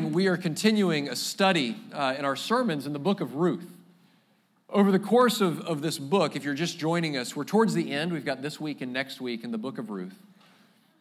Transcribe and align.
We 0.00 0.26
are 0.26 0.38
continuing 0.38 1.10
a 1.10 1.16
study 1.16 1.76
uh, 1.92 2.14
in 2.18 2.24
our 2.24 2.34
sermons 2.34 2.86
in 2.86 2.94
the 2.94 2.98
book 2.98 3.20
of 3.20 3.34
Ruth. 3.34 3.70
Over 4.70 4.90
the 4.90 4.98
course 4.98 5.42
of, 5.42 5.60
of 5.60 5.82
this 5.82 5.98
book, 5.98 6.34
if 6.34 6.44
you're 6.44 6.54
just 6.54 6.78
joining 6.78 7.18
us, 7.18 7.36
we're 7.36 7.44
towards 7.44 7.74
the 7.74 7.92
end. 7.92 8.10
We've 8.10 8.24
got 8.24 8.40
this 8.40 8.58
week 8.58 8.80
and 8.80 8.90
next 8.90 9.20
week 9.20 9.44
in 9.44 9.50
the 9.50 9.58
book 9.58 9.76
of 9.76 9.90
Ruth. 9.90 10.14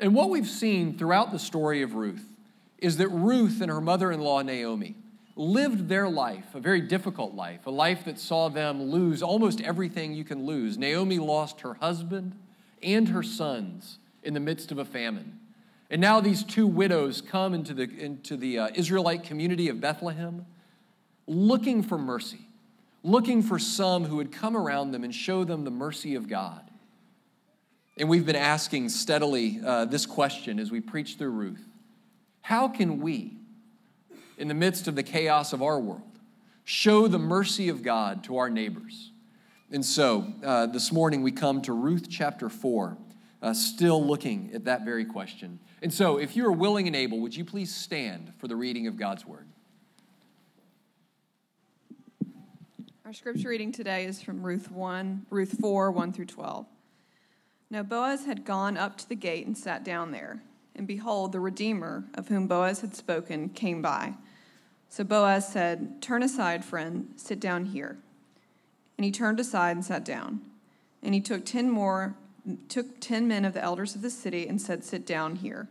And 0.01 0.13
what 0.13 0.29
we've 0.29 0.47
seen 0.47 0.97
throughout 0.97 1.31
the 1.31 1.39
story 1.39 1.81
of 1.83 1.96
Ruth 1.96 2.25
is 2.79 2.97
that 2.97 3.07
Ruth 3.07 3.62
and 3.62 3.71
her 3.71 3.79
mother 3.79 4.12
in 4.12 4.19
law, 4.19 4.41
Naomi, 4.41 4.96
lived 5.37 5.87
their 5.87 6.10
life, 6.10 6.53
a 6.53 6.60
very 6.60 6.81
difficult 6.81 7.33
life, 7.33 7.65
a 7.65 7.71
life 7.71 8.03
that 8.03 8.19
saw 8.19 8.49
them 8.49 8.83
lose 8.83 9.23
almost 9.23 9.62
everything 9.62 10.13
you 10.13 10.26
can 10.26 10.46
lose. 10.46 10.78
Naomi 10.78 11.17
lost 11.17 11.62
her 11.62 11.76
husband 11.76 12.33
and 12.83 13.08
her 13.08 13.23
sons 13.23 13.99
in 14.21 14.33
the 14.33 14.42
midst 14.42 14.69
of 14.69 14.78
a 14.78 14.85
famine. 14.85 15.39
And 15.92 15.99
now 15.99 16.21
these 16.21 16.45
two 16.45 16.67
widows 16.67 17.20
come 17.20 17.53
into 17.53 17.73
the, 17.73 17.84
into 17.84 18.38
the 18.38 18.59
uh, 18.59 18.70
Israelite 18.73 19.23
community 19.23 19.67
of 19.67 19.81
Bethlehem 19.81 20.45
looking 21.27 21.84
for 21.84 21.98
mercy, 21.98 22.40
looking 23.04 23.44
for 23.44 23.59
some 23.59 24.05
who 24.05 24.16
would 24.16 24.31
come 24.31 24.55
around 24.55 24.91
them 24.91 25.04
and 25.04 25.14
show 25.14 25.44
them 25.44 25.66
the 25.66 25.72
mercy 25.72 26.16
of 26.16 26.30
God. 26.30 26.62
And 27.98 28.08
we've 28.08 28.26
been 28.26 28.38
asking 28.38 28.88
steadily 28.88 29.59
uh, 29.66 29.84
this 29.84 30.05
question 30.05 30.59
as 30.59 30.72
we 30.72 30.80
preach 30.80 31.17
through 31.17 31.31
Ruth 31.31 31.67
How 32.42 32.70
can 32.70 33.02
we, 33.02 33.34
in 34.38 34.48
the 34.48 34.53
midst 34.53 34.88
of 34.88 34.95
the 34.95 35.03
chaos 35.03 35.52
of 35.52 35.62
our 35.62 35.78
world, 35.78 36.03
show 36.64 37.09
the 37.09 37.20
mercy 37.20 37.67
of 37.67 37.84
God 37.84 38.23
to 38.23 38.38
our 38.38 38.50
neighbors? 38.50 39.12
And 39.70 39.86
so 39.86 40.26
uh, 40.42 40.67
this 40.67 40.89
morning 40.94 41.22
we 41.22 41.34
come 41.34 41.62
to 41.64 41.73
Ruth 41.73 42.08
chapter 42.09 42.48
4, 42.48 42.98
uh, 43.42 43.53
still 43.53 44.02
looking 44.02 44.52
at 44.53 44.64
that 44.64 44.86
very 44.86 45.03
question. 45.03 45.59
And 45.81 45.91
so, 45.91 46.17
if 46.17 46.35
you 46.35 46.45
are 46.45 46.52
willing 46.52 46.85
and 46.85 46.95
able, 46.95 47.20
would 47.21 47.35
you 47.35 47.44
please 47.44 47.73
stand 47.73 48.34
for 48.38 48.48
the 48.48 48.55
reading 48.55 48.85
of 48.85 48.98
God's 48.98 49.26
word? 49.26 49.48
Our 53.03 53.14
scripture 53.14 53.50
reading 53.50 53.72
today 53.72 54.06
is 54.06 54.22
from 54.22 54.44
Ruth 54.44 54.72
1, 54.72 55.25
Ruth 55.31 55.58
4, 55.59 55.91
1 55.91 56.14
through 56.14 56.28
12. 56.28 56.66
Now 57.72 57.83
Boaz 57.83 58.25
had 58.25 58.45
gone 58.45 58.78
up 58.78 58.97
to 59.00 59.09
the 59.09 59.16
gate 59.16 59.47
and 59.47 59.58
sat 59.58 59.83
down 59.83 60.11
there, 60.11 60.44
and 60.75 60.86
behold, 60.86 61.31
the 61.31 61.39
Redeemer, 61.39 62.06
of 62.13 62.28
whom 62.28 62.47
Boaz 62.47 62.81
had 62.81 62.95
spoken, 62.95 63.50
came 63.50 63.81
by. 63.81 64.13
So 64.88 65.03
Boaz 65.03 65.52
said, 65.52 66.02
Turn 66.02 66.22
aside, 66.22 66.63
friend, 66.63 67.13
sit 67.16 67.39
down 67.39 67.66
here. 67.66 67.97
And 68.97 69.06
he 69.06 69.11
turned 69.11 69.39
aside 69.39 69.75
and 69.75 69.84
sat 69.84 70.06
down. 70.06 70.41
And 71.02 71.16
he 71.16 71.22
took 71.22 71.44
ten 71.44 71.72
more 71.72 72.16
took 72.70 73.00
ten 73.00 73.28
men 73.28 73.45
of 73.45 73.53
the 73.53 73.61
elders 73.61 73.95
of 73.95 74.02
the 74.02 74.09
city 74.09 74.47
and 74.47 74.61
said, 74.61 74.84
Sit 74.84 75.06
down 75.06 75.38
here. 75.38 75.67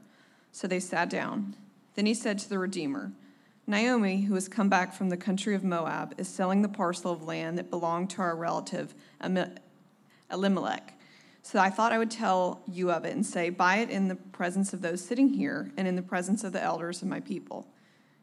So 0.53 0.67
they 0.67 0.81
sat 0.81 1.11
down. 1.11 1.57
Then 1.95 2.07
he 2.07 2.15
said 2.15 2.39
to 2.41 2.49
the 2.49 2.59
Redeemer, 2.59 3.13
Naomi, 3.67 4.23
who 4.23 4.35
has 4.35 4.49
come 4.49 4.69
back 4.69 4.93
from 4.93 5.11
the 5.11 5.17
country 5.17 5.55
of 5.55 5.63
Moab, 5.63 6.15
is 6.19 6.29
selling 6.29 6.63
the 6.63 6.69
parcel 6.69 7.13
of 7.13 7.23
land 7.23 7.57
that 7.59 7.71
belonged 7.71 8.11
to 8.11 8.23
our 8.23 8.35
relative 8.35 8.95
Elimelech. 10.31 10.95
So 11.43 11.59
I 11.59 11.71
thought 11.71 11.93
I 11.93 11.99
would 11.99 12.11
tell 12.11 12.63
you 12.67 12.91
of 12.91 13.05
it 13.05 13.15
and 13.15 13.25
say, 13.25 13.51
Buy 13.51 13.77
it 13.77 13.91
in 13.91 14.09
the 14.09 14.17
presence 14.17 14.73
of 14.73 14.83
those 14.83 15.05
sitting 15.05 15.29
here 15.29 15.71
and 15.77 15.87
in 15.87 15.97
the 15.97 16.03
presence 16.03 16.45
of 16.45 16.53
the 16.53 16.63
elders 16.63 17.01
of 17.03 17.09
my 17.09 17.21
people. 17.21 17.67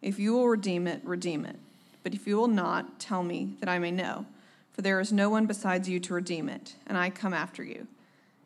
If 0.01 0.19
you 0.19 0.33
will 0.33 0.47
redeem 0.47 0.87
it, 0.87 1.01
redeem 1.03 1.45
it. 1.45 1.57
But 2.03 2.13
if 2.13 2.27
you 2.27 2.37
will 2.37 2.47
not, 2.47 2.99
tell 2.99 3.23
me 3.23 3.55
that 3.59 3.69
I 3.69 3.79
may 3.79 3.91
know. 3.91 4.25
For 4.71 4.81
there 4.81 4.99
is 4.99 5.11
no 5.11 5.29
one 5.29 5.45
besides 5.45 5.89
you 5.89 5.99
to 6.01 6.13
redeem 6.13 6.49
it, 6.49 6.75
and 6.85 6.97
I 6.97 7.09
come 7.09 7.33
after 7.33 7.63
you. 7.63 7.87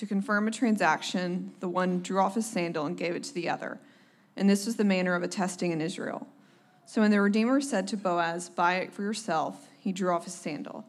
To 0.00 0.06
confirm 0.06 0.48
a 0.48 0.50
transaction, 0.50 1.52
the 1.60 1.68
one 1.68 2.00
drew 2.00 2.20
off 2.20 2.34
his 2.34 2.46
sandal 2.46 2.86
and 2.86 2.96
gave 2.96 3.14
it 3.14 3.22
to 3.24 3.34
the 3.34 3.50
other. 3.50 3.78
And 4.34 4.48
this 4.48 4.64
was 4.64 4.76
the 4.76 4.82
manner 4.82 5.14
of 5.14 5.22
attesting 5.22 5.72
in 5.72 5.82
Israel. 5.82 6.26
So 6.86 7.02
when 7.02 7.10
the 7.10 7.20
Redeemer 7.20 7.60
said 7.60 7.86
to 7.88 7.98
Boaz, 7.98 8.48
Buy 8.48 8.76
it 8.76 8.94
for 8.94 9.02
yourself, 9.02 9.68
he 9.78 9.92
drew 9.92 10.14
off 10.14 10.24
his 10.24 10.32
sandal. 10.32 10.86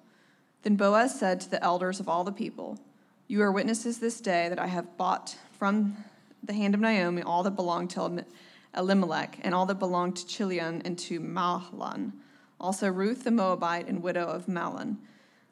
Then 0.62 0.78
Boaz 0.78 1.20
said 1.20 1.42
to 1.42 1.50
the 1.50 1.62
elders 1.62 2.00
of 2.00 2.08
all 2.08 2.24
the 2.24 2.32
people, 2.32 2.80
You 3.28 3.42
are 3.42 3.52
witnesses 3.52 4.00
this 4.00 4.22
day 4.22 4.48
that 4.48 4.60
I 4.60 4.68
have 4.68 4.96
bought 4.96 5.36
from 5.60 5.98
the 6.42 6.54
hand 6.54 6.74
of 6.74 6.80
Naomi 6.80 7.22
all 7.22 7.44
that 7.44 7.58
belonged 7.58 7.90
to 7.90 8.24
Elimelech, 8.78 9.40
and 9.42 9.54
all 9.54 9.66
that 9.66 9.80
belonged 9.80 10.16
to 10.16 10.26
Chilion 10.26 10.84
and 10.86 10.98
to 11.00 11.20
Mahlon, 11.20 12.14
also 12.62 12.88
Ruth 12.88 13.26
the 13.26 13.32
Moabite 13.32 13.90
and 13.90 14.02
widow 14.02 14.26
of 14.26 14.48
Mahlon. 14.48 15.00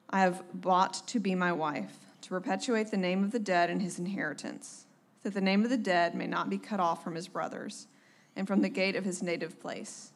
I 0.10 0.22
have 0.22 0.44
bought 0.54 1.06
to 1.08 1.20
be 1.20 1.36
my 1.36 1.52
wife 1.52 2.06
to 2.22 2.30
perpetuate 2.30 2.92
the 2.92 2.98
name 2.98 3.24
of 3.24 3.32
the 3.32 3.40
dead 3.40 3.70
in 3.70 3.80
his 3.80 4.00
inheritance, 4.00 4.86
that 5.24 5.34
the 5.34 5.42
name 5.42 5.64
of 5.64 5.70
the 5.70 5.78
dead 5.78 6.16
may 6.16 6.28
not 6.28 6.50
be 6.50 6.58
cut 6.58 6.80
off 6.80 7.04
from 7.04 7.16
his 7.16 7.28
brothers 7.28 7.88
and 8.36 8.48
from 8.48 8.62
the 8.62 8.70
gate 8.70 8.96
of 8.96 9.06
his 9.06 9.24
native 9.24 9.60
place. 9.60 10.12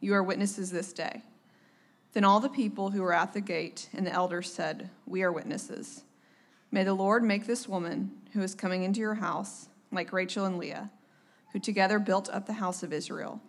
You 0.00 0.14
are 0.14 0.22
witnesses 0.22 0.70
this 0.70 0.92
day. 0.92 1.22
Then 2.12 2.24
all 2.24 2.40
the 2.40 2.48
people 2.48 2.90
who 2.90 3.02
were 3.02 3.12
at 3.12 3.32
the 3.32 3.40
gate 3.40 3.88
and 3.92 4.06
the 4.06 4.12
elders 4.12 4.52
said, 4.52 4.90
We 5.06 5.22
are 5.22 5.30
witnesses. 5.30 6.04
May 6.72 6.84
the 6.84 6.94
Lord 6.94 7.22
make 7.22 7.46
this 7.46 7.68
woman 7.68 8.12
who 8.32 8.42
is 8.42 8.54
coming 8.54 8.82
into 8.82 9.00
your 9.00 9.14
house 9.14 9.68
like 9.92 10.12
Rachel 10.12 10.44
and 10.44 10.58
Leah, 10.58 10.90
who 11.52 11.58
together 11.58 11.98
built 11.98 12.28
up 12.30 12.46
the 12.46 12.54
house 12.54 12.82
of 12.82 12.92
Israel. 12.92 13.40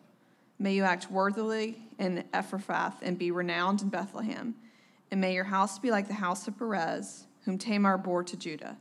May 0.59 0.73
you 0.73 0.83
act 0.83 1.09
worthily 1.09 1.81
in 1.97 2.23
Ephrathah 2.33 2.93
and 3.01 3.17
be 3.17 3.31
renowned 3.31 3.81
in 3.81 3.89
Bethlehem. 3.89 4.55
And 5.09 5.19
may 5.19 5.33
your 5.33 5.45
house 5.45 5.79
be 5.79 5.91
like 5.91 6.07
the 6.07 6.13
house 6.13 6.47
of 6.47 6.57
Perez 6.57 7.25
whom 7.45 7.57
Tamar 7.57 7.97
bore 7.97 8.23
to 8.23 8.37
Judah, 8.37 8.77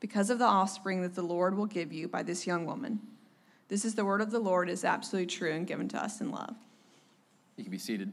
because 0.00 0.30
of 0.30 0.38
the 0.38 0.46
offspring 0.46 1.02
that 1.02 1.14
the 1.14 1.22
Lord 1.22 1.56
will 1.56 1.66
give 1.66 1.92
you 1.92 2.08
by 2.08 2.22
this 2.22 2.46
young 2.46 2.64
woman. 2.64 3.00
This 3.68 3.84
is 3.84 3.94
the 3.94 4.04
word 4.04 4.20
of 4.20 4.30
the 4.30 4.40
Lord 4.40 4.68
is 4.68 4.84
absolutely 4.84 5.26
true 5.26 5.52
and 5.52 5.66
given 5.66 5.88
to 5.88 6.02
us 6.02 6.20
in 6.20 6.30
love. 6.30 6.56
You 7.56 7.64
can 7.64 7.70
be 7.70 7.78
seated. 7.78 8.12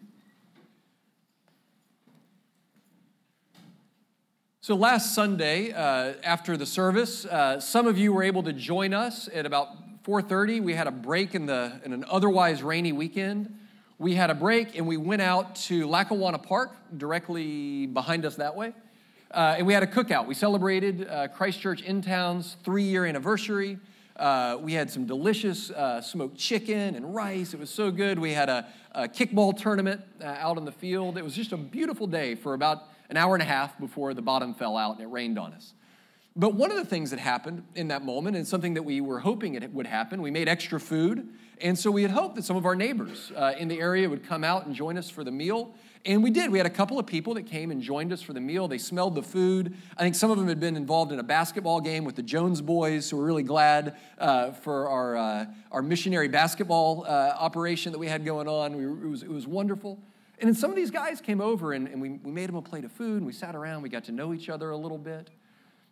So 4.67 4.75
last 4.75 5.15
Sunday, 5.15 5.71
uh, 5.71 6.15
after 6.23 6.57
the 6.57 6.65
service, 6.65 7.25
uh, 7.25 7.59
some 7.61 7.87
of 7.87 7.97
you 7.97 8.11
were 8.11 8.21
able 8.21 8.43
to 8.43 8.51
join 8.51 8.93
us 8.93 9.29
at 9.33 9.45
about 9.45 9.69
4:30. 10.03 10.59
We 10.59 10.73
had 10.73 10.87
a 10.87 10.91
break 10.91 11.33
in 11.33 11.45
the 11.45 11.79
in 11.85 11.93
an 11.93 12.03
otherwise 12.09 12.61
rainy 12.61 12.91
weekend. 12.91 13.57
We 13.97 14.15
had 14.15 14.29
a 14.29 14.35
break 14.35 14.77
and 14.77 14.85
we 14.85 14.97
went 14.97 15.21
out 15.21 15.55
to 15.67 15.87
Lackawanna 15.87 16.39
Park, 16.39 16.75
directly 16.97 17.87
behind 17.87 18.25
us 18.25 18.35
that 18.35 18.55
way. 18.55 18.73
Uh, 19.31 19.55
and 19.57 19.67
we 19.67 19.73
had 19.73 19.83
a 19.83 19.87
cookout. 19.87 20.25
We 20.25 20.33
celebrated 20.33 21.07
uh, 21.07 21.27
Christchurch 21.27 21.81
in 21.81 22.01
Town's 22.01 22.55
three 22.63 22.83
year 22.83 23.05
anniversary. 23.05 23.77
Uh, 24.15 24.57
we 24.61 24.73
had 24.73 24.89
some 24.89 25.05
delicious 25.05 25.69
uh, 25.69 26.01
smoked 26.01 26.37
chicken 26.37 26.95
and 26.95 27.13
rice. 27.13 27.53
It 27.53 27.59
was 27.59 27.69
so 27.69 27.91
good. 27.91 28.17
We 28.17 28.33
had 28.33 28.49
a, 28.49 28.65
a 28.93 29.07
kickball 29.07 29.55
tournament 29.55 30.01
uh, 30.21 30.25
out 30.25 30.57
in 30.57 30.65
the 30.65 30.71
field. 30.71 31.17
It 31.17 31.23
was 31.23 31.35
just 31.35 31.51
a 31.51 31.57
beautiful 31.57 32.07
day 32.07 32.35
for 32.35 32.53
about 32.53 32.83
an 33.09 33.17
hour 33.17 33.35
and 33.35 33.43
a 33.43 33.45
half 33.45 33.77
before 33.79 34.13
the 34.13 34.21
bottom 34.21 34.53
fell 34.53 34.77
out 34.77 34.95
and 34.95 35.01
it 35.03 35.07
rained 35.07 35.37
on 35.37 35.53
us. 35.53 35.73
But 36.35 36.53
one 36.53 36.71
of 36.71 36.77
the 36.77 36.85
things 36.85 37.09
that 37.09 37.19
happened 37.19 37.63
in 37.75 37.87
that 37.89 38.05
moment, 38.05 38.37
and 38.37 38.47
something 38.47 38.75
that 38.75 38.83
we 38.83 39.01
were 39.01 39.19
hoping 39.19 39.55
it 39.55 39.73
would 39.73 39.87
happen, 39.87 40.21
we 40.21 40.31
made 40.31 40.47
extra 40.47 40.79
food. 40.79 41.27
And 41.59 41.77
so 41.77 41.89
we 41.89 42.03
had 42.03 42.11
hoped 42.11 42.35
that 42.35 42.43
some 42.43 42.55
of 42.55 42.65
our 42.65 42.75
neighbors 42.75 43.31
uh, 43.35 43.53
in 43.57 43.67
the 43.67 43.79
area 43.79 44.07
would 44.07 44.23
come 44.23 44.43
out 44.43 44.67
and 44.67 44.75
join 44.75 44.97
us 44.97 45.09
for 45.09 45.23
the 45.23 45.31
meal. 45.31 45.73
And 46.05 46.23
we 46.23 46.31
did. 46.31 46.51
We 46.51 46.57
had 46.57 46.67
a 46.67 46.71
couple 46.71 46.99
of 46.99 47.05
people 47.05 47.33
that 47.33 47.47
came 47.47 47.71
and 47.71 47.81
joined 47.81 48.13
us 48.13 48.21
for 48.21 48.33
the 48.33 48.39
meal. 48.39 48.67
They 48.67 48.77
smelled 48.77 49.15
the 49.15 49.23
food. 49.23 49.75
I 49.97 50.03
think 50.03 50.15
some 50.15 50.31
of 50.31 50.37
them 50.37 50.47
had 50.47 50.59
been 50.59 50.75
involved 50.75 51.11
in 51.11 51.19
a 51.19 51.23
basketball 51.23 51.81
game 51.81 52.05
with 52.05 52.15
the 52.15 52.23
Jones 52.23 52.61
boys, 52.61 53.05
so 53.05 53.17
we're 53.17 53.25
really 53.25 53.43
glad 53.43 53.97
uh, 54.17 54.51
for 54.51 54.87
our, 54.87 55.17
uh, 55.17 55.45
our 55.71 55.81
missionary 55.81 56.27
basketball 56.27 57.05
uh, 57.07 57.33
operation 57.37 57.91
that 57.91 57.99
we 57.99 58.07
had 58.07 58.23
going 58.23 58.47
on. 58.47 58.77
We, 58.77 58.85
it, 58.85 59.09
was, 59.09 59.23
it 59.23 59.29
was 59.29 59.47
wonderful. 59.47 59.99
And 60.39 60.47
then 60.47 60.55
some 60.55 60.69
of 60.69 60.75
these 60.75 60.91
guys 60.91 61.19
came 61.19 61.41
over 61.41 61.73
and, 61.73 61.87
and 61.87 61.99
we, 61.99 62.09
we 62.09 62.31
made 62.31 62.47
them 62.47 62.55
a 62.55 62.61
plate 62.61 62.85
of 62.85 62.91
food 62.91 63.17
and 63.17 63.25
we 63.25 63.33
sat 63.33 63.55
around. 63.55 63.81
We 63.81 63.89
got 63.89 64.03
to 64.05 64.11
know 64.11 64.33
each 64.33 64.49
other 64.49 64.69
a 64.69 64.77
little 64.77 64.99
bit. 64.99 65.31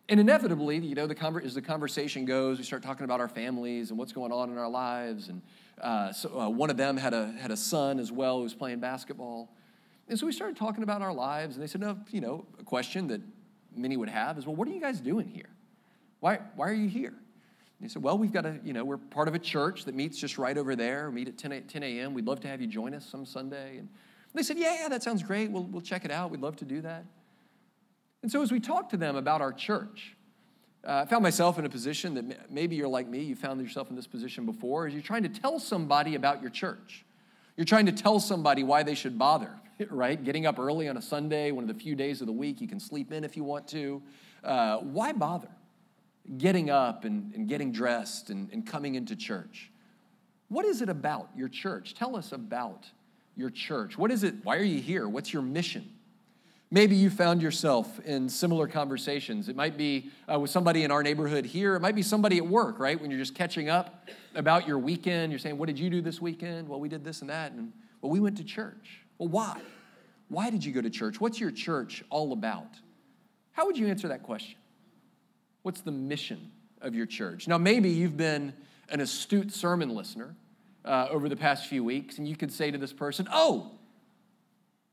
And 0.08 0.20
inevitably, 0.20 0.78
you 0.78 0.94
know, 0.94 1.08
the 1.08 1.16
conver- 1.16 1.44
as 1.44 1.54
the 1.54 1.62
conversation 1.62 2.24
goes, 2.24 2.58
we 2.58 2.64
start 2.64 2.84
talking 2.84 3.02
about 3.04 3.20
our 3.20 3.28
families 3.28 3.90
and 3.90 3.98
what's 3.98 4.12
going 4.12 4.30
on 4.30 4.50
in 4.50 4.58
our 4.58 4.68
lives. 4.68 5.28
And 5.28 5.42
uh, 5.80 6.12
so 6.12 6.40
uh, 6.40 6.48
one 6.48 6.70
of 6.70 6.76
them 6.76 6.96
had 6.96 7.12
a, 7.12 7.32
had 7.32 7.50
a 7.50 7.56
son 7.56 7.98
as 7.98 8.12
well 8.12 8.36
who 8.36 8.44
was 8.44 8.54
playing 8.54 8.78
basketball. 8.78 9.50
And 10.08 10.18
so 10.18 10.26
we 10.26 10.32
started 10.32 10.56
talking 10.56 10.82
about 10.82 11.02
our 11.02 11.12
lives, 11.12 11.56
and 11.56 11.62
they 11.62 11.66
said, 11.66 11.80
no, 11.80 11.98
you 12.10 12.20
know, 12.20 12.46
a 12.60 12.62
question 12.62 13.08
that 13.08 13.20
many 13.74 13.96
would 13.96 14.08
have 14.08 14.38
is, 14.38 14.46
well, 14.46 14.54
what 14.54 14.68
are 14.68 14.70
you 14.70 14.80
guys 14.80 15.00
doing 15.00 15.28
here? 15.28 15.50
Why, 16.20 16.40
why 16.54 16.68
are 16.68 16.74
you 16.74 16.88
here? 16.88 17.14
And 17.78 17.88
they 17.88 17.88
said, 17.88 18.02
well, 18.02 18.16
we've 18.16 18.32
got 18.32 18.46
a, 18.46 18.58
you 18.64 18.72
know, 18.72 18.84
we're 18.84 18.96
part 18.96 19.28
of 19.28 19.34
a 19.34 19.38
church 19.38 19.84
that 19.84 19.94
meets 19.94 20.18
just 20.18 20.38
right 20.38 20.56
over 20.56 20.74
there. 20.76 21.10
Meet 21.10 21.28
at 21.28 21.38
10, 21.38 21.64
10 21.64 21.82
a.m. 21.82 22.14
We'd 22.14 22.26
love 22.26 22.40
to 22.40 22.48
have 22.48 22.60
you 22.60 22.66
join 22.66 22.94
us 22.94 23.04
some 23.04 23.26
Sunday. 23.26 23.78
And 23.78 23.88
They 24.32 24.42
said, 24.42 24.58
Yeah, 24.58 24.82
yeah, 24.82 24.88
that 24.88 25.02
sounds 25.02 25.22
great. 25.22 25.50
We'll, 25.50 25.64
we'll 25.64 25.82
check 25.82 26.04
it 26.04 26.10
out. 26.10 26.30
We'd 26.30 26.40
love 26.40 26.56
to 26.56 26.64
do 26.64 26.80
that. 26.82 27.04
And 28.22 28.32
so 28.32 28.40
as 28.42 28.50
we 28.50 28.60
talked 28.60 28.90
to 28.90 28.96
them 28.96 29.16
about 29.16 29.42
our 29.42 29.52
church, 29.52 30.16
uh, 30.86 31.02
I 31.02 31.04
found 31.04 31.22
myself 31.22 31.58
in 31.58 31.64
a 31.64 31.68
position 31.68 32.14
that 32.14 32.50
maybe 32.50 32.76
you're 32.76 32.88
like 32.88 33.08
me, 33.08 33.22
you 33.22 33.34
found 33.34 33.60
yourself 33.60 33.90
in 33.90 33.96
this 33.96 34.06
position 34.06 34.46
before, 34.46 34.86
is 34.86 34.94
you're 34.94 35.02
trying 35.02 35.24
to 35.24 35.28
tell 35.28 35.58
somebody 35.58 36.14
about 36.14 36.40
your 36.40 36.50
church. 36.50 37.04
You're 37.56 37.66
trying 37.66 37.86
to 37.86 37.92
tell 37.92 38.20
somebody 38.20 38.62
why 38.62 38.82
they 38.82 38.94
should 38.94 39.18
bother, 39.18 39.50
right? 39.90 40.22
Getting 40.22 40.46
up 40.46 40.58
early 40.58 40.88
on 40.88 40.96
a 40.96 41.02
Sunday, 41.02 41.50
one 41.50 41.64
of 41.64 41.68
the 41.68 41.80
few 41.80 41.94
days 41.94 42.20
of 42.20 42.26
the 42.26 42.32
week, 42.32 42.60
you 42.60 42.68
can 42.68 42.80
sleep 42.80 43.12
in 43.12 43.24
if 43.24 43.36
you 43.36 43.44
want 43.44 43.68
to. 43.68 44.02
Uh, 44.42 44.78
why 44.78 45.12
bother? 45.12 45.48
Getting 46.38 46.70
up 46.70 47.04
and, 47.04 47.34
and 47.34 47.48
getting 47.48 47.72
dressed 47.72 48.30
and, 48.30 48.50
and 48.52 48.66
coming 48.66 48.94
into 48.94 49.14
church. 49.14 49.70
What 50.48 50.64
is 50.64 50.82
it 50.82 50.88
about 50.88 51.30
your 51.36 51.48
church? 51.48 51.94
Tell 51.94 52.16
us 52.16 52.32
about 52.32 52.86
your 53.36 53.50
church? 53.50 53.98
What 53.98 54.10
is 54.10 54.24
it? 54.24 54.34
Why 54.42 54.56
are 54.56 54.62
you 54.64 54.80
here? 54.80 55.08
What's 55.08 55.32
your 55.32 55.42
mission? 55.42 55.92
Maybe 56.70 56.96
you 56.96 57.10
found 57.10 57.42
yourself 57.42 58.00
in 58.00 58.28
similar 58.28 58.66
conversations. 58.66 59.48
It 59.48 59.54
might 59.54 59.76
be 59.76 60.10
uh, 60.32 60.40
with 60.40 60.50
somebody 60.50 60.82
in 60.82 60.90
our 60.90 61.02
neighborhood 61.02 61.46
here. 61.46 61.76
It 61.76 61.80
might 61.80 61.94
be 61.94 62.02
somebody 62.02 62.38
at 62.38 62.46
work, 62.46 62.80
right? 62.80 63.00
When 63.00 63.10
you're 63.10 63.20
just 63.20 63.36
catching 63.36 63.68
up 63.68 64.08
about 64.34 64.66
your 64.66 64.78
weekend. 64.78 65.30
You're 65.30 65.38
saying, 65.38 65.58
What 65.58 65.66
did 65.66 65.78
you 65.78 65.90
do 65.90 66.00
this 66.00 66.20
weekend? 66.20 66.68
Well, 66.68 66.80
we 66.80 66.88
did 66.88 67.04
this 67.04 67.20
and 67.20 67.30
that. 67.30 67.52
And 67.52 67.72
well, 68.00 68.10
we 68.10 68.18
went 68.18 68.36
to 68.38 68.44
church. 68.44 69.05
Well, 69.18 69.28
why? 69.28 69.60
Why 70.28 70.50
did 70.50 70.64
you 70.64 70.72
go 70.72 70.80
to 70.80 70.90
church? 70.90 71.20
What's 71.20 71.40
your 71.40 71.50
church 71.50 72.04
all 72.10 72.32
about? 72.32 72.68
How 73.52 73.66
would 73.66 73.78
you 73.78 73.86
answer 73.86 74.08
that 74.08 74.22
question? 74.22 74.56
What's 75.62 75.80
the 75.80 75.92
mission 75.92 76.50
of 76.80 76.94
your 76.94 77.06
church? 77.06 77.48
Now, 77.48 77.58
maybe 77.58 77.90
you've 77.90 78.16
been 78.16 78.52
an 78.88 79.00
astute 79.00 79.52
sermon 79.52 79.90
listener 79.90 80.34
uh, 80.84 81.08
over 81.10 81.28
the 81.28 81.36
past 81.36 81.66
few 81.66 81.82
weeks, 81.82 82.18
and 82.18 82.28
you 82.28 82.36
could 82.36 82.52
say 82.52 82.70
to 82.70 82.78
this 82.78 82.92
person, 82.92 83.26
Oh, 83.32 83.72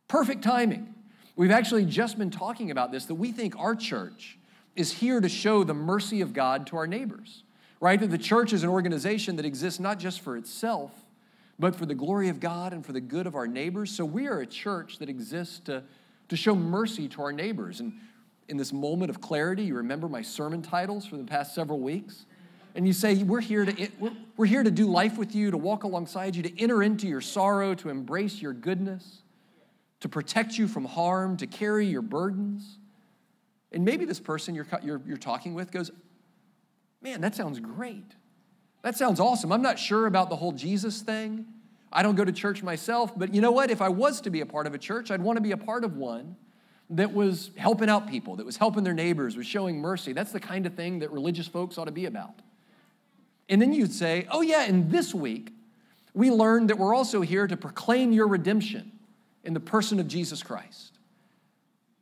perfect 0.08 0.44
timing. 0.44 0.94
We've 1.36 1.52
actually 1.52 1.86
just 1.86 2.18
been 2.18 2.30
talking 2.30 2.72
about 2.72 2.92
this 2.92 3.06
that 3.06 3.16
we 3.16 3.32
think 3.32 3.58
our 3.58 3.76
church 3.76 4.38
is 4.76 4.92
here 4.92 5.20
to 5.20 5.30
show 5.30 5.64
the 5.64 5.74
mercy 5.74 6.22
of 6.22 6.34
God 6.34 6.68
to 6.68 6.78
our 6.78 6.88
neighbors, 6.88 7.44
right? 7.80 8.00
That 8.00 8.12
the 8.12 8.18
church 8.18 8.54
is 8.54 8.64
an 8.64 8.70
organization 8.70 9.36
that 9.38 9.46
exists 9.46 9.80
not 9.80 10.00
just 10.00 10.22
for 10.22 10.38
itself, 10.38 10.92
but 11.60 11.76
for 11.76 11.86
the 11.86 11.96
glory 11.96 12.30
of 12.30 12.40
God 12.40 12.74
and 12.74 12.86
for 12.86 12.92
the 12.92 13.02
good 13.02 13.28
of 13.28 13.36
our 13.36 13.48
neighbors. 13.48 13.92
So 13.92 14.06
we 14.06 14.28
are 14.28 14.40
a 14.40 14.48
church 14.48 15.00
that 15.00 15.10
exists 15.10 15.60
to, 15.62 15.84
to 16.30 16.36
show 16.36 16.56
mercy 16.56 17.08
to 17.10 17.22
our 17.22 17.32
neighbors. 17.32 17.80
And 17.80 17.94
in 18.48 18.58
this 18.58 18.74
moment 18.74 19.10
of 19.10 19.22
clarity, 19.22 19.64
you 19.64 19.76
remember 19.76 20.08
my 20.08 20.22
sermon 20.22 20.62
titles 20.62 21.06
for 21.06 21.18
the 21.18 21.24
past 21.24 21.54
several 21.54 21.80
weeks 21.80 22.26
and 22.76 22.88
you 22.88 22.94
say, 22.94 23.22
we're 23.24 23.42
here, 23.42 23.66
to, 23.66 23.90
we're 24.36 24.48
here 24.48 24.64
to 24.64 24.72
do 24.72 24.88
life 24.88 25.18
with 25.18 25.36
you, 25.36 25.52
to 25.52 25.58
walk 25.58 25.84
alongside 25.84 26.36
you, 26.36 26.44
to 26.44 26.62
enter 26.62 26.82
into 26.82 27.08
your 27.08 27.22
sorrow, 27.22 27.76
to 27.76 27.90
embrace 27.90 28.42
your 28.42 28.54
goodness, 28.54 29.22
to 30.00 30.10
protect 30.10 30.58
you 30.58 30.68
from 30.68 30.86
harm, 30.86 31.38
to 31.38 31.46
carry 31.46 31.86
your 31.86 32.02
burdens. 32.02 32.80
And 33.72 33.86
maybe 33.86 34.06
this 34.06 34.20
person 34.20 34.56
you're, 34.56 34.68
you're, 34.82 35.02
you're 35.06 35.18
talking 35.18 35.54
with 35.54 35.72
goes, 35.72 35.92
Man, 37.02 37.20
that 37.20 37.36
sounds 37.36 37.60
great. 37.60 38.16
That 38.84 38.98
sounds 38.98 39.20
awesome. 39.20 39.52
I'm 39.52 39.62
not 39.62 39.80
sure 39.80 40.06
about 40.06 40.30
the 40.30 40.36
whole 40.36 40.52
Jesus 40.52 41.02
thing. 41.02 41.46
I 41.92 42.04
don't 42.04 42.16
go 42.16 42.26
to 42.26 42.32
church 42.32 42.62
myself, 42.64 43.18
but 43.18 43.34
you 43.34 43.42
know 43.42 43.52
what? 43.52 43.72
If 43.72 43.82
I 43.82 43.90
was 43.90 44.22
to 44.22 44.30
be 44.30 44.42
a 44.42 44.46
part 44.46 44.68
of 44.68 44.74
a 44.74 44.78
church, 44.78 45.10
I'd 45.10 45.22
want 45.22 45.38
to 45.38 45.42
be 45.42 45.52
a 45.52 45.58
part 45.58 45.84
of 45.84 45.96
one 45.96 46.36
that 46.90 47.14
was 47.14 47.52
helping 47.56 47.90
out 47.90 48.08
people, 48.10 48.36
that 48.36 48.46
was 48.46 48.58
helping 48.58 48.84
their 48.84 48.94
neighbors, 48.94 49.38
was 49.38 49.48
showing 49.48 49.80
mercy. 49.80 50.12
That's 50.12 50.32
the 50.32 50.40
kind 50.40 50.66
of 50.66 50.74
thing 50.74 51.00
that 51.00 51.12
religious 51.12 51.48
folks 51.48 51.78
ought 51.78 51.86
to 51.86 51.92
be 51.92 52.06
about. 52.06 52.42
And 53.48 53.62
then 53.62 53.74
you'd 53.74 53.94
say, 53.94 54.28
oh, 54.32 54.42
yeah, 54.42 54.64
and 54.64 54.92
this 54.92 55.14
week 55.14 55.54
we 56.14 56.30
learned 56.30 56.70
that 56.70 56.78
we're 56.78 56.94
also 56.94 57.22
here 57.22 57.48
to 57.48 57.56
proclaim 57.56 58.12
your 58.12 58.28
redemption 58.28 58.92
in 59.44 59.54
the 59.54 59.60
person 59.60 60.00
of 60.00 60.08
Jesus 60.08 60.44
Christ. 60.44 60.98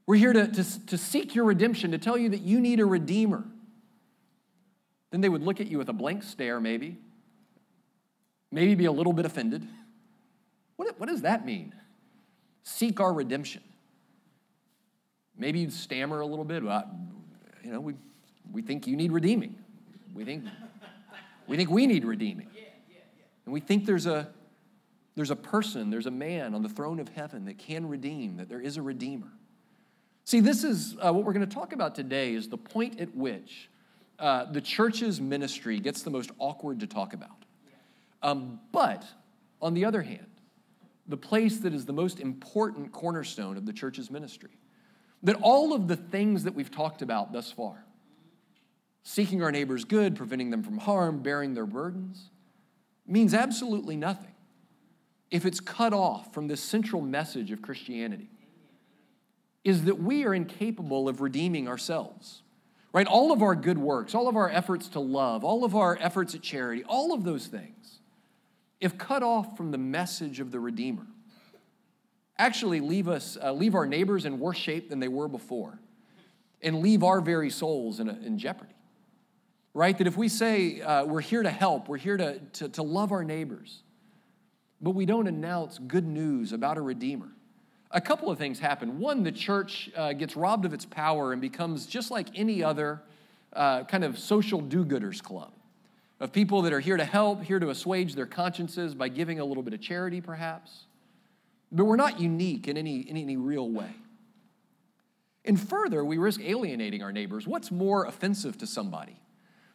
We're 0.08 0.16
here 0.16 0.34
to, 0.34 0.48
to, 0.48 0.86
to 0.88 0.98
seek 0.98 1.36
your 1.36 1.46
redemption, 1.46 1.92
to 1.92 1.98
tell 1.98 2.18
you 2.18 2.30
that 2.30 2.42
you 2.42 2.60
need 2.60 2.80
a 2.80 2.86
redeemer. 2.86 3.44
Then 5.12 5.22
they 5.22 5.30
would 5.30 5.44
look 5.44 5.62
at 5.62 5.68
you 5.68 5.78
with 5.78 5.90
a 5.90 5.94
blank 5.94 6.24
stare, 6.24 6.60
maybe, 6.60 6.98
maybe 8.52 8.76
be 8.76 8.86
a 8.86 8.92
little 8.92 9.14
bit 9.14 9.26
offended. 9.26 9.68
What, 10.78 11.00
what 11.00 11.10
does 11.10 11.22
that 11.22 11.46
mean? 11.46 11.74
Seek 12.64 13.00
our 13.00 13.14
redemption. 13.14 13.62
Maybe 15.38 15.60
you'd 15.60 15.74
stammer 15.74 16.22
a 16.22 16.26
little 16.26 16.46
bit. 16.46 16.64
Well, 16.64 16.90
you 17.64 17.72
know, 17.72 17.80
we, 17.80 17.94
we 18.52 18.62
think 18.62 18.88
you 18.88 18.96
need 18.96 19.12
redeeming. 19.12 19.56
We 20.14 20.26
think 20.26 20.46
we 21.48 21.58
think 21.58 21.70
we 21.70 21.86
need 21.88 22.06
redeeming. 22.06 22.48
And 23.46 23.54
we 23.54 23.60
think 23.60 23.86
there's 23.86 24.06
a, 24.06 24.30
there's 25.16 25.32
a 25.32 25.36
person, 25.36 25.90
there's 25.90 26.06
a 26.06 26.12
man 26.12 26.56
on 26.56 26.62
the 26.62 26.70
throne 26.70 27.00
of 27.00 27.10
heaven 27.10 27.46
that 27.46 27.58
can 27.58 27.88
redeem, 27.88 28.38
that 28.38 28.48
there 28.48 28.62
is 28.62 28.78
a 28.78 28.82
redeemer. 28.82 29.28
See, 30.24 30.40
this 30.40 30.64
is 30.64 30.96
uh, 31.04 31.12
what 31.12 31.26
we're 31.26 31.34
going 31.34 31.48
to 31.48 31.54
talk 31.54 31.74
about 31.74 31.96
today 31.96 32.34
is 32.34 32.48
the 32.48 32.58
point 32.58 33.02
at 33.02 33.14
which 33.16 33.70
uh, 34.22 34.46
the 34.46 34.62
church's 34.62 35.20
ministry 35.20 35.80
gets 35.80 36.04
the 36.04 36.10
most 36.10 36.32
awkward 36.40 36.80
to 36.80 36.88
talk 36.88 37.14
about. 37.14 37.46
Um, 38.22 38.60
but 38.72 39.04
on 39.62 39.74
the 39.74 39.84
other 39.84 40.02
hand, 40.02 40.28
the 41.08 41.18
place 41.18 41.58
that 41.60 41.74
is 41.74 41.86
the 41.86 41.94
most 41.94 42.20
important 42.20 42.92
cornerstone 42.92 43.58
of 43.58 43.66
the 43.66 43.74
church's 43.74 44.10
ministry. 44.10 44.52
That 45.24 45.36
all 45.42 45.74
of 45.74 45.88
the 45.88 45.96
things 45.96 46.46
that 46.46 46.56
we've 46.56 46.72
talked 46.72 47.02
about 47.02 47.34
thus 47.34 47.52
far, 47.52 47.84
seeking 49.04 49.44
our 49.44 49.52
neighbor's 49.52 49.84
good, 49.84 50.16
preventing 50.16 50.52
them 50.52 50.64
from 50.64 50.78
harm, 50.78 51.22
bearing 51.22 51.54
their 51.54 51.66
burdens, 51.66 52.30
means 53.06 53.34
absolutely 53.34 53.98
nothing 53.98 54.32
if 55.32 55.46
it's 55.46 55.62
cut 55.62 55.94
off 55.94 56.34
from 56.34 56.48
this 56.48 56.62
central 56.62 57.02
message 57.02 57.52
of 57.52 57.62
Christianity 57.62 58.30
is 59.64 59.86
that 59.86 60.00
we 60.00 60.26
are 60.26 60.34
incapable 60.34 61.08
of 61.08 61.22
redeeming 61.22 61.68
ourselves. 61.68 62.44
Right? 62.94 63.08
All 63.08 63.32
of 63.32 63.42
our 63.42 63.56
good 63.56 63.78
works, 63.78 64.14
all 64.14 64.28
of 64.28 64.36
our 64.36 64.50
efforts 64.50 64.90
to 64.90 65.00
love, 65.00 65.46
all 65.46 65.64
of 65.64 65.76
our 65.76 65.98
efforts 66.02 66.36
at 66.36 66.42
charity, 66.42 66.84
all 66.84 67.14
of 67.14 67.24
those 67.24 67.48
things, 67.48 68.00
if 68.82 68.98
cut 68.98 69.24
off 69.24 69.56
from 69.56 69.72
the 69.72 69.78
message 69.78 70.40
of 70.40 70.52
the 70.52 70.60
Redeemer, 70.60 71.08
actually 72.38 72.82
leave 72.82 73.08
us, 73.08 73.38
uh, 73.42 73.54
leave 73.54 73.76
our 73.76 73.86
neighbors 73.86 74.26
in 74.26 74.40
worse 74.40 74.58
shape 74.58 74.90
than 74.90 75.00
they 75.00 75.08
were 75.08 75.30
before, 75.30 75.80
and 76.62 76.82
leave 76.82 77.02
our 77.04 77.22
very 77.22 77.50
souls 77.50 78.00
in, 78.00 78.10
a, 78.10 78.14
in 78.26 78.38
jeopardy 78.38 78.76
right? 79.74 79.98
That 79.98 80.08
if 80.08 80.18
we 80.18 80.28
say 80.28 80.82
uh, 80.82 81.06
we're 81.06 81.22
here 81.22 81.44
to 81.44 81.50
help, 81.50 81.88
we're 81.88 81.98
here 81.98 82.18
to, 82.18 82.40
to, 82.40 82.70
to 82.70 82.84
love 82.84 83.12
our 83.12 83.24
neighbors, 83.24 83.84
but 84.82 84.92
we 84.92 85.06
don't 85.06 85.28
announce 85.28 85.78
good 85.80 86.06
news 86.06 86.52
about 86.52 86.78
a 86.78 86.82
Redeemer, 86.82 87.30
a 87.94 88.02
couple 88.02 88.30
of 88.30 88.38
things 88.38 88.60
happen. 88.60 89.00
One, 89.00 89.24
the 89.24 89.32
church 89.32 89.90
uh, 89.96 90.14
gets 90.14 90.36
robbed 90.36 90.66
of 90.66 90.74
its 90.74 90.86
power 90.86 91.34
and 91.34 91.42
becomes 91.42 91.86
just 91.86 92.12
like 92.12 92.28
any 92.36 92.64
other 92.64 93.02
uh, 93.54 93.84
kind 93.84 94.04
of 94.04 94.18
social 94.18 94.62
do 94.62 94.86
gooders 94.86 95.22
club 95.22 95.52
of 96.20 96.32
people 96.32 96.62
that 96.62 96.72
are 96.72 96.80
here 96.80 96.98
to 96.98 97.04
help, 97.04 97.44
here 97.44 97.60
to 97.60 97.70
assuage 97.70 98.14
their 98.14 98.28
consciences 98.28 98.94
by 98.94 99.10
giving 99.10 99.40
a 99.40 99.46
little 99.46 99.64
bit 99.64 99.74
of 99.74 99.82
charity, 99.82 100.22
perhaps. 100.22 100.86
But 101.72 101.86
we're 101.86 101.96
not 101.96 102.20
unique 102.20 102.68
in 102.68 102.78
any, 102.78 103.00
in 103.02 103.18
any 103.18 103.38
real 103.38 103.70
way. 103.70 103.94
And 105.44 105.60
further, 105.60 106.06
we 106.06 106.20
risk 106.20 106.40
alienating 106.44 107.02
our 107.02 107.12
neighbors. 107.12 107.48
What's 107.48 107.72
more 107.72 108.06
offensive 108.06 108.58
to 108.60 108.68
somebody 108.68 109.20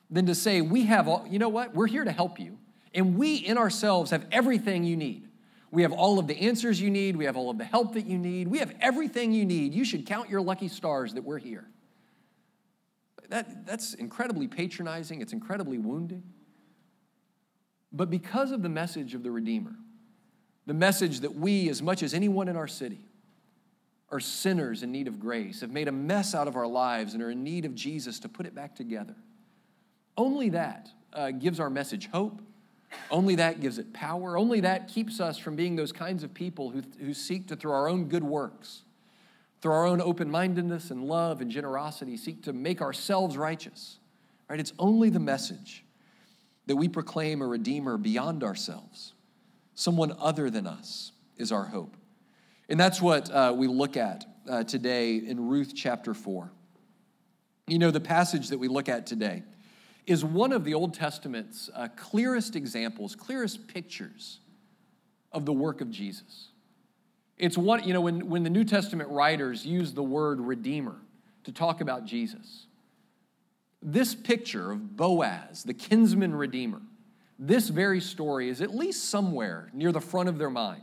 than 0.09 0.27
to 0.27 0.35
say, 0.35 0.61
we 0.61 0.85
have 0.85 1.09
all, 1.09 1.27
you 1.29 1.41
know 1.41 1.49
what? 1.49 1.75
We're 1.75 1.89
here 1.89 2.05
to 2.05 2.13
help 2.13 2.39
you. 2.39 2.59
And 2.95 3.19
we 3.19 3.35
in 3.35 3.59
ourselves 3.59 4.13
have 4.13 4.25
everything 4.31 4.85
you 4.85 4.97
need. 4.97 5.26
We 5.71 5.83
have 5.83 5.93
all 5.93 6.19
of 6.19 6.27
the 6.27 6.37
answers 6.37 6.81
you 6.81 6.91
need. 6.91 7.17
We 7.17 7.25
have 7.25 7.37
all 7.37 7.51
of 7.51 7.59
the 7.59 7.65
help 7.65 7.95
that 7.95 8.07
you 8.07 8.19
need. 8.19 8.49
We 8.49 8.59
have 8.59 8.75
everything 8.81 9.33
you 9.33 9.45
need. 9.45 9.75
You 9.75 9.85
should 9.85 10.07
count 10.07 10.31
your 10.31 10.41
lucky 10.41 10.69
stars 10.69 11.15
that 11.15 11.25
we're 11.25 11.39
here. 11.39 11.69
That, 13.29 13.67
that's 13.67 13.95
incredibly 13.95 14.47
patronizing. 14.47 15.21
It's 15.21 15.33
incredibly 15.33 15.79
wounding. 15.79 16.23
But 17.93 18.11
because 18.11 18.53
of 18.53 18.63
the 18.63 18.69
message 18.69 19.15
of 19.15 19.23
the 19.23 19.31
Redeemer, 19.31 19.75
the 20.67 20.75
message 20.75 21.21
that 21.21 21.35
we, 21.35 21.69
as 21.69 21.83
much 21.83 22.03
as 22.03 22.15
anyone 22.15 22.49
in 22.49 22.57
our 22.57 22.69
city, 22.69 23.01
are 24.11 24.21
sinners 24.21 24.83
in 24.83 24.93
need 24.93 25.09
of 25.09 25.19
grace, 25.19 25.61
have 25.61 25.73
made 25.73 25.89
a 25.89 25.93
mess 25.93 26.35
out 26.35 26.47
of 26.47 26.57
our 26.57 26.67
lives, 26.67 27.15
and 27.15 27.23
are 27.23 27.31
in 27.31 27.43
need 27.43 27.65
of 27.65 27.75
Jesus 27.75 28.21
to 28.21 28.29
put 28.29 28.47
it 28.47 28.55
back 28.55 28.77
together. 28.77 29.17
Only 30.17 30.51
that 30.51 30.89
uh, 31.13 31.33
gives 31.33 31.59
our 31.59 31.71
message 31.71 32.09
hope. 32.09 32.41
Only 33.11 33.37
that 33.37 33.61
gives 33.61 33.79
it 33.79 33.93
power. 33.93 34.37
Only 34.37 34.61
that 34.61 34.89
keeps 34.89 35.21
us 35.21 35.39
from 35.39 35.57
being 35.57 35.77
those 35.77 35.93
kinds 35.93 36.23
of 36.23 36.35
people 36.35 36.71
who, 36.71 36.83
who 37.01 37.15
seek 37.15 37.49
to, 37.49 37.57
through 37.57 37.73
our 37.73 37.89
own 37.89 38.09
good 38.09 38.25
works, 38.25 38.83
through 39.61 39.73
our 39.73 39.87
own 39.87 40.01
open 40.01 40.31
mindedness 40.31 40.91
and 40.91 41.05
love 41.05 41.41
and 41.41 41.51
generosity, 41.51 42.17
seek 42.17 42.43
to 42.45 42.53
make 42.53 42.81
ourselves 42.81 43.37
righteous. 43.37 43.99
Right? 44.49 44.61
It's 44.61 44.73
only 44.79 45.11
the 45.11 45.21
message 45.21 45.85
that 46.67 46.77
we 46.77 46.89
proclaim 46.89 47.43
a 47.43 47.47
Redeemer 47.47 47.97
beyond 47.97 48.43
ourselves, 48.43 49.13
someone 49.75 50.13
other 50.19 50.51
than 50.51 50.67
us, 50.67 51.13
is 51.37 51.53
our 51.53 51.65
hope. 51.65 51.97
And 52.69 52.79
that's 52.79 53.01
what 53.01 53.31
uh, 53.31 53.55
we 53.57 53.69
look 53.69 53.97
at 53.97 54.25
uh, 54.49 54.65
today 54.65 55.17
in 55.17 55.49
Ruth 55.49 55.73
chapter 55.75 56.15
4. 56.15 56.51
You 57.69 57.79
know, 57.79 57.91
the 57.91 58.01
passage 58.01 58.49
that 58.49 58.59
we 58.59 58.69
look 58.69 58.89
at 58.89 59.07
today 59.07 59.45
is 60.07 60.25
one 60.25 60.53
of 60.53 60.65
the 60.65 60.75
Old 60.75 60.95
Testament's 60.95 61.69
uh, 61.75 61.89
clearest 61.97 62.55
examples, 62.55 63.17
clearest 63.17 63.67
pictures 63.67 64.39
of 65.33 65.45
the 65.45 65.53
work 65.53 65.81
of 65.81 65.91
Jesus. 65.91 66.49
It's 67.37 67.59
one, 67.59 67.85
you 67.85 67.93
know, 67.93 68.01
when, 68.01 68.29
when 68.29 68.43
the 68.43 68.51
New 68.51 68.65
Testament 68.65 69.11
writers 69.11 69.67
use 69.67 69.93
the 69.93 70.03
word 70.03 70.41
redeemer 70.41 70.97
to 71.45 71.53
talk 71.53 71.81
about 71.81 72.05
Jesus, 72.05 72.67
this 73.83 74.15
picture 74.15 74.73
of 74.73 74.97
Boaz, 74.97 75.65
the 75.65 75.75
kinsman 75.75 76.35
redeemer, 76.35 76.81
this 77.39 77.69
very 77.69 78.01
story 78.01 78.49
is 78.49 78.63
at 78.63 78.75
least 78.75 79.11
somewhere 79.11 79.71
near 79.75 79.93
the 79.93 80.01
front 80.01 80.29
of 80.29 80.39
their 80.39 80.51
mind 80.51 80.83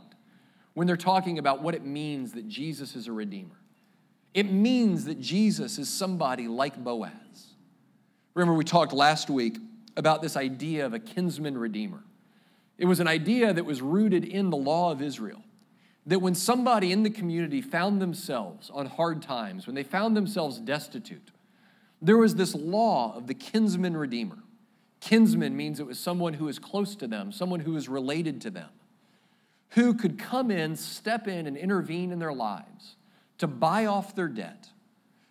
when 0.74 0.86
they're 0.86 0.96
talking 0.96 1.38
about 1.38 1.62
what 1.62 1.74
it 1.74 1.84
means 1.84 2.32
that 2.32 2.48
Jesus 2.48 2.94
is 2.94 3.08
a 3.08 3.12
redeemer. 3.12 3.56
It 4.32 4.50
means 4.50 5.04
that 5.06 5.20
Jesus 5.20 5.78
is 5.78 5.88
somebody 5.88 6.46
like 6.46 6.82
Boaz. 6.82 7.53
Remember, 8.34 8.54
we 8.54 8.64
talked 8.64 8.92
last 8.92 9.30
week 9.30 9.58
about 9.96 10.20
this 10.20 10.36
idea 10.36 10.84
of 10.84 10.92
a 10.92 10.98
kinsman 10.98 11.56
redeemer. 11.56 12.02
It 12.78 12.86
was 12.86 12.98
an 12.98 13.06
idea 13.06 13.52
that 13.52 13.64
was 13.64 13.80
rooted 13.80 14.24
in 14.24 14.50
the 14.50 14.56
law 14.56 14.90
of 14.90 15.00
Israel. 15.00 15.42
That 16.06 16.18
when 16.18 16.34
somebody 16.34 16.92
in 16.92 17.04
the 17.04 17.10
community 17.10 17.62
found 17.62 18.02
themselves 18.02 18.70
on 18.74 18.86
hard 18.86 19.22
times, 19.22 19.66
when 19.66 19.76
they 19.76 19.84
found 19.84 20.16
themselves 20.16 20.58
destitute, 20.58 21.30
there 22.02 22.18
was 22.18 22.34
this 22.34 22.54
law 22.54 23.16
of 23.16 23.28
the 23.28 23.34
kinsman 23.34 23.96
redeemer. 23.96 24.38
Kinsman 25.00 25.56
means 25.56 25.80
it 25.80 25.86
was 25.86 25.98
someone 25.98 26.34
who 26.34 26.46
was 26.46 26.58
close 26.58 26.96
to 26.96 27.06
them, 27.06 27.30
someone 27.30 27.60
who 27.60 27.72
was 27.72 27.88
related 27.88 28.40
to 28.42 28.50
them, 28.50 28.68
who 29.70 29.94
could 29.94 30.18
come 30.18 30.50
in, 30.50 30.76
step 30.76 31.28
in, 31.28 31.46
and 31.46 31.56
intervene 31.56 32.10
in 32.10 32.18
their 32.18 32.32
lives 32.32 32.96
to 33.38 33.46
buy 33.46 33.86
off 33.86 34.14
their 34.14 34.28
debt, 34.28 34.68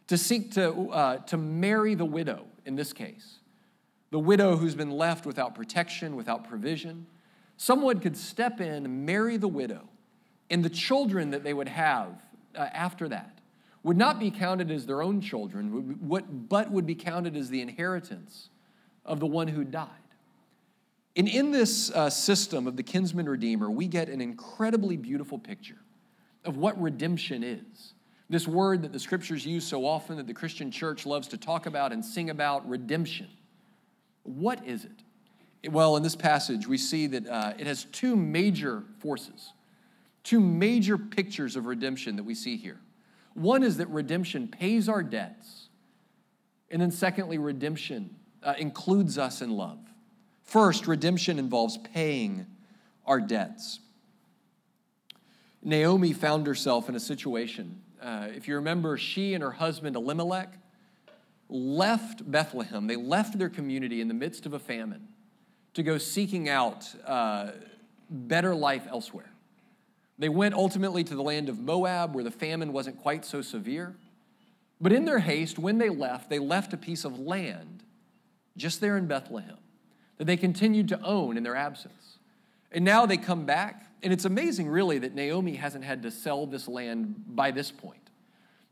to 0.07 0.17
seek 0.17 0.51
to, 0.51 0.89
uh, 0.91 1.17
to 1.17 1.37
marry 1.37 1.95
the 1.95 2.05
widow 2.05 2.45
in 2.65 2.75
this 2.75 2.93
case, 2.93 3.39
the 4.11 4.19
widow 4.19 4.55
who's 4.55 4.75
been 4.75 4.91
left 4.91 5.25
without 5.25 5.55
protection, 5.55 6.15
without 6.15 6.47
provision. 6.47 7.07
Someone 7.57 7.99
could 7.99 8.15
step 8.15 8.61
in, 8.61 9.05
marry 9.05 9.37
the 9.37 9.47
widow, 9.47 9.89
and 10.49 10.63
the 10.63 10.69
children 10.69 11.31
that 11.31 11.43
they 11.43 11.53
would 11.53 11.67
have 11.67 12.21
uh, 12.55 12.67
after 12.73 13.07
that 13.09 13.39
would 13.83 13.97
not 13.97 14.19
be 14.19 14.31
counted 14.31 14.71
as 14.71 14.85
their 14.85 15.01
own 15.01 15.19
children, 15.19 15.97
but 15.99 16.71
would 16.71 16.85
be 16.85 16.95
counted 16.95 17.35
as 17.35 17.49
the 17.49 17.61
inheritance 17.61 18.49
of 19.05 19.19
the 19.19 19.27
one 19.27 19.47
who 19.47 19.63
died. 19.63 19.89
And 21.15 21.27
in 21.27 21.51
this 21.51 21.91
uh, 21.91 22.09
system 22.09 22.65
of 22.65 22.75
the 22.75 22.83
kinsman 22.83 23.27
redeemer, 23.27 23.69
we 23.69 23.87
get 23.87 24.09
an 24.09 24.21
incredibly 24.21 24.97
beautiful 24.97 25.37
picture 25.37 25.79
of 26.43 26.57
what 26.57 26.79
redemption 26.81 27.43
is. 27.43 27.92
This 28.29 28.47
word 28.47 28.81
that 28.83 28.93
the 28.93 28.99
scriptures 28.99 29.45
use 29.45 29.65
so 29.65 29.85
often, 29.85 30.17
that 30.17 30.27
the 30.27 30.33
Christian 30.33 30.71
church 30.71 31.05
loves 31.05 31.27
to 31.29 31.37
talk 31.37 31.65
about 31.65 31.91
and 31.91 32.03
sing 32.03 32.29
about, 32.29 32.67
redemption. 32.67 33.27
What 34.23 34.65
is 34.65 34.85
it? 34.85 35.71
Well, 35.71 35.95
in 35.97 36.03
this 36.03 36.15
passage, 36.15 36.67
we 36.67 36.77
see 36.77 37.07
that 37.07 37.27
uh, 37.27 37.53
it 37.57 37.67
has 37.67 37.85
two 37.85 38.15
major 38.15 38.83
forces, 38.99 39.53
two 40.23 40.39
major 40.39 40.97
pictures 40.97 41.55
of 41.55 41.65
redemption 41.65 42.15
that 42.15 42.23
we 42.23 42.35
see 42.35 42.57
here. 42.57 42.79
One 43.33 43.63
is 43.63 43.77
that 43.77 43.87
redemption 43.89 44.47
pays 44.47 44.87
our 44.89 45.03
debts, 45.03 45.69
and 46.69 46.81
then 46.81 46.91
secondly, 46.91 47.37
redemption 47.37 48.15
uh, 48.41 48.55
includes 48.57 49.17
us 49.17 49.41
in 49.41 49.51
love. 49.51 49.79
First, 50.43 50.87
redemption 50.87 51.39
involves 51.39 51.77
paying 51.77 52.45
our 53.05 53.19
debts. 53.19 53.79
Naomi 55.61 56.13
found 56.13 56.45
herself 56.45 56.89
in 56.89 56.95
a 56.95 56.99
situation. 56.99 57.81
Uh, 58.03 58.27
if 58.35 58.49
you 58.49 58.55
remember, 58.55 58.97
she 58.97 59.33
and 59.33 59.41
her 59.41 59.51
husband 59.51 59.95
Elimelech 59.95 60.53
left 61.47 62.29
Bethlehem. 62.29 62.87
They 62.87 62.97
left 62.97 63.37
their 63.37 63.49
community 63.49 64.01
in 64.01 64.09
the 64.09 64.13
midst 64.13 64.45
of 64.45 64.53
a 64.53 64.59
famine 64.59 65.07
to 65.73 65.83
go 65.83 65.97
seeking 65.97 66.49
out 66.49 66.93
uh, 67.05 67.51
better 68.09 68.53
life 68.53 68.85
elsewhere. 68.89 69.31
They 70.19 70.29
went 70.29 70.53
ultimately 70.53 71.03
to 71.05 71.15
the 71.15 71.23
land 71.23 71.47
of 71.47 71.59
Moab 71.59 72.13
where 72.13 72.23
the 72.23 72.31
famine 72.31 72.73
wasn't 72.73 73.01
quite 73.01 73.23
so 73.23 73.41
severe. 73.41 73.95
But 74.81 74.91
in 74.91 75.05
their 75.05 75.19
haste, 75.19 75.57
when 75.57 75.77
they 75.77 75.89
left, 75.89 76.29
they 76.29 76.39
left 76.39 76.73
a 76.73 76.77
piece 76.77 77.05
of 77.05 77.19
land 77.19 77.83
just 78.57 78.81
there 78.81 78.97
in 78.97 79.07
Bethlehem 79.07 79.57
that 80.17 80.25
they 80.25 80.37
continued 80.37 80.89
to 80.89 81.01
own 81.01 81.37
in 81.37 81.43
their 81.43 81.55
absence. 81.55 82.17
And 82.71 82.83
now 82.83 83.05
they 83.05 83.17
come 83.17 83.45
back, 83.45 83.85
and 84.03 84.11
it's 84.11 84.25
amazing, 84.25 84.67
really, 84.67 84.99
that 84.99 85.15
Naomi 85.15 85.55
hasn't 85.55 85.83
had 85.83 86.03
to 86.03 86.11
sell 86.11 86.45
this 86.45 86.67
land 86.67 87.15
by 87.27 87.51
this 87.51 87.71
point. 87.71 88.09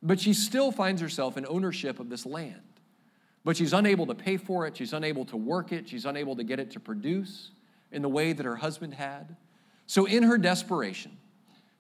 But 0.04 0.20
she 0.20 0.34
still 0.34 0.72
finds 0.72 1.02
herself 1.02 1.38
in 1.38 1.46
ownership 1.46 2.00
of 2.00 2.10
this 2.10 2.26
land. 2.26 2.62
But 3.44 3.58
she's 3.58 3.74
unable 3.74 4.06
to 4.08 4.16
pay 4.16 4.38
for 4.38 4.68
it, 4.68 4.78
she's 4.78 4.94
unable 4.94 5.26
to 5.26 5.38
work 5.38 5.72
it, 5.72 5.90
she's 5.90 6.06
unable 6.06 6.36
to 6.36 6.44
get 6.44 6.60
it 6.60 6.72
to 6.72 6.80
produce 6.80 7.52
in 7.92 8.02
the 8.02 8.10
way 8.10 8.34
that 8.34 8.46
her 8.46 8.58
husband 8.58 8.94
had. 8.94 9.36
So, 9.88 10.06
in 10.06 10.24
her 10.24 10.38
desperation, 10.38 11.18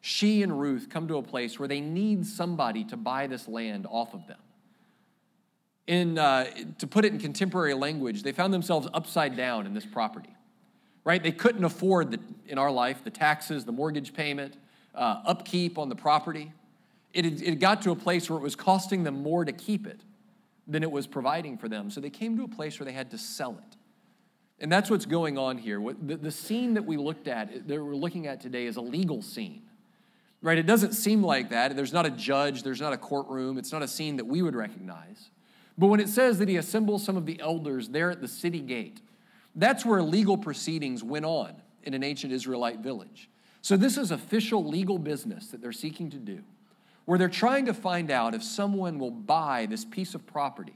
she 0.01 0.41
and 0.41 0.59
Ruth 0.59 0.87
come 0.89 1.07
to 1.07 1.17
a 1.17 1.21
place 1.21 1.59
where 1.59 1.67
they 1.67 1.79
need 1.79 2.25
somebody 2.25 2.83
to 2.85 2.97
buy 2.97 3.27
this 3.27 3.47
land 3.47 3.85
off 3.89 4.13
of 4.13 4.25
them. 4.27 4.39
In, 5.87 6.17
uh, 6.17 6.45
to 6.79 6.87
put 6.87 7.05
it 7.05 7.13
in 7.13 7.19
contemporary 7.19 7.73
language, 7.73 8.23
they 8.23 8.31
found 8.31 8.53
themselves 8.53 8.87
upside 8.93 9.35
down 9.35 9.65
in 9.65 9.73
this 9.73 9.85
property, 9.85 10.33
right? 11.03 11.21
They 11.21 11.31
couldn't 11.31 11.63
afford, 11.63 12.11
the, 12.11 12.19
in 12.47 12.57
our 12.57 12.71
life, 12.71 13.03
the 13.03 13.09
taxes, 13.09 13.65
the 13.65 13.71
mortgage 13.71 14.13
payment, 14.13 14.55
uh, 14.93 15.21
upkeep 15.25 15.77
on 15.77 15.89
the 15.89 15.95
property. 15.95 16.51
It, 17.13 17.25
had, 17.25 17.41
it 17.41 17.59
got 17.59 17.81
to 17.83 17.91
a 17.91 17.95
place 17.95 18.29
where 18.29 18.37
it 18.37 18.43
was 18.43 18.55
costing 18.55 19.03
them 19.03 19.21
more 19.21 19.43
to 19.45 19.51
keep 19.51 19.87
it 19.87 20.01
than 20.67 20.83
it 20.83 20.91
was 20.91 21.07
providing 21.07 21.57
for 21.57 21.67
them. 21.67 21.89
So 21.89 21.99
they 21.99 22.09
came 22.09 22.37
to 22.37 22.43
a 22.43 22.47
place 22.47 22.79
where 22.79 22.85
they 22.85 22.93
had 22.93 23.11
to 23.11 23.17
sell 23.17 23.57
it. 23.57 23.77
And 24.59 24.71
that's 24.71 24.89
what's 24.89 25.07
going 25.07 25.37
on 25.37 25.57
here. 25.57 25.81
The, 26.01 26.17
the 26.17 26.31
scene 26.31 26.75
that 26.75 26.85
we 26.85 26.97
looked 26.97 27.27
at, 27.27 27.67
that 27.67 27.83
we're 27.83 27.95
looking 27.95 28.27
at 28.27 28.39
today, 28.39 28.65
is 28.65 28.77
a 28.77 28.81
legal 28.81 29.21
scene 29.21 29.63
right? 30.41 30.57
It 30.57 30.65
doesn't 30.65 30.93
seem 30.93 31.23
like 31.23 31.49
that. 31.49 31.75
There's 31.75 31.93
not 31.93 32.05
a 32.05 32.09
judge, 32.09 32.63
there's 32.63 32.81
not 32.81 32.93
a 32.93 32.97
courtroom, 32.97 33.57
it's 33.57 33.71
not 33.71 33.83
a 33.83 33.87
scene 33.87 34.17
that 34.17 34.25
we 34.25 34.41
would 34.41 34.55
recognize. 34.55 35.29
But 35.77 35.87
when 35.87 35.99
it 35.99 36.09
says 36.09 36.39
that 36.39 36.49
he 36.49 36.57
assembles 36.57 37.03
some 37.03 37.15
of 37.15 37.25
the 37.25 37.39
elders 37.39 37.89
there 37.89 38.11
at 38.11 38.21
the 38.21 38.27
city 38.27 38.59
gate, 38.59 39.01
that's 39.55 39.85
where 39.85 40.01
legal 40.01 40.37
proceedings 40.37 41.03
went 41.03 41.25
on 41.25 41.55
in 41.83 41.93
an 41.93 42.03
ancient 42.03 42.31
Israelite 42.31 42.79
village. 42.79 43.29
So 43.61 43.77
this 43.77 43.97
is 43.97 44.11
official 44.11 44.65
legal 44.65 44.97
business 44.97 45.47
that 45.47 45.61
they're 45.61 45.71
seeking 45.71 46.09
to 46.11 46.17
do, 46.17 46.39
where 47.05 47.17
they're 47.19 47.29
trying 47.29 47.65
to 47.65 47.73
find 47.73 48.09
out 48.09 48.33
if 48.33 48.43
someone 48.43 48.97
will 48.97 49.11
buy 49.11 49.67
this 49.69 49.85
piece 49.85 50.15
of 50.15 50.25
property 50.25 50.75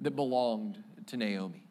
that 0.00 0.16
belonged 0.16 0.82
to 1.06 1.16
Naomi. 1.16 1.64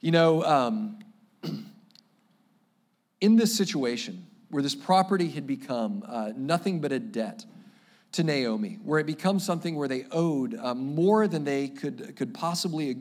You 0.00 0.12
know, 0.12 0.44
um, 0.44 0.98
in 3.20 3.36
this 3.36 3.56
situation, 3.56 4.26
where 4.50 4.62
this 4.62 4.74
property 4.74 5.28
had 5.28 5.46
become 5.46 6.02
uh, 6.06 6.32
nothing 6.36 6.80
but 6.80 6.92
a 6.92 6.98
debt 6.98 7.44
to 8.12 8.24
Naomi, 8.24 8.78
where 8.82 8.98
it 8.98 9.06
becomes 9.06 9.44
something 9.44 9.76
where 9.76 9.88
they 9.88 10.06
owed 10.10 10.58
uh, 10.58 10.74
more 10.74 11.28
than 11.28 11.44
they 11.44 11.68
could, 11.68 12.16
could 12.16 12.32
possibly 12.32 12.96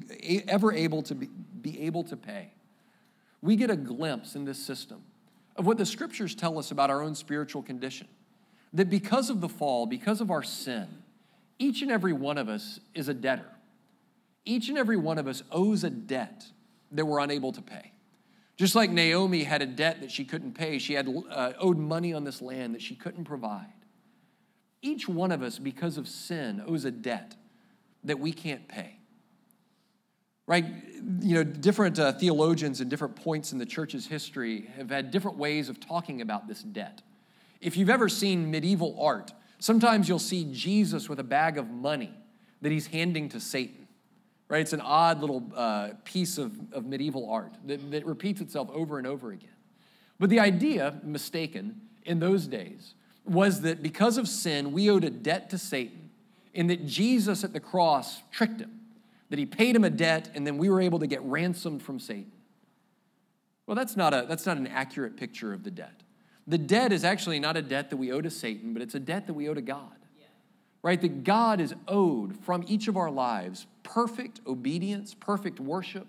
ever 0.48 0.74
able 0.74 1.02
to 1.04 1.16
be, 1.16 1.28
be 1.62 1.82
able 1.82 2.04
to 2.04 2.18
pay. 2.18 2.52
We 3.42 3.56
get 3.56 3.70
a 3.70 3.76
glimpse 3.76 4.36
in 4.36 4.46
this 4.46 4.64
system 4.64 5.04
of 5.56 5.66
what 5.66 5.78
the 5.78 5.86
scriptures 5.86 6.36
tell 6.36 6.60
us 6.60 6.72
about 6.72 6.90
our 6.90 7.02
own 7.02 7.16
spiritual 7.16 7.64
condition. 7.64 8.08
That 8.74 8.90
because 8.90 9.30
of 9.30 9.40
the 9.40 9.50
fall, 9.50 9.86
because 9.86 10.20
of 10.20 10.30
our 10.30 10.44
sin, 10.44 10.88
each 11.58 11.82
and 11.82 11.90
every 11.90 12.14
one 12.14 12.38
of 12.38 12.50
us 12.50 12.80
is 12.94 13.08
a 13.08 13.14
debtor. 13.14 13.50
Each 14.46 14.70
and 14.70 14.78
every 14.78 14.98
one 14.98 15.18
of 15.18 15.28
us 15.28 15.42
owes 15.52 15.84
a 15.84 15.90
debt 15.90 16.46
that 16.92 17.06
we're 17.06 17.20
unable 17.20 17.52
to 17.54 17.62
pay. 17.62 17.92
Just 18.58 18.76
like 18.76 18.90
Naomi 18.90 19.44
had 19.44 19.62
a 19.62 19.66
debt 19.66 20.02
that 20.02 20.12
she 20.12 20.26
couldn't 20.26 20.54
pay, 20.54 20.80
she 20.80 20.94
had 20.94 21.08
uh, 21.30 21.54
owed 21.60 21.78
money 21.78 22.14
on 22.14 22.24
this 22.24 22.42
land 22.42 22.76
that 22.76 22.82
she 22.82 22.96
couldn't 22.96 23.24
provide. 23.24 23.74
Each 24.82 25.08
one 25.08 25.32
of 25.32 25.42
us, 25.42 25.60
because 25.60 25.98
of 25.98 26.08
sin, 26.08 26.64
owes 26.66 26.86
a 26.86 26.92
debt 26.92 27.36
that 28.04 28.20
we 28.20 28.32
can't 28.32 28.68
pay. 28.68 29.00
Right? 30.46 30.66
You 31.20 31.36
know, 31.36 31.44
different 31.44 32.00
uh, 32.00 32.14
theologians 32.14 32.80
and 32.80 32.90
different 32.90 33.16
points 33.16 33.52
in 33.52 33.58
the 33.58 33.66
church's 33.66 34.08
history 34.08 34.70
have 34.78 34.90
had 34.90 35.12
different 35.12 35.38
ways 35.38 35.68
of 35.68 35.80
talking 35.80 36.22
about 36.22 36.48
this 36.48 36.64
debt. 36.64 37.02
If 37.60 37.76
you've 37.76 37.90
ever 37.90 38.08
seen 38.08 38.50
medieval 38.50 38.98
art, 39.02 39.34
sometimes 39.60 40.08
you'll 40.08 40.20
see 40.20 40.48
Jesus 40.54 41.10
with 41.10 41.20
a 41.20 41.24
bag 41.24 41.58
of 41.58 41.70
money 41.70 42.14
that 42.62 42.72
he's 42.72 42.88
handing 42.88 43.30
to 43.30 43.40
Satan 43.40 43.88
right? 44.50 44.62
It's 44.62 44.74
an 44.74 44.82
odd 44.82 45.20
little 45.22 45.44
uh, 45.56 45.90
piece 46.04 46.38
of, 46.38 46.58
of 46.72 46.86
medieval 46.86 47.30
art 47.30 47.54
that, 47.66 47.92
that 47.92 48.06
repeats 48.06 48.42
itself 48.42 48.70
over 48.72 48.98
and 48.98 49.08
over 49.08 49.32
again. 49.32 49.50
But 50.20 50.30
the 50.30 50.40
idea, 50.40 51.00
mistaken 51.04 51.82
in 52.06 52.20
those 52.20 52.48
days, 52.48 52.96
was 53.30 53.62
that 53.62 53.82
because 53.82 54.18
of 54.18 54.28
sin, 54.28 54.72
we 54.72 54.90
owed 54.90 55.04
a 55.04 55.10
debt 55.10 55.50
to 55.52 55.58
Satan, 55.58 56.10
and 56.54 56.70
that 56.70 56.86
Jesus 56.86 57.44
at 57.44 57.54
the 57.54 57.60
cross 57.60 58.22
tricked 58.32 58.62
him, 58.62 58.80
that 59.30 59.40
he 59.40 59.46
paid 59.46 59.76
him 59.76 59.84
a 59.84 59.90
debt, 59.90 60.30
and 60.34 60.46
then 60.46 60.58
we 60.58 60.70
were 60.70 60.82
able 60.82 61.00
to 61.00 61.08
get 61.08 61.22
ransomed 61.24 61.82
from 61.82 62.00
Satan. 62.00 62.32
Well, 63.66 63.76
that's 63.76 63.98
not, 63.98 64.14
a, 64.14 64.26
that's 64.28 64.46
not 64.46 64.58
an 64.58 64.68
accurate 64.68 65.18
picture 65.18 65.54
of 65.54 65.64
the 65.64 65.72
debt. 65.72 66.04
The 66.48 66.58
debt 66.58 66.94
is 66.94 67.04
actually 67.04 67.40
not 67.40 67.58
a 67.58 67.62
debt 67.62 67.90
that 67.90 67.98
we 67.98 68.12
owe 68.12 68.22
to 68.22 68.30
Satan, 68.30 68.74
but 68.74 68.82
it's 68.82 68.96
a 68.96 69.00
debt 69.00 69.28
that 69.28 69.34
we 69.34 69.50
owe 69.50 69.54
to 69.54 69.62
God 69.62 69.98
right? 70.88 71.02
That 71.02 71.26
God 71.26 71.60
is 71.60 71.76
owed 71.88 72.38
from 72.46 72.64
each 72.66 72.88
of 72.88 72.96
our 72.96 73.12
lives 73.12 73.68
perfect 73.84 74.40
obedience, 74.48 75.14
perfect 75.14 75.60
worship, 75.60 76.08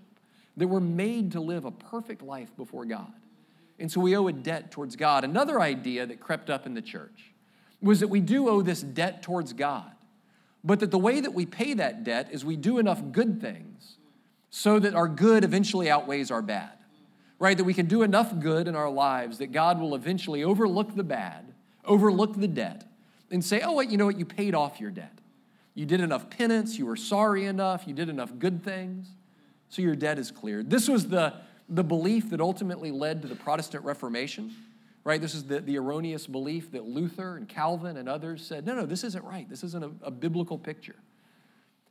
that 0.56 0.68
we're 0.68 0.78
made 0.78 1.32
to 1.32 1.40
live 1.40 1.64
a 1.64 1.70
perfect 1.70 2.22
life 2.22 2.56
before 2.56 2.84
God. 2.84 3.12
And 3.78 3.90
so 3.90 4.00
we 4.00 4.16
owe 4.16 4.26
a 4.26 4.32
debt 4.32 4.70
towards 4.70 4.96
God. 4.96 5.24
Another 5.24 5.60
idea 5.60 6.06
that 6.06 6.20
crept 6.20 6.50
up 6.50 6.66
in 6.66 6.74
the 6.74 6.82
church 6.82 7.32
was 7.80 8.00
that 8.00 8.08
we 8.08 8.20
do 8.20 8.48
owe 8.48 8.62
this 8.62 8.82
debt 8.82 9.22
towards 9.22 9.52
God, 9.52 9.92
but 10.64 10.80
that 10.80 10.90
the 10.90 10.98
way 10.98 11.20
that 11.20 11.32
we 11.32 11.46
pay 11.46 11.74
that 11.74 12.02
debt 12.02 12.28
is 12.32 12.44
we 12.44 12.56
do 12.56 12.78
enough 12.78 13.00
good 13.12 13.40
things 13.40 13.98
so 14.50 14.78
that 14.78 14.94
our 14.94 15.08
good 15.08 15.44
eventually 15.44 15.90
outweighs 15.90 16.30
our 16.30 16.42
bad, 16.42 16.72
right? 17.38 17.56
That 17.56 17.64
we 17.64 17.74
can 17.74 17.86
do 17.86 18.02
enough 18.02 18.40
good 18.40 18.66
in 18.66 18.74
our 18.74 18.90
lives 18.90 19.38
that 19.38 19.52
God 19.52 19.80
will 19.80 19.94
eventually 19.94 20.42
overlook 20.42 20.96
the 20.96 21.04
bad, 21.04 21.52
overlook 21.84 22.34
the 22.34 22.48
debt, 22.48 22.84
and 23.30 23.44
say, 23.44 23.60
oh, 23.60 23.74
wait, 23.74 23.90
you 23.90 23.96
know 23.96 24.06
what? 24.06 24.18
You 24.18 24.24
paid 24.24 24.54
off 24.54 24.80
your 24.80 24.90
debt. 24.90 25.18
You 25.74 25.86
did 25.86 26.00
enough 26.00 26.28
penance, 26.28 26.76
you 26.76 26.86
were 26.86 26.96
sorry 26.96 27.44
enough, 27.44 27.86
you 27.86 27.94
did 27.94 28.08
enough 28.08 28.36
good 28.36 28.64
things, 28.64 29.06
so 29.68 29.80
your 29.80 29.94
debt 29.94 30.18
is 30.18 30.32
cleared. 30.32 30.70
This 30.70 30.88
was 30.88 31.08
the, 31.08 31.34
the 31.68 31.84
belief 31.84 32.30
that 32.30 32.40
ultimately 32.40 32.90
led 32.90 33.22
to 33.22 33.28
the 33.28 33.36
Protestant 33.36 33.84
Reformation 33.84 34.54
right? 35.08 35.22
This 35.22 35.34
is 35.34 35.44
the, 35.44 35.60
the 35.60 35.78
erroneous 35.78 36.26
belief 36.26 36.70
that 36.72 36.84
Luther 36.84 37.38
and 37.38 37.48
Calvin 37.48 37.96
and 37.96 38.10
others 38.10 38.44
said, 38.44 38.66
no, 38.66 38.74
no, 38.74 38.84
this 38.84 39.04
isn't 39.04 39.24
right. 39.24 39.48
This 39.48 39.64
isn't 39.64 39.82
a, 39.82 39.90
a 40.02 40.10
biblical 40.10 40.58
picture. 40.58 40.96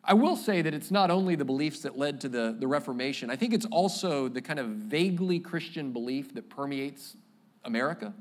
I 0.03 0.13
will 0.13 0.35
say 0.35 0.61
that 0.61 0.71
it's 0.71 0.91
not 0.91 1.09
only 1.09 1.33
the 1.33 1.43
beliefs 1.43 1.79
that 1.79 1.97
led 1.97 2.21
to 2.21 2.29
the, 2.29 2.55
the 2.57 2.67
Reformation, 2.67 3.31
I 3.31 3.35
think 3.35 3.55
it's 3.55 3.65
also 3.65 4.27
the 4.27 4.39
kind 4.39 4.59
of 4.59 4.67
vaguely 4.67 5.39
Christian 5.39 5.91
belief 5.91 6.35
that 6.35 6.47
permeates 6.47 7.17
America, 7.65 8.13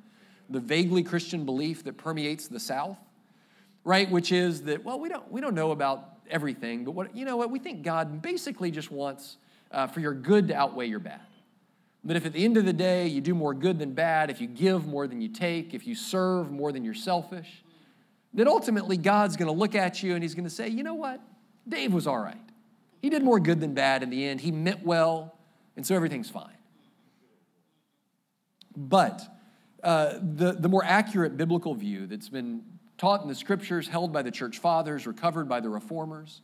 the 0.48 0.60
vaguely 0.60 1.02
Christian 1.02 1.44
belief 1.44 1.84
that 1.84 1.98
permeates 1.98 2.48
the 2.48 2.58
South, 2.58 2.96
right? 3.84 4.10
Which 4.10 4.32
is 4.32 4.62
that, 4.62 4.82
well, 4.82 4.98
we 4.98 5.10
don't, 5.10 5.30
we 5.30 5.42
don't 5.42 5.54
know 5.54 5.72
about 5.72 6.08
everything, 6.30 6.86
but 6.86 6.92
what, 6.92 7.14
you 7.14 7.26
know 7.26 7.36
what? 7.36 7.50
We 7.50 7.58
think 7.58 7.82
God 7.82 8.22
basically 8.22 8.70
just 8.70 8.90
wants 8.90 9.36
uh, 9.70 9.86
for 9.88 10.00
your 10.00 10.14
good 10.14 10.48
to 10.48 10.54
outweigh 10.54 10.86
your 10.86 11.00
bad. 11.00 11.20
That 12.06 12.16
if 12.16 12.25
at 12.25 12.32
the 12.32 12.44
end 12.44 12.56
of 12.56 12.64
the 12.64 12.72
day 12.72 13.08
you 13.08 13.20
do 13.20 13.34
more 13.34 13.52
good 13.52 13.80
than 13.80 13.92
bad, 13.92 14.30
if 14.30 14.40
you 14.40 14.46
give 14.46 14.86
more 14.86 15.08
than 15.08 15.20
you 15.20 15.28
take, 15.28 15.75
if 15.75 15.88
you 15.88 15.96
serve 15.96 16.52
more 16.52 16.70
than 16.70 16.84
you're 16.84 16.94
selfish, 16.94 17.64
then 18.32 18.46
ultimately 18.46 18.96
God's 18.96 19.36
going 19.36 19.48
to 19.48 19.58
look 19.58 19.75
at 19.75 20.04
you 20.04 20.14
and 20.14 20.22
he's 20.22 20.34
going 20.34 20.44
to 20.44 20.50
say, 20.50 20.68
you 20.68 20.84
know 20.84 20.94
what? 20.94 21.20
Dave 21.68 21.92
was 21.92 22.06
all 22.06 22.18
right. 22.18 22.36
He 23.02 23.10
did 23.10 23.25
more 23.25 23.40
good 23.40 23.60
than 23.60 23.75
bad 23.75 24.04
in 24.04 24.10
the 24.10 24.25
end. 24.25 24.40
He 24.40 24.52
meant 24.52 24.84
well, 24.84 25.36
and 25.76 25.84
so 25.84 25.96
everything's 25.96 26.30
fine. 26.30 26.56
But 28.76 29.22
uh, 29.82 30.14
the, 30.22 30.52
the 30.52 30.68
more 30.68 30.84
accurate 30.84 31.36
biblical 31.36 31.75
view 31.75 32.06
that's 32.06 32.28
been 32.28 32.62
taught 32.98 33.22
in 33.22 33.28
the 33.28 33.34
scriptures, 33.34 33.88
held 33.88 34.12
by 34.12 34.22
the 34.22 34.30
church 34.30 34.58
fathers, 34.58 35.08
recovered 35.08 35.48
by 35.48 35.58
the 35.58 35.68
reformers, 35.68 36.40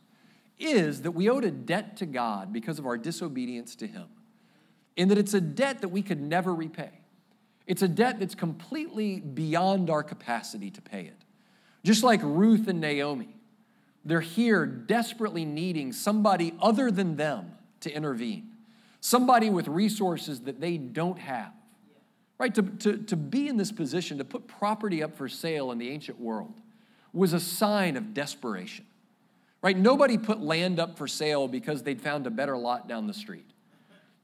is 0.58 1.02
that 1.02 1.12
we 1.12 1.30
owed 1.30 1.44
a 1.44 1.52
debt 1.52 1.96
to 1.98 2.06
God 2.06 2.52
because 2.52 2.80
of 2.80 2.86
our 2.86 2.98
disobedience 2.98 3.76
to 3.76 3.86
Him 3.86 4.06
in 4.96 5.08
that 5.08 5.18
it's 5.18 5.34
a 5.34 5.40
debt 5.40 5.80
that 5.80 5.88
we 5.88 6.02
could 6.02 6.20
never 6.20 6.54
repay. 6.54 6.90
It's 7.66 7.82
a 7.82 7.88
debt 7.88 8.18
that's 8.18 8.34
completely 8.34 9.20
beyond 9.20 9.88
our 9.88 10.02
capacity 10.02 10.70
to 10.70 10.82
pay 10.82 11.02
it. 11.02 11.16
Just 11.84 12.02
like 12.02 12.20
Ruth 12.22 12.68
and 12.68 12.80
Naomi, 12.80 13.36
they're 14.04 14.20
here 14.20 14.66
desperately 14.66 15.44
needing 15.44 15.92
somebody 15.92 16.54
other 16.60 16.90
than 16.90 17.16
them 17.16 17.52
to 17.80 17.94
intervene, 17.94 18.50
somebody 19.00 19.48
with 19.50 19.68
resources 19.68 20.40
that 20.42 20.60
they 20.60 20.76
don't 20.76 21.18
have. 21.18 21.52
Right? 22.38 22.54
To, 22.56 22.62
to, 22.62 22.98
to 22.98 23.16
be 23.16 23.46
in 23.46 23.56
this 23.56 23.70
position, 23.70 24.18
to 24.18 24.24
put 24.24 24.48
property 24.48 25.02
up 25.02 25.16
for 25.16 25.28
sale 25.28 25.70
in 25.70 25.78
the 25.78 25.90
ancient 25.90 26.20
world, 26.20 26.54
was 27.12 27.32
a 27.32 27.40
sign 27.40 27.96
of 27.96 28.14
desperation. 28.14 28.84
Right? 29.62 29.76
Nobody 29.76 30.18
put 30.18 30.40
land 30.40 30.80
up 30.80 30.98
for 30.98 31.06
sale 31.06 31.46
because 31.46 31.84
they'd 31.84 32.00
found 32.00 32.26
a 32.26 32.30
better 32.30 32.56
lot 32.56 32.88
down 32.88 33.06
the 33.06 33.14
street 33.14 33.51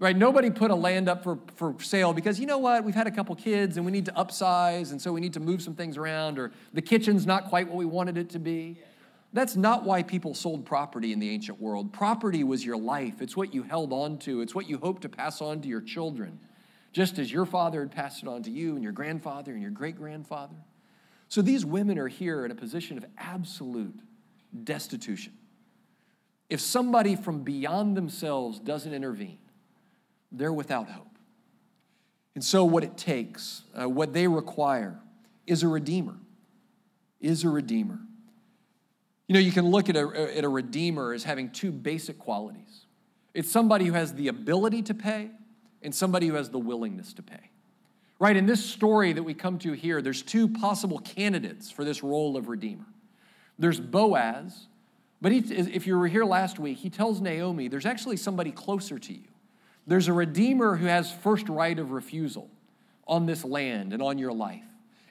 right? 0.00 0.16
Nobody 0.16 0.50
put 0.50 0.70
a 0.70 0.74
land 0.74 1.08
up 1.08 1.24
for, 1.24 1.38
for 1.56 1.74
sale 1.80 2.12
because 2.12 2.38
you 2.38 2.46
know 2.46 2.58
what? 2.58 2.84
We've 2.84 2.94
had 2.94 3.06
a 3.06 3.10
couple 3.10 3.34
kids 3.34 3.76
and 3.76 3.84
we 3.84 3.92
need 3.92 4.06
to 4.06 4.12
upsize, 4.12 4.92
and 4.92 5.00
so 5.00 5.12
we 5.12 5.20
need 5.20 5.32
to 5.34 5.40
move 5.40 5.60
some 5.60 5.74
things 5.74 5.96
around, 5.96 6.38
or 6.38 6.52
the 6.72 6.82
kitchen's 6.82 7.26
not 7.26 7.46
quite 7.46 7.66
what 7.68 7.76
we 7.76 7.84
wanted 7.84 8.16
it 8.16 8.30
to 8.30 8.38
be. 8.38 8.80
That's 9.32 9.56
not 9.56 9.84
why 9.84 10.02
people 10.02 10.34
sold 10.34 10.64
property 10.64 11.12
in 11.12 11.18
the 11.18 11.28
ancient 11.28 11.60
world. 11.60 11.92
Property 11.92 12.44
was 12.44 12.64
your 12.64 12.78
life, 12.78 13.20
it's 13.20 13.36
what 13.36 13.52
you 13.52 13.62
held 13.62 13.92
on 13.92 14.18
to, 14.20 14.40
it's 14.40 14.54
what 14.54 14.68
you 14.68 14.78
hoped 14.78 15.02
to 15.02 15.08
pass 15.08 15.40
on 15.40 15.60
to 15.62 15.68
your 15.68 15.82
children, 15.82 16.38
just 16.92 17.18
as 17.18 17.30
your 17.30 17.44
father 17.44 17.80
had 17.80 17.90
passed 17.90 18.22
it 18.22 18.28
on 18.28 18.42
to 18.44 18.50
you, 18.50 18.74
and 18.74 18.82
your 18.82 18.92
grandfather, 18.92 19.52
and 19.52 19.60
your 19.60 19.70
great 19.70 19.96
grandfather. 19.96 20.56
So 21.28 21.42
these 21.42 21.66
women 21.66 21.98
are 21.98 22.08
here 22.08 22.46
in 22.46 22.50
a 22.50 22.54
position 22.54 22.96
of 22.96 23.04
absolute 23.18 24.00
destitution. 24.64 25.34
If 26.48 26.62
somebody 26.62 27.14
from 27.14 27.42
beyond 27.42 27.98
themselves 27.98 28.58
doesn't 28.58 28.94
intervene, 28.94 29.38
they're 30.30 30.52
without 30.52 30.88
hope. 30.88 31.06
And 32.34 32.44
so, 32.44 32.64
what 32.64 32.84
it 32.84 32.96
takes, 32.96 33.62
uh, 33.78 33.88
what 33.88 34.12
they 34.12 34.28
require, 34.28 34.98
is 35.46 35.62
a 35.62 35.68
redeemer. 35.68 36.14
Is 37.20 37.42
a 37.44 37.48
redeemer. 37.48 37.98
You 39.26 39.34
know, 39.34 39.40
you 39.40 39.52
can 39.52 39.66
look 39.66 39.88
at 39.88 39.96
a, 39.96 40.36
at 40.36 40.44
a 40.44 40.48
redeemer 40.48 41.12
as 41.12 41.24
having 41.24 41.50
two 41.50 41.72
basic 41.72 42.18
qualities 42.18 42.86
it's 43.34 43.50
somebody 43.50 43.84
who 43.84 43.92
has 43.92 44.14
the 44.14 44.26
ability 44.26 44.82
to 44.82 44.94
pay, 44.94 45.30
and 45.82 45.94
somebody 45.94 46.26
who 46.26 46.34
has 46.34 46.50
the 46.50 46.58
willingness 46.58 47.12
to 47.14 47.22
pay. 47.22 47.50
Right? 48.18 48.36
In 48.36 48.46
this 48.46 48.64
story 48.64 49.12
that 49.12 49.22
we 49.22 49.32
come 49.32 49.58
to 49.60 49.72
here, 49.74 50.02
there's 50.02 50.22
two 50.22 50.48
possible 50.48 50.98
candidates 50.98 51.70
for 51.70 51.84
this 51.84 52.02
role 52.02 52.36
of 52.36 52.48
redeemer. 52.48 52.86
There's 53.56 53.78
Boaz, 53.78 54.66
but 55.20 55.30
he, 55.30 55.38
if 55.38 55.86
you 55.86 55.96
were 55.96 56.08
here 56.08 56.24
last 56.24 56.58
week, 56.58 56.78
he 56.78 56.90
tells 56.90 57.20
Naomi 57.20 57.68
there's 57.68 57.86
actually 57.86 58.16
somebody 58.16 58.50
closer 58.50 58.98
to 58.98 59.12
you. 59.12 59.28
There's 59.88 60.06
a 60.06 60.12
redeemer 60.12 60.76
who 60.76 60.86
has 60.86 61.10
first 61.10 61.48
right 61.48 61.76
of 61.78 61.92
refusal 61.92 62.50
on 63.06 63.24
this 63.24 63.42
land 63.42 63.94
and 63.94 64.02
on 64.02 64.18
your 64.18 64.32
life. 64.32 64.62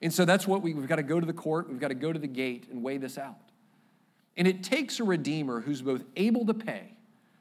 And 0.03 0.13
so 0.13 0.23
that's 0.23 0.47
what 0.47 0.61
we, 0.61 0.75
we've 0.75 0.87
got 0.87 0.97
to 0.97 1.03
go 1.03 1.19
to 1.19 1.25
the 1.25 1.33
court, 1.33 1.67
we've 1.67 1.79
got 1.79 1.87
to 1.87 1.95
go 1.95 2.13
to 2.13 2.19
the 2.19 2.27
gate 2.27 2.67
and 2.69 2.83
weigh 2.83 2.97
this 2.97 3.17
out. 3.17 3.39
And 4.37 4.47
it 4.47 4.63
takes 4.63 4.99
a 4.99 5.03
redeemer 5.03 5.61
who's 5.61 5.81
both 5.81 6.03
able 6.15 6.45
to 6.45 6.53
pay, 6.53 6.91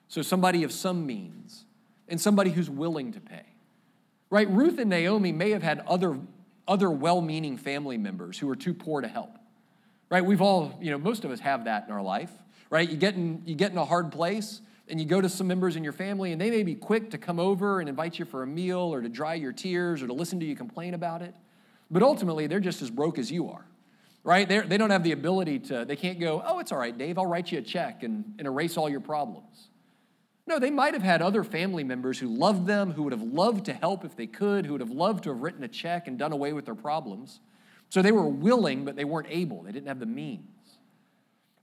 so 0.09 0.23
somebody 0.23 0.63
of 0.63 0.73
some 0.73 1.05
means, 1.05 1.67
and 2.09 2.19
somebody 2.19 2.51
who's 2.51 2.71
willing 2.71 3.13
to 3.13 3.21
pay. 3.21 3.45
Right? 4.31 4.49
Ruth 4.51 4.79
and 4.79 4.89
Naomi 4.89 5.31
may 5.31 5.51
have 5.51 5.63
had 5.63 5.81
other, 5.81 6.19
other 6.67 6.91
well 6.91 7.21
meaning 7.21 7.59
family 7.59 7.99
members 7.99 8.39
who 8.39 8.47
were 8.47 8.57
too 8.57 8.73
poor 8.73 9.03
to 9.03 9.09
help. 9.09 9.37
Right? 10.09 10.25
We've 10.25 10.41
all, 10.41 10.79
you 10.81 10.91
know, 10.91 10.99
most 10.99 11.27
of 11.27 11.31
us 11.31 11.41
have 11.41 11.67
that 11.67 11.85
in 11.87 11.93
our 11.93 12.03
life. 12.03 12.31
Right? 12.71 12.89
You 12.89 12.97
get 12.97 13.15
in, 13.15 13.43
you 13.45 13.55
get 13.55 13.73
in 13.73 13.79
a 13.79 13.85
hard 13.85 14.11
place, 14.11 14.63
and 14.89 15.01
you 15.01 15.07
go 15.07 15.21
to 15.21 15.29
some 15.29 15.47
members 15.47 15.77
in 15.77 15.85
your 15.85 15.93
family 15.93 16.33
and 16.33 16.41
they 16.41 16.51
may 16.51 16.63
be 16.63 16.75
quick 16.75 17.11
to 17.11 17.19
come 17.19 17.39
over 17.39 17.81
and 17.81 17.89
invite 17.89 18.19
you 18.19 18.25
for 18.25 18.43
a 18.43 18.47
meal 18.47 18.79
or 18.79 19.01
to 19.01 19.09
dry 19.09 19.35
your 19.35 19.53
tears 19.53 20.03
or 20.03 20.07
to 20.07 20.13
listen 20.13 20.39
to 20.41 20.47
you 20.47 20.55
complain 20.55 20.95
about 20.95 21.23
it. 21.23 21.35
But 21.91 22.03
ultimately, 22.03 22.47
they're 22.47 22.61
just 22.61 22.83
as 22.83 22.91
broke 22.91 23.19
as 23.19 23.31
you 23.31 23.49
are, 23.51 23.65
right? 24.25 24.49
They're, 24.49 24.63
they 24.63 24.77
do 24.77 24.85
not 24.85 24.91
have 24.91 25.05
the 25.05 25.13
ability 25.13 25.61
to, 25.61 25.85
they 25.85 25.97
can't 25.97 26.19
go, 26.19 26.43
oh, 26.45 26.59
it's 26.59 26.73
all 26.73 26.79
right, 26.79 26.97
Dave, 26.97 27.19
I'll 27.19 27.27
write 27.27 27.51
you 27.53 27.59
a 27.59 27.63
check 27.63 28.03
and, 28.03 28.35
and 28.39 28.47
erase 28.47 28.77
all 28.77 28.89
your 28.89 29.01
problems. 29.01 29.69
No, 30.49 30.61
they 30.61 30.71
might 30.71 30.95
have 30.95 31.03
had 31.03 31.23
other 31.23 31.43
family 31.43 31.83
members 31.83 32.19
who 32.21 32.29
loved 32.29 32.67
them, 32.67 32.93
who 32.93 33.03
would 33.03 33.13
have 33.13 33.23
loved 33.23 33.65
to 33.67 33.73
help 33.73 34.05
if 34.05 34.15
they 34.15 34.29
could, 34.29 34.65
who 34.65 34.73
would 34.73 34.81
have 34.81 34.91
loved 34.91 35.25
to 35.25 35.31
have 35.31 35.43
written 35.43 35.65
a 35.65 35.69
check 35.69 36.07
and 36.07 36.19
done 36.19 36.33
away 36.33 36.53
with 36.53 36.65
their 36.65 36.77
problems. 36.77 37.41
So 37.89 38.01
they 38.01 38.13
were 38.13 38.29
willing, 38.29 38.85
but 38.85 38.95
they 38.95 39.05
weren't 39.05 39.29
able. 39.29 39.63
They 39.63 39.73
didn't 39.73 39.89
have 39.89 39.99
the 39.99 40.07
means. 40.07 40.56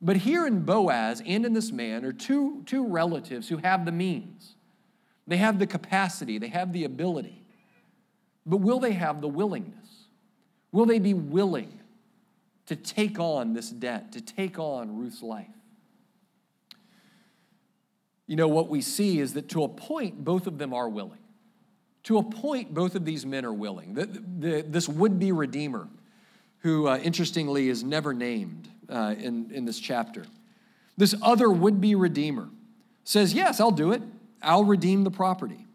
But 0.03 0.17
here 0.17 0.45
in 0.45 0.65
Boaz 0.65 1.23
and 1.25 1.45
in 1.45 1.53
this 1.53 1.71
man 1.71 2.03
are 2.03 2.11
two, 2.11 2.61
two 2.65 2.85
relatives 2.85 3.47
who 3.47 3.55
have 3.57 3.85
the 3.85 3.91
means. 3.93 4.55
They 5.25 5.37
have 5.37 5.59
the 5.59 5.65
capacity, 5.65 6.37
they 6.37 6.49
have 6.49 6.73
the 6.73 6.83
ability. 6.83 7.41
But 8.45 8.57
will 8.57 8.81
they 8.81 8.91
have 8.91 9.21
the 9.21 9.29
willingness? 9.29 10.07
Will 10.73 10.85
they 10.85 10.99
be 10.99 11.13
willing 11.13 11.79
to 12.65 12.75
take 12.75 13.17
on 13.17 13.53
this 13.53 13.69
debt, 13.69 14.11
to 14.11 14.21
take 14.21 14.59
on 14.59 14.97
Ruth's 14.97 15.23
life? 15.23 15.47
You 18.27 18.35
know, 18.35 18.49
what 18.49 18.67
we 18.67 18.81
see 18.81 19.19
is 19.19 19.33
that 19.33 19.47
to 19.49 19.63
a 19.63 19.69
point, 19.69 20.25
both 20.25 20.47
of 20.47 20.57
them 20.57 20.73
are 20.73 20.89
willing. 20.89 21.19
To 22.03 22.17
a 22.17 22.23
point, 22.23 22.73
both 22.73 22.95
of 22.95 23.05
these 23.05 23.25
men 23.25 23.45
are 23.45 23.53
willing. 23.53 23.93
The, 23.93 24.05
the, 24.05 24.65
this 24.67 24.89
would 24.89 25.17
be 25.17 25.31
Redeemer, 25.31 25.87
who 26.59 26.87
uh, 26.87 26.97
interestingly 26.97 27.69
is 27.69 27.85
never 27.85 28.13
named, 28.13 28.69
uh, 28.89 29.15
in, 29.17 29.51
in 29.51 29.65
this 29.65 29.79
chapter. 29.79 30.25
This 30.97 31.15
other 31.21 31.49
would 31.49 31.81
be 31.81 31.95
redeemer 31.95 32.49
says, 33.03 33.33
Yes, 33.33 33.59
I'll 33.59 33.71
do 33.71 33.91
it. 33.91 34.01
I'll 34.41 34.65
redeem 34.65 35.03
the 35.03 35.11
property. 35.11 35.65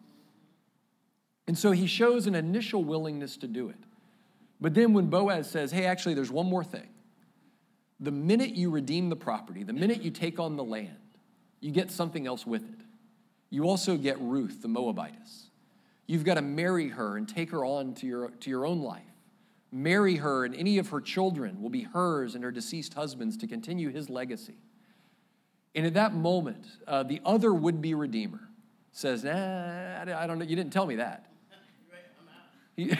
And 1.46 1.56
so 1.56 1.72
he 1.72 1.86
shows 1.86 2.26
an 2.26 2.34
initial 2.34 2.84
willingness 2.84 3.36
to 3.38 3.46
do 3.46 3.68
it. 3.70 3.76
But 4.60 4.74
then 4.74 4.92
when 4.92 5.06
Boaz 5.06 5.50
says, 5.50 5.70
Hey, 5.70 5.86
actually, 5.86 6.14
there's 6.14 6.30
one 6.30 6.46
more 6.46 6.64
thing. 6.64 6.88
The 8.00 8.12
minute 8.12 8.54
you 8.54 8.70
redeem 8.70 9.08
the 9.08 9.16
property, 9.16 9.64
the 9.64 9.72
minute 9.72 10.02
you 10.02 10.10
take 10.10 10.38
on 10.38 10.56
the 10.56 10.64
land, 10.64 10.96
you 11.60 11.72
get 11.72 11.90
something 11.90 12.26
else 12.26 12.46
with 12.46 12.62
it. 12.62 12.80
You 13.50 13.64
also 13.64 13.96
get 13.96 14.20
Ruth, 14.20 14.62
the 14.62 14.68
Moabitess. 14.68 15.50
You've 16.06 16.24
got 16.24 16.34
to 16.34 16.42
marry 16.42 16.88
her 16.88 17.16
and 17.16 17.28
take 17.28 17.50
her 17.50 17.64
on 17.64 17.94
to 17.94 18.06
your, 18.06 18.28
to 18.28 18.50
your 18.50 18.64
own 18.66 18.82
life 18.82 19.02
marry 19.70 20.16
her, 20.16 20.44
and 20.44 20.54
any 20.54 20.78
of 20.78 20.88
her 20.88 21.00
children 21.00 21.60
will 21.60 21.70
be 21.70 21.82
hers 21.82 22.34
and 22.34 22.42
her 22.44 22.50
deceased 22.50 22.94
husband's 22.94 23.36
to 23.38 23.46
continue 23.46 23.90
his 23.90 24.08
legacy. 24.08 24.56
And 25.74 25.86
at 25.86 25.94
that 25.94 26.14
moment, 26.14 26.66
uh, 26.86 27.02
the 27.02 27.20
other 27.24 27.52
would 27.52 27.80
be 27.80 27.94
redeemer 27.94 28.48
says, 28.92 29.24
Nah, 29.24 30.00
I 30.02 30.26
don't 30.26 30.38
know, 30.38 30.44
you 30.44 30.56
didn't 30.56 30.72
tell 30.72 30.86
me 30.86 30.96
that. 30.96 31.26
He, 32.76 32.92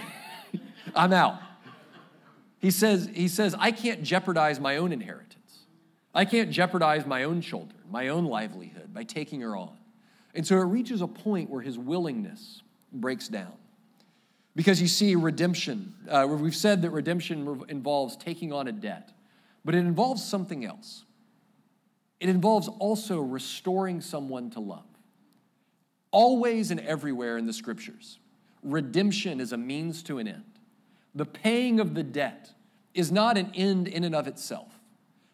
I'm 0.94 1.12
out. 1.12 1.40
He 2.61 2.70
says, 2.70 3.09
he 3.12 3.28
says, 3.28 3.54
I 3.59 3.70
can't 3.70 4.02
jeopardize 4.02 4.59
my 4.59 4.76
own 4.76 4.92
inheritance. 4.92 5.66
I 6.14 6.24
can't 6.24 6.50
jeopardize 6.50 7.07
my 7.07 7.24
own 7.24 7.40
children, 7.40 7.81
my 7.90 8.09
own 8.09 8.24
livelihood 8.24 8.92
by 8.92 9.04
taking 9.04 9.40
her 9.42 9.57
on. 9.57 9.76
And 10.35 10.46
so 10.46 10.57
it 10.57 10.64
reaches 10.64 11.00
a 11.00 11.07
point 11.07 11.50
where 11.50 11.62
his 11.62 11.78
willingness 11.78 12.62
breaks 12.92 13.28
down. 13.28 13.52
Because 14.58 14.82
you 14.82 14.88
see, 14.88 15.14
redemption, 15.14 15.94
uh, 16.10 16.26
we've 16.28 16.52
said 16.52 16.82
that 16.82 16.90
redemption 16.90 17.62
involves 17.68 18.16
taking 18.16 18.52
on 18.52 18.66
a 18.66 18.72
debt, 18.72 19.12
but 19.64 19.72
it 19.72 19.78
involves 19.78 20.24
something 20.24 20.64
else. 20.64 21.04
It 22.18 22.28
involves 22.28 22.66
also 22.66 23.20
restoring 23.20 24.00
someone 24.00 24.50
to 24.50 24.58
love. 24.58 24.82
Always 26.10 26.72
and 26.72 26.80
everywhere 26.80 27.38
in 27.38 27.46
the 27.46 27.52
scriptures, 27.52 28.18
redemption 28.64 29.40
is 29.40 29.52
a 29.52 29.56
means 29.56 30.02
to 30.02 30.18
an 30.18 30.26
end. 30.26 30.42
The 31.14 31.24
paying 31.24 31.78
of 31.78 31.94
the 31.94 32.02
debt 32.02 32.50
is 32.94 33.12
not 33.12 33.38
an 33.38 33.52
end 33.54 33.86
in 33.86 34.02
and 34.02 34.12
of 34.16 34.26
itself. 34.26 34.72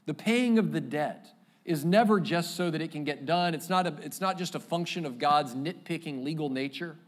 The 0.05 0.13
paying 0.13 0.59
of 0.59 0.71
the 0.71 0.83
debt 0.83 1.29
is 1.65 1.83
never 1.83 2.21
just 2.21 2.57
so 2.57 2.71
that 2.71 2.83
it 2.83 2.93
can 2.93 3.05
get 3.05 3.25
done. 3.25 3.55
It's 3.55 3.71
not, 3.71 3.87
a, 3.87 3.95
it's 4.03 4.21
not 4.21 4.37
just 4.37 4.55
a 4.55 4.61
function 4.61 5.07
of 5.07 5.19
God's 5.19 5.55
nitpicking 5.55 6.23
legal 6.23 6.51
nature 6.51 6.99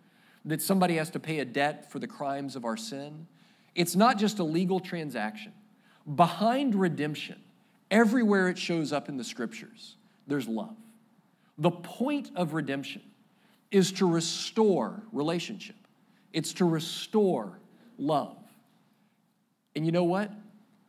that 0.46 0.62
somebody 0.62 0.96
has 0.96 1.10
to 1.10 1.20
pay 1.20 1.40
a 1.40 1.44
debt 1.44 1.90
for 1.90 1.98
the 1.98 2.06
crimes 2.06 2.56
of 2.56 2.64
our 2.64 2.76
sin. 2.76 3.26
It's 3.74 3.94
not 3.94 4.18
just 4.18 4.38
a 4.38 4.44
legal 4.44 4.80
transaction. 4.80 5.52
Behind 6.14 6.74
redemption, 6.74 7.40
everywhere 7.90 8.48
it 8.48 8.56
shows 8.56 8.92
up 8.92 9.08
in 9.08 9.16
the 9.16 9.24
scriptures, 9.24 9.96
there's 10.26 10.48
love. 10.48 10.76
The 11.58 11.70
point 11.70 12.30
of 12.36 12.54
redemption 12.54 13.02
is 13.70 13.92
to 13.92 14.08
restore 14.08 15.02
relationship, 15.12 15.76
it's 16.32 16.52
to 16.54 16.64
restore 16.64 17.58
love. 17.98 18.38
And 19.74 19.84
you 19.84 19.92
know 19.92 20.04
what? 20.04 20.30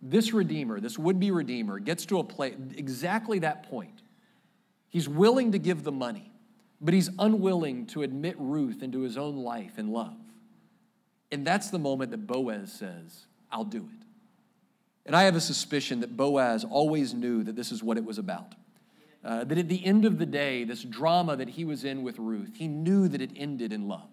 this 0.01 0.33
Redeemer, 0.33 0.79
this 0.79 0.97
would 0.97 1.19
be 1.19 1.31
Redeemer, 1.31 1.79
gets 1.79 2.05
to 2.07 2.19
a 2.19 2.23
place, 2.23 2.55
exactly 2.75 3.39
that 3.39 3.69
point. 3.69 4.01
He's 4.89 5.09
willing 5.09 5.51
to 5.51 5.59
give 5.59 5.83
the 5.83 5.91
money, 5.91 6.31
but 6.79 6.93
he's 6.93 7.09
unwilling 7.17 7.85
to 7.87 8.03
admit 8.03 8.35
Ruth 8.37 8.83
into 8.83 9.01
his 9.01 9.17
own 9.17 9.37
life 9.37 9.73
and 9.77 9.89
love. 9.89 10.17
And 11.31 11.45
that's 11.45 11.69
the 11.69 11.79
moment 11.79 12.11
that 12.11 12.27
Boaz 12.27 12.71
says, 12.71 13.25
I'll 13.51 13.63
do 13.63 13.79
it. 13.79 14.05
And 15.05 15.15
I 15.15 15.23
have 15.23 15.35
a 15.35 15.41
suspicion 15.41 16.01
that 16.01 16.15
Boaz 16.15 16.65
always 16.69 17.13
knew 17.13 17.43
that 17.43 17.55
this 17.55 17.71
is 17.71 17.81
what 17.81 17.97
it 17.97 18.05
was 18.05 18.17
about. 18.17 18.55
Uh, 19.23 19.43
that 19.43 19.57
at 19.57 19.67
the 19.67 19.83
end 19.85 20.05
of 20.05 20.19
the 20.19 20.25
day, 20.25 20.63
this 20.63 20.83
drama 20.83 21.35
that 21.35 21.49
he 21.49 21.65
was 21.65 21.83
in 21.83 22.03
with 22.03 22.19
Ruth, 22.19 22.55
he 22.55 22.67
knew 22.67 23.07
that 23.07 23.21
it 23.21 23.31
ended 23.35 23.73
in 23.73 23.87
love, 23.87 24.09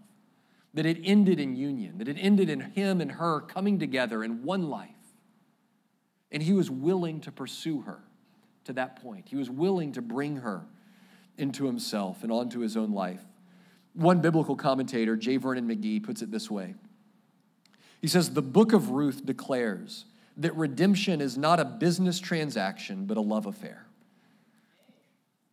that 0.72 0.86
it 0.86 0.98
ended 1.04 1.38
in 1.38 1.56
union, 1.56 1.98
that 1.98 2.08
it 2.08 2.16
ended 2.18 2.48
in 2.48 2.60
him 2.60 3.00
and 3.00 3.12
her 3.12 3.40
coming 3.40 3.78
together 3.78 4.24
in 4.24 4.42
one 4.42 4.70
life. 4.70 4.90
And 6.32 6.42
he 6.42 6.52
was 6.52 6.70
willing 6.70 7.20
to 7.20 7.32
pursue 7.32 7.82
her 7.82 8.00
to 8.64 8.72
that 8.72 9.02
point. 9.02 9.28
He 9.28 9.36
was 9.36 9.50
willing 9.50 9.92
to 9.92 10.02
bring 10.02 10.36
her 10.36 10.64
into 11.38 11.66
himself 11.66 12.22
and 12.22 12.32
onto 12.32 12.60
his 12.60 12.76
own 12.76 12.92
life. 12.92 13.22
One 13.94 14.20
biblical 14.20 14.56
commentator, 14.56 15.16
J. 15.16 15.36
Vernon 15.36 15.68
McGee, 15.68 16.02
puts 16.02 16.22
it 16.22 16.30
this 16.30 16.50
way 16.50 16.74
He 18.00 18.08
says, 18.08 18.30
The 18.30 18.42
book 18.42 18.72
of 18.72 18.90
Ruth 18.90 19.24
declares 19.24 20.04
that 20.36 20.54
redemption 20.56 21.20
is 21.20 21.38
not 21.38 21.60
a 21.60 21.64
business 21.64 22.18
transaction, 22.18 23.06
but 23.06 23.16
a 23.16 23.20
love 23.20 23.46
affair. 23.46 23.86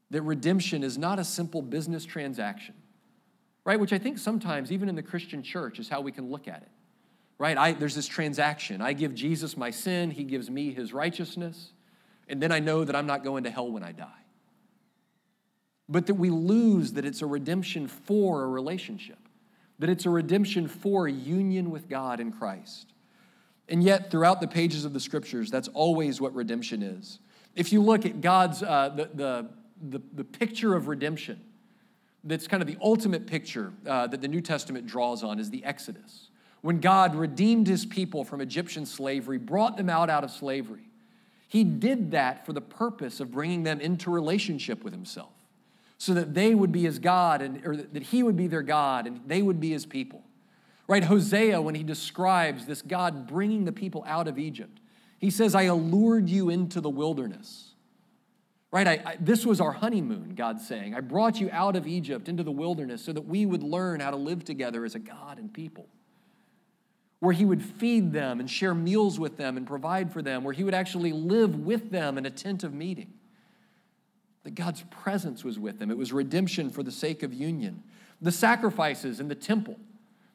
That 0.10 0.24
redemption 0.24 0.84
is 0.84 0.98
not 0.98 1.20
a 1.20 1.24
simple 1.24 1.62
business 1.62 2.04
transaction, 2.04 2.76
right? 3.64 3.80
Which 3.80 3.94
I 3.94 3.98
think 3.98 4.18
sometimes, 4.18 4.72
even 4.72 4.90
in 4.90 4.96
the 4.96 5.04
Christian 5.04 5.44
church, 5.44 5.80
is 5.80 5.88
how 5.88 6.02
we 6.02 6.12
can 6.12 6.30
look 6.30 6.48
at 6.48 6.64
it 6.64 6.70
right? 7.42 7.58
I, 7.58 7.72
there's 7.74 7.96
this 7.96 8.06
transaction. 8.06 8.84
I 8.84 8.94
give 8.94 9.16
Jesus 9.16 9.58
my 9.58 9.72
sin, 9.72 10.12
he 10.12 10.24
gives 10.24 10.48
me 10.48 10.72
his 10.76 10.94
righteousness, 10.94 11.72
and 12.28 12.40
then 12.40 12.52
I 12.52 12.60
know 12.60 12.84
that 12.84 12.96
I'm 12.96 13.08
not 13.08 13.24
going 13.24 13.46
to 13.46 13.50
hell 13.50 13.72
when 13.72 13.82
I 13.82 13.94
die. 13.94 14.21
But 15.90 16.08
that 16.08 16.16
we 16.16 16.30
lose 16.30 16.94
that 16.94 17.06
it's 17.06 17.22
a 17.22 17.26
redemption 17.26 17.88
for 17.88 18.44
a 18.44 18.48
relationship, 18.48 19.18
that 19.80 19.90
it's 19.90 20.06
a 20.06 20.10
redemption 20.10 20.68
for 20.68 21.08
a 21.08 21.12
union 21.12 21.70
with 21.70 21.90
God 21.90 22.20
in 22.20 22.32
Christ. 22.32 22.94
And 23.68 23.84
yet, 23.84 24.12
throughout 24.12 24.42
the 24.42 24.48
pages 24.48 24.86
of 24.86 24.94
the 24.94 25.00
scriptures, 25.00 25.50
that's 25.50 25.68
always 25.70 26.20
what 26.20 26.34
redemption 26.34 26.82
is. 26.82 27.20
If 27.56 27.72
you 27.72 27.82
look 27.82 28.06
at 28.06 28.22
God's, 28.22 28.64
uh, 28.64 28.90
the, 28.96 29.10
the, 29.14 29.50
the, 29.82 30.02
the, 30.14 30.24
picture 30.24 30.76
of 30.76 30.88
redemption, 30.88 31.40
that's 32.24 32.48
kind 32.48 32.62
of 32.62 32.68
the 32.68 32.78
ultimate 32.82 33.28
picture 33.28 33.74
uh, 33.88 34.08
that 34.08 34.22
the 34.22 34.28
New 34.28 34.42
Testament 34.42 34.88
draws 34.88 35.24
on, 35.24 35.40
is 35.40 35.50
the 35.50 35.64
Exodus 35.64 36.32
when 36.62 36.80
God 36.80 37.16
redeemed 37.16 37.68
his 37.68 37.86
people 37.86 38.24
from 38.24 38.40
Egyptian 38.40 38.86
slavery, 38.86 39.38
brought 39.38 39.78
them 39.78 39.90
out 39.90 40.10
out 40.10 40.24
of 40.24 40.32
slavery. 40.32 40.90
He 41.48 41.64
did 41.64 42.12
that 42.12 42.46
for 42.46 42.54
the 42.54 42.62
purpose 42.62 43.20
of 43.20 43.32
bringing 43.32 43.64
them 43.64 43.82
into 43.82 44.10
relationship 44.10 44.84
with 44.84 44.94
himself 44.94 45.31
so 46.02 46.16
that 46.16 46.34
they 46.34 46.56
would 46.56 46.72
be 46.72 46.82
his 46.82 46.98
God 46.98 47.44
and 47.44 47.64
or 47.64 47.76
that 47.76 48.02
he 48.02 48.24
would 48.24 48.36
be 48.36 48.48
their 48.48 48.64
God 48.64 49.06
and 49.06 49.22
they 49.28 49.44
would 49.44 49.60
be 49.60 49.70
his 49.70 49.86
people. 49.86 50.24
Right? 50.88 51.04
Hosea 51.04 51.62
when 51.62 51.76
he 51.76 51.84
describes 51.84 52.66
this 52.66 52.82
God 52.82 53.28
bringing 53.28 53.66
the 53.66 53.72
people 53.72 54.04
out 54.08 54.28
of 54.28 54.40
Egypt, 54.40 54.80
he 55.20 55.30
says, 55.30 55.54
"I 55.54 55.64
allured 55.64 56.28
you 56.28 56.50
into 56.50 56.82
the 56.82 56.90
wilderness." 56.90 57.76
Right? 58.72 58.88
I, 58.88 58.92
I, 59.06 59.18
this 59.20 59.46
was 59.46 59.62
our 59.62 59.74
honeymoon, 59.74 60.34
God's 60.34 60.68
saying. 60.68 60.96
I 60.96 61.02
brought 61.02 61.40
you 61.40 61.52
out 61.52 61.76
of 61.76 61.86
Egypt 61.86 62.28
into 62.28 62.42
the 62.42 62.52
wilderness 62.52 63.06
so 63.06 63.14
that 63.14 63.28
we 63.28 63.46
would 63.46 63.62
learn 63.62 64.00
how 64.00 64.10
to 64.10 64.18
live 64.18 64.44
together 64.44 64.84
as 64.86 64.96
a 64.96 65.00
God 65.00 65.38
and 65.38 65.54
people 65.54 65.88
where 67.20 67.34
he 67.34 67.46
would 67.46 67.62
feed 67.62 68.12
them 68.12 68.40
and 68.40 68.50
share 68.50 68.74
meals 68.74 69.20
with 69.20 69.38
them 69.38 69.56
and 69.56 69.68
provide 69.68 70.12
for 70.12 70.24
them, 70.24 70.44
where 70.44 70.54
he 70.54 70.64
would 70.64 70.74
actually 70.74 71.12
live 71.12 71.56
with 71.58 71.92
them 71.92 72.18
in 72.18 72.26
a 72.26 72.32
tent 72.32 72.64
of 72.64 72.74
meeting. 72.74 73.14
That 74.44 74.56
God's 74.56 74.84
presence 74.90 75.44
was 75.44 75.60
with 75.60 75.80
them. 75.80 75.92
It 75.92 75.98
was 75.98 76.12
redemption 76.12 76.70
for 76.70 76.84
the 76.84 76.92
sake 76.92 77.22
of 77.24 77.34
union. 77.34 77.84
The 78.22 78.32
sacrifices 78.32 79.20
in 79.20 79.28
the 79.28 79.36
temple 79.36 79.78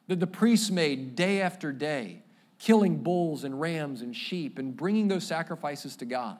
that 0.07 0.19
the 0.19 0.27
priests 0.27 0.69
made 0.69 1.15
day 1.15 1.41
after 1.41 1.71
day, 1.71 2.23
killing 2.59 2.97
bulls 3.03 3.43
and 3.43 3.59
rams 3.59 4.01
and 4.01 4.15
sheep 4.15 4.57
and 4.57 4.75
bringing 4.75 5.07
those 5.07 5.25
sacrifices 5.25 5.95
to 5.97 6.05
God. 6.05 6.37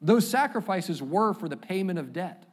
Those 0.00 0.28
sacrifices 0.28 1.02
were 1.02 1.32
for 1.32 1.48
the 1.48 1.56
payment 1.56 1.98
of 1.98 2.12
debt. 2.12 2.44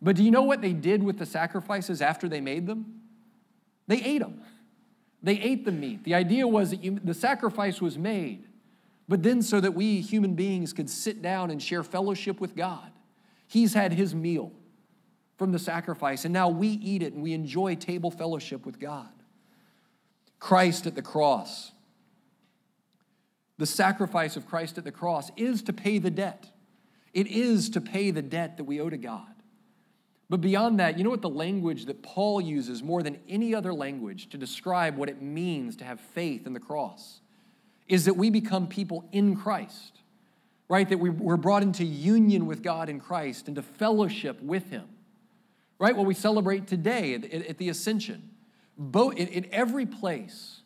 But 0.00 0.16
do 0.16 0.24
you 0.24 0.32
know 0.32 0.42
what 0.42 0.60
they 0.60 0.72
did 0.72 1.02
with 1.02 1.18
the 1.18 1.26
sacrifices 1.26 2.02
after 2.02 2.28
they 2.28 2.40
made 2.40 2.66
them? 2.66 3.00
They 3.86 4.02
ate 4.02 4.20
them. 4.20 4.42
They 5.22 5.38
ate 5.38 5.64
the 5.64 5.72
meat. 5.72 6.02
The 6.04 6.14
idea 6.14 6.46
was 6.48 6.70
that 6.70 6.82
you, 6.82 6.98
the 7.02 7.14
sacrifice 7.14 7.80
was 7.80 7.96
made, 7.96 8.44
but 9.08 9.22
then 9.22 9.42
so 9.42 9.60
that 9.60 9.72
we 9.72 10.00
human 10.00 10.34
beings 10.34 10.72
could 10.72 10.90
sit 10.90 11.22
down 11.22 11.50
and 11.50 11.62
share 11.62 11.84
fellowship 11.84 12.40
with 12.40 12.56
God. 12.56 12.90
He's 13.52 13.74
had 13.74 13.92
his 13.92 14.14
meal 14.14 14.50
from 15.36 15.52
the 15.52 15.58
sacrifice, 15.58 16.24
and 16.24 16.32
now 16.32 16.48
we 16.48 16.68
eat 16.68 17.02
it 17.02 17.12
and 17.12 17.22
we 17.22 17.34
enjoy 17.34 17.74
table 17.74 18.10
fellowship 18.10 18.64
with 18.64 18.80
God. 18.80 19.10
Christ 20.38 20.86
at 20.86 20.94
the 20.94 21.02
cross, 21.02 21.72
the 23.58 23.66
sacrifice 23.66 24.38
of 24.38 24.46
Christ 24.46 24.78
at 24.78 24.84
the 24.84 24.90
cross 24.90 25.30
is 25.36 25.60
to 25.64 25.74
pay 25.74 25.98
the 25.98 26.10
debt. 26.10 26.50
It 27.12 27.26
is 27.26 27.68
to 27.70 27.82
pay 27.82 28.10
the 28.10 28.22
debt 28.22 28.56
that 28.56 28.64
we 28.64 28.80
owe 28.80 28.88
to 28.88 28.96
God. 28.96 29.34
But 30.30 30.40
beyond 30.40 30.80
that, 30.80 30.96
you 30.96 31.04
know 31.04 31.10
what 31.10 31.20
the 31.20 31.28
language 31.28 31.84
that 31.84 32.02
Paul 32.02 32.40
uses 32.40 32.82
more 32.82 33.02
than 33.02 33.18
any 33.28 33.54
other 33.54 33.74
language 33.74 34.30
to 34.30 34.38
describe 34.38 34.96
what 34.96 35.10
it 35.10 35.20
means 35.20 35.76
to 35.76 35.84
have 35.84 36.00
faith 36.00 36.46
in 36.46 36.54
the 36.54 36.58
cross 36.58 37.20
is 37.86 38.06
that 38.06 38.14
we 38.14 38.30
become 38.30 38.66
people 38.66 39.06
in 39.12 39.36
Christ, 39.36 39.98
right? 40.68 40.88
That 40.88 40.98
we're 40.98 41.36
brought 41.36 41.62
into 41.62 41.84
union 41.84 42.46
with 42.46 42.62
God 42.62 42.88
in 42.88 43.00
Christ, 43.00 43.48
into 43.48 43.62
fellowship 43.62 44.40
with 44.42 44.70
Him, 44.70 44.88
right? 45.78 45.96
What 45.96 46.06
we 46.06 46.14
celebrate 46.14 46.66
today 46.66 47.14
at 47.14 47.58
the 47.58 47.68
ascension. 47.68 48.30
Both, 48.78 49.16
in 49.16 49.46
every 49.52 49.86
place 49.86 50.60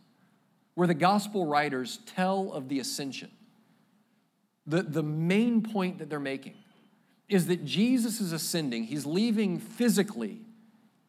where 0.75 0.87
the 0.87 0.95
gospel 0.95 1.47
writers 1.47 1.99
tell 2.07 2.53
of 2.53 2.69
the 2.69 2.79
ascension, 2.79 3.31
the, 4.67 4.83
the 4.83 5.03
main 5.03 5.63
point 5.63 5.99
that 5.99 6.11
they're 6.11 6.21
making 6.21 6.55
is 7.29 7.47
that 7.47 7.65
Jesus 7.65 8.21
is 8.21 8.33
ascending. 8.33 8.85
He's 8.85 9.07
leaving 9.07 9.59
physically 9.59 10.41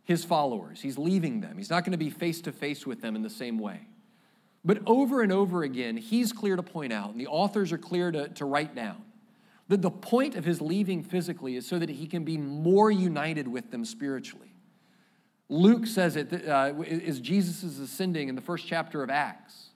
his 0.04 0.24
followers, 0.24 0.82
he's 0.82 0.98
leaving 0.98 1.42
them. 1.42 1.58
He's 1.58 1.70
not 1.70 1.84
going 1.84 1.92
to 1.92 1.98
be 1.98 2.10
face 2.10 2.40
to 2.42 2.54
face 2.54 2.86
with 2.86 3.02
them 3.02 3.18
in 3.18 3.24
the 3.24 3.30
same 3.30 3.60
way. 3.60 3.82
But 4.66 4.80
over 4.86 5.22
and 5.22 5.32
over 5.32 5.64
again, 5.64 5.98
he's 5.98 6.34
clear 6.34 6.56
to 6.56 6.64
point 6.64 6.92
out, 6.92 7.12
and 7.12 7.20
the 7.20 7.28
authors 7.28 7.72
are 7.72 7.78
clear 7.78 8.12
to, 8.12 8.28
to 8.30 8.46
write 8.46 8.76
down, 8.76 9.04
that 9.70 9.82
the 9.82 9.92
point 9.92 10.36
of 10.36 10.46
his 10.46 10.62
leaving 10.62 11.04
physically 11.04 11.56
is 11.56 11.66
so 11.66 11.80
that 11.80 11.90
he 11.90 12.08
can 12.08 12.24
be 12.24 12.38
more 12.38 12.92
united 12.92 13.48
with 13.48 13.72
them 13.72 13.86
spiritually. 13.86 14.52
Luke 15.50 15.88
says 15.88 16.16
it 16.16 16.48
uh, 16.48 16.74
as 16.82 17.20
Jesus 17.20 17.64
is 17.64 17.80
ascending 17.80 18.28
in 18.28 18.36
the 18.36 18.42
first 18.42 18.68
chapter 18.68 19.04
of 19.04 19.10
Acts. 19.10 19.70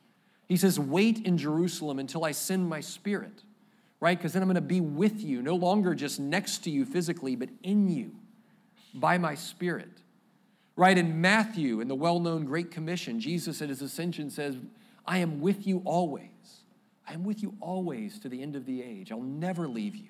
He 0.48 0.58
says, 0.58 0.78
Wait 0.78 1.26
in 1.26 1.38
Jerusalem 1.38 2.00
until 2.00 2.26
I 2.26 2.32
send 2.32 2.67
my 2.67 2.82
spirit 2.82 3.44
right? 4.02 4.17
Because 4.17 4.34
then 4.34 4.41
I'm 4.41 4.50
going 4.50 4.56
to 4.56 4.62
be 4.62 4.82
with 4.82 5.22
you, 5.22 5.41
no 5.41 5.56
longer 5.56 5.96
just 5.96 6.20
next 6.20 6.65
to 6.65 6.70
you 6.70 6.84
physically, 6.84 7.38
but 7.38 7.48
in 7.63 7.88
you 7.88 8.12
by 8.94 9.17
my 9.17 9.36
spirit. 9.36 10.02
Right? 10.82 10.98
In 10.98 11.22
Matthew, 11.22 11.80
in 11.80 11.88
the 11.88 11.94
well 11.94 12.20
known 12.20 12.44
Great 12.44 12.72
Commission, 12.72 13.20
Jesus 13.20 13.62
at 13.62 13.70
his 13.70 13.84
ascension 13.84 14.32
says, 14.32 14.58
I 15.06 15.20
am 15.20 15.39
with 15.39 15.67
you 15.67 15.84
always. 15.86 16.63
I 17.08 17.13
am 17.13 17.24
with 17.24 17.44
you 17.44 17.54
always 17.60 18.17
to 18.22 18.30
the 18.30 18.41
end 18.41 18.56
of 18.56 18.65
the 18.65 18.82
age. 18.82 19.12
I'll 19.12 19.22
never 19.22 19.67
leave 19.67 19.96
you. 19.96 20.10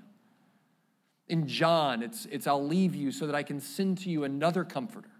In 1.28 1.46
John, 1.46 2.02
it's, 2.02 2.26
it's 2.28 2.48
I'll 2.48 2.66
leave 2.66 2.96
you 2.96 3.12
so 3.12 3.28
that 3.28 3.36
I 3.36 3.44
can 3.44 3.60
send 3.60 3.98
to 3.98 4.10
you 4.10 4.24
another 4.24 4.64
comforter. 4.64 5.12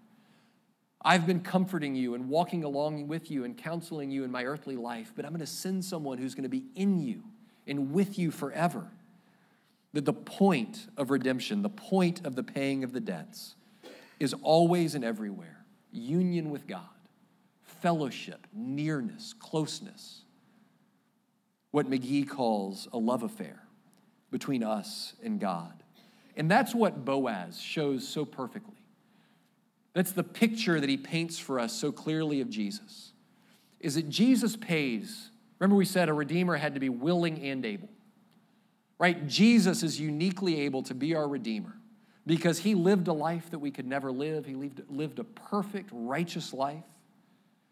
I've 1.02 1.26
been 1.26 1.40
comforting 1.40 1.94
you 1.94 2.14
and 2.14 2.30
walking 2.30 2.64
along 2.64 3.06
with 3.08 3.30
you 3.30 3.44
and 3.44 3.54
counseling 3.54 4.10
you 4.10 4.24
in 4.24 4.30
my 4.30 4.44
earthly 4.44 4.76
life, 4.76 5.12
but 5.14 5.26
I'm 5.26 5.32
going 5.32 5.40
to 5.40 5.46
send 5.46 5.84
someone 5.84 6.16
who's 6.16 6.34
going 6.34 6.44
to 6.44 6.48
be 6.48 6.64
in 6.76 6.98
you 6.98 7.24
and 7.66 7.92
with 7.92 8.18
you 8.18 8.30
forever. 8.30 8.90
That 9.92 10.06
the 10.06 10.14
point 10.14 10.88
of 10.96 11.10
redemption, 11.10 11.60
the 11.60 11.68
point 11.68 12.24
of 12.24 12.36
the 12.36 12.42
paying 12.42 12.84
of 12.84 12.94
the 12.94 13.00
debts, 13.00 13.56
is 14.22 14.34
always 14.42 14.94
and 14.94 15.04
everywhere 15.04 15.64
union 15.90 16.50
with 16.50 16.68
God, 16.68 16.86
fellowship, 17.60 18.46
nearness, 18.54 19.34
closeness. 19.36 20.22
What 21.72 21.90
McGee 21.90 22.28
calls 22.28 22.86
a 22.92 22.98
love 22.98 23.24
affair 23.24 23.64
between 24.30 24.62
us 24.62 25.14
and 25.24 25.40
God. 25.40 25.82
And 26.36 26.48
that's 26.48 26.72
what 26.72 27.04
Boaz 27.04 27.60
shows 27.60 28.06
so 28.06 28.24
perfectly. 28.24 28.76
That's 29.92 30.12
the 30.12 30.24
picture 30.24 30.80
that 30.80 30.88
he 30.88 30.96
paints 30.96 31.38
for 31.38 31.58
us 31.58 31.72
so 31.72 31.90
clearly 31.90 32.40
of 32.40 32.48
Jesus. 32.48 33.12
Is 33.80 33.96
that 33.96 34.08
Jesus 34.08 34.56
pays. 34.56 35.30
Remember, 35.58 35.74
we 35.74 35.84
said 35.84 36.08
a 36.08 36.14
redeemer 36.14 36.56
had 36.56 36.74
to 36.74 36.80
be 36.80 36.88
willing 36.88 37.42
and 37.42 37.66
able. 37.66 37.88
Right? 39.00 39.26
Jesus 39.26 39.82
is 39.82 40.00
uniquely 40.00 40.60
able 40.60 40.84
to 40.84 40.94
be 40.94 41.16
our 41.16 41.28
redeemer 41.28 41.74
because 42.26 42.58
he 42.60 42.74
lived 42.74 43.08
a 43.08 43.12
life 43.12 43.50
that 43.50 43.58
we 43.58 43.70
could 43.70 43.86
never 43.86 44.12
live. 44.12 44.46
He 44.46 44.54
lived, 44.54 44.82
lived 44.88 45.18
a 45.18 45.24
perfect, 45.24 45.90
righteous 45.92 46.52
life 46.52 46.84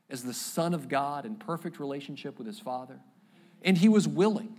as 0.09 0.25
the 0.25 0.35
Son 0.35 0.75
of 0.75 0.89
God 0.89 1.25
in 1.25 1.37
perfect 1.37 1.79
relationship 1.79 2.37
with 2.39 2.47
his 2.47 2.59
Father. 2.59 2.99
And 3.63 3.79
he 3.79 3.89
was 3.89 4.09
willing 4.09 4.57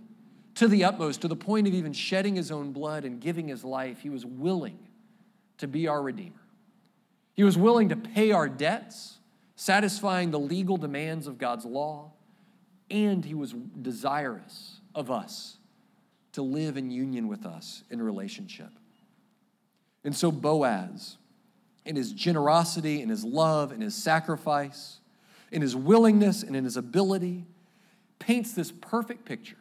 to 0.54 0.68
the 0.68 0.84
utmost, 0.84 1.22
to 1.22 1.28
the 1.28 1.36
point 1.36 1.66
of 1.66 1.74
even 1.74 1.92
shedding 1.92 2.36
his 2.36 2.50
own 2.50 2.72
blood 2.72 3.04
and 3.04 3.20
giving 3.20 3.48
his 3.48 3.64
life. 3.64 4.00
He 4.00 4.10
was 4.10 4.24
willing 4.24 4.78
to 5.58 5.68
be 5.68 5.88
our 5.88 6.02
Redeemer. 6.02 6.32
He 7.34 7.44
was 7.44 7.56
willing 7.56 7.88
to 7.90 7.96
pay 7.96 8.32
our 8.32 8.48
debts, 8.48 9.18
satisfying 9.56 10.30
the 10.30 10.38
legal 10.38 10.76
demands 10.76 11.26
of 11.26 11.38
God's 11.38 11.64
law, 11.64 12.12
and 12.90 13.24
he 13.24 13.34
was 13.34 13.52
desirous 13.80 14.80
of 14.94 15.10
us 15.10 15.56
to 16.32 16.42
live 16.42 16.76
in 16.76 16.90
union 16.90 17.28
with 17.28 17.46
us 17.46 17.84
in 17.90 18.00
relationship. 18.02 18.70
And 20.04 20.14
so 20.14 20.32
Boaz, 20.32 21.16
in 21.84 21.96
his 21.96 22.12
generosity, 22.12 23.02
in 23.02 23.08
his 23.08 23.24
love, 23.24 23.72
in 23.72 23.80
his 23.80 23.94
sacrifice, 23.94 24.98
in 25.50 25.62
his 25.62 25.76
willingness, 25.76 26.42
and 26.42 26.56
in 26.56 26.64
his 26.64 26.76
ability, 26.76 27.44
paints 28.18 28.52
this 28.52 28.72
perfect 28.72 29.24
picture. 29.24 29.56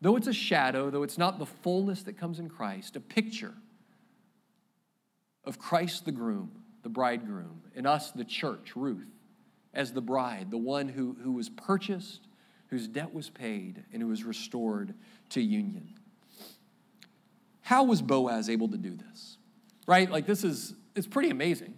Though 0.00 0.16
it's 0.16 0.26
a 0.26 0.32
shadow, 0.32 0.90
though 0.90 1.02
it's 1.02 1.18
not 1.18 1.38
the 1.38 1.46
fullness 1.46 2.02
that 2.04 2.18
comes 2.18 2.38
in 2.38 2.48
Christ, 2.48 2.96
a 2.96 3.00
picture 3.00 3.54
of 5.44 5.58
Christ 5.58 6.04
the 6.04 6.12
groom, 6.12 6.50
the 6.82 6.88
bridegroom, 6.88 7.62
and 7.74 7.86
us, 7.86 8.10
the 8.10 8.24
church, 8.24 8.76
Ruth, 8.76 9.08
as 9.74 9.92
the 9.92 10.00
bride, 10.00 10.50
the 10.50 10.58
one 10.58 10.88
who, 10.88 11.16
who 11.22 11.32
was 11.32 11.48
purchased, 11.48 12.26
whose 12.68 12.86
debt 12.86 13.12
was 13.12 13.30
paid, 13.30 13.84
and 13.92 14.02
who 14.02 14.08
was 14.08 14.24
restored 14.24 14.94
to 15.30 15.40
union. 15.40 15.94
How 17.68 17.82
was 17.82 18.00
Boaz 18.00 18.48
able 18.48 18.68
to 18.68 18.78
do 18.78 18.96
this? 18.96 19.36
Right? 19.86 20.10
Like, 20.10 20.24
this 20.24 20.42
is, 20.42 20.72
it's 20.96 21.06
pretty 21.06 21.28
amazing 21.28 21.76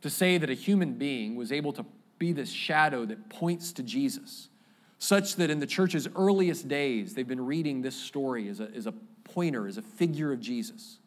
to 0.00 0.10
say 0.10 0.36
that 0.36 0.50
a 0.50 0.54
human 0.54 0.94
being 0.94 1.36
was 1.36 1.52
able 1.52 1.72
to 1.74 1.86
be 2.18 2.32
this 2.32 2.50
shadow 2.50 3.04
that 3.04 3.28
points 3.28 3.70
to 3.74 3.84
Jesus, 3.84 4.48
such 4.98 5.36
that 5.36 5.48
in 5.48 5.60
the 5.60 5.66
church's 5.66 6.08
earliest 6.16 6.66
days, 6.66 7.14
they've 7.14 7.28
been 7.28 7.46
reading 7.46 7.82
this 7.82 7.94
story 7.94 8.48
as 8.48 8.58
a, 8.58 8.68
as 8.74 8.88
a 8.88 8.94
pointer, 9.22 9.68
as 9.68 9.78
a 9.78 9.82
figure 9.82 10.32
of 10.32 10.40
Jesus. 10.40 10.98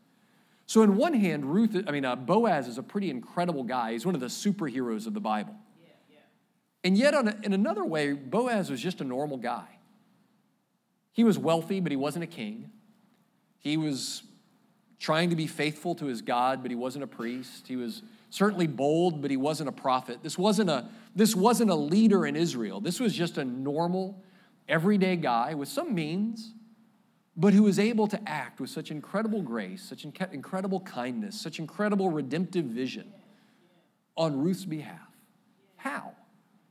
So, 0.65 0.81
in 0.81 0.95
one 0.95 1.13
hand, 1.13 1.45
Ruth, 1.45 1.83
I 1.85 1.91
mean, 1.91 2.05
uh, 2.05 2.15
Boaz 2.15 2.69
is 2.69 2.77
a 2.77 2.83
pretty 2.83 3.09
incredible 3.09 3.65
guy. 3.65 3.91
He's 3.91 4.05
one 4.05 4.15
of 4.15 4.21
the 4.21 4.27
superheroes 4.27 5.07
of 5.07 5.13
the 5.13 5.19
Bible. 5.19 5.55
Yeah, 5.77 5.89
yeah. 6.09 6.17
And 6.85 6.97
yet, 6.97 7.13
a, 7.13 7.37
in 7.43 7.51
another 7.51 7.83
way, 7.83 8.13
Boaz 8.13 8.71
was 8.71 8.79
just 8.79 9.01
a 9.01 9.03
normal 9.03 9.35
guy. 9.35 9.67
He 11.11 11.25
was 11.25 11.37
wealthy, 11.37 11.81
but 11.81 11.91
he 11.91 11.97
wasn't 11.97 12.23
a 12.23 12.27
king. 12.27 12.71
He 13.61 13.77
was 13.77 14.23
trying 14.99 15.29
to 15.29 15.35
be 15.35 15.47
faithful 15.47 15.95
to 15.95 16.05
his 16.05 16.21
God, 16.21 16.61
but 16.61 16.69
he 16.69 16.75
wasn't 16.75 17.03
a 17.03 17.07
priest. 17.07 17.67
He 17.67 17.75
was 17.75 18.03
certainly 18.29 18.67
bold, 18.67 19.21
but 19.21 19.31
he 19.31 19.37
wasn't 19.37 19.69
a 19.69 19.71
prophet. 19.71 20.19
This 20.21 20.37
wasn't 20.37 20.69
a, 20.69 20.89
this 21.15 21.35
wasn't 21.35 21.71
a 21.71 21.75
leader 21.75 22.25
in 22.25 22.35
Israel. 22.35 22.81
This 22.81 22.99
was 22.99 23.13
just 23.13 23.37
a 23.37 23.45
normal, 23.45 24.21
everyday 24.67 25.15
guy 25.15 25.53
with 25.53 25.69
some 25.69 25.95
means 25.95 26.53
but 27.35 27.53
who 27.53 27.63
was 27.63 27.79
able 27.79 28.07
to 28.07 28.19
act 28.29 28.59
with 28.59 28.69
such 28.69 28.91
incredible 28.91 29.41
grace, 29.41 29.81
such 29.81 30.05
incredible 30.05 30.81
kindness, 30.81 31.39
such 31.39 31.59
incredible 31.59 32.09
redemptive 32.09 32.65
vision 32.65 33.11
on 34.17 34.37
Ruth's 34.37 34.65
behalf. 34.65 34.99
How? 35.77 36.11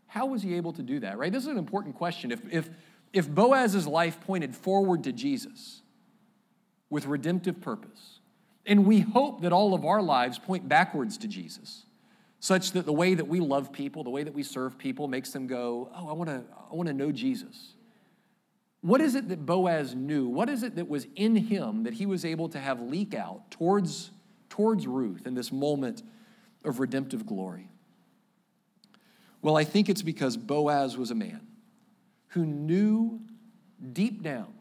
How 0.06 0.26
was 0.26 0.42
he 0.42 0.54
able 0.54 0.72
to 0.74 0.82
do 0.82 1.00
that, 1.00 1.18
right? 1.18 1.32
This 1.32 1.44
is 1.44 1.48
an 1.48 1.58
important 1.58 1.94
question. 1.94 2.30
If, 2.30 2.40
if, 2.52 2.68
if 3.12 3.28
Boaz's 3.28 3.86
life 3.86 4.20
pointed 4.20 4.54
forward 4.54 5.04
to 5.04 5.12
Jesus 5.12 5.79
with 6.90 7.06
redemptive 7.06 7.60
purpose, 7.60 8.18
and 8.66 8.84
we 8.84 9.00
hope 9.00 9.40
that 9.42 9.52
all 9.52 9.72
of 9.72 9.84
our 9.84 10.02
lives 10.02 10.38
point 10.38 10.68
backwards 10.68 11.16
to 11.18 11.28
Jesus, 11.28 11.86
such 12.40 12.72
that 12.72 12.84
the 12.84 12.92
way 12.92 13.14
that 13.14 13.28
we 13.28 13.40
love 13.40 13.72
people, 13.72 14.04
the 14.04 14.10
way 14.10 14.22
that 14.24 14.34
we 14.34 14.42
serve 14.42 14.76
people 14.76 15.08
makes 15.08 15.30
them 15.30 15.46
go, 15.46 15.90
Oh, 15.94 16.08
I 16.08 16.12
wanna, 16.12 16.44
I 16.70 16.74
wanna 16.74 16.92
know 16.92 17.12
Jesus. 17.12 17.74
What 18.82 19.00
is 19.00 19.14
it 19.14 19.28
that 19.28 19.44
Boaz 19.44 19.94
knew? 19.94 20.26
What 20.26 20.48
is 20.48 20.62
it 20.62 20.76
that 20.76 20.88
was 20.88 21.06
in 21.14 21.36
him 21.36 21.82
that 21.82 21.94
he 21.94 22.06
was 22.06 22.24
able 22.24 22.48
to 22.50 22.58
have 22.58 22.80
leak 22.80 23.14
out 23.14 23.50
towards, 23.50 24.10
towards 24.48 24.86
Ruth 24.86 25.26
in 25.26 25.34
this 25.34 25.52
moment 25.52 26.02
of 26.64 26.80
redemptive 26.80 27.26
glory? 27.26 27.68
Well, 29.42 29.56
I 29.56 29.64
think 29.64 29.88
it's 29.88 30.02
because 30.02 30.36
Boaz 30.36 30.96
was 30.96 31.10
a 31.10 31.14
man 31.14 31.46
who 32.28 32.46
knew 32.46 33.20
deep 33.92 34.22
down 34.22 34.52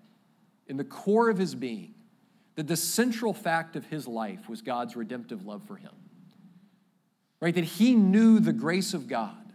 in 0.68 0.78
the 0.78 0.84
core 0.84 1.30
of 1.30 1.38
his 1.38 1.56
being 1.56 1.94
that 2.60 2.68
the 2.68 2.76
central 2.76 3.34
fact 3.34 3.78
of 3.78 3.86
his 3.86 4.06
life 4.06 4.50
was 4.50 4.62
God's 4.62 4.94
redemptive 4.98 5.46
love 5.46 5.62
for 5.66 5.78
him. 5.78 5.94
Right? 7.40 7.56
That 7.56 7.64
he 7.64 7.96
knew 7.96 8.42
the 8.42 8.52
grace 8.52 8.94
of 8.94 9.08
God 9.08 9.54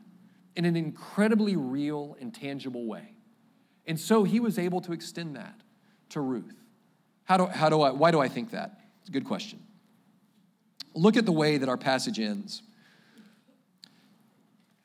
in 0.56 0.64
an 0.64 0.74
incredibly 0.74 1.54
real 1.54 2.16
and 2.18 2.34
tangible 2.34 2.86
way. 2.86 3.10
And 3.86 4.00
so 4.00 4.24
he 4.24 4.40
was 4.40 4.58
able 4.58 4.80
to 4.80 4.94
extend 4.94 5.36
that 5.36 5.60
to 6.08 6.22
Ruth. 6.22 6.54
How 7.24 7.36
do, 7.36 7.44
how 7.44 7.68
do 7.68 7.82
I, 7.82 7.90
why 7.90 8.10
do 8.10 8.20
I 8.20 8.28
think 8.28 8.52
that? 8.52 8.80
It's 9.00 9.10
a 9.10 9.12
good 9.12 9.26
question. 9.26 9.62
Look 10.94 11.18
at 11.18 11.26
the 11.26 11.32
way 11.32 11.58
that 11.58 11.68
our 11.68 11.76
passage 11.76 12.18
ends. 12.18 12.62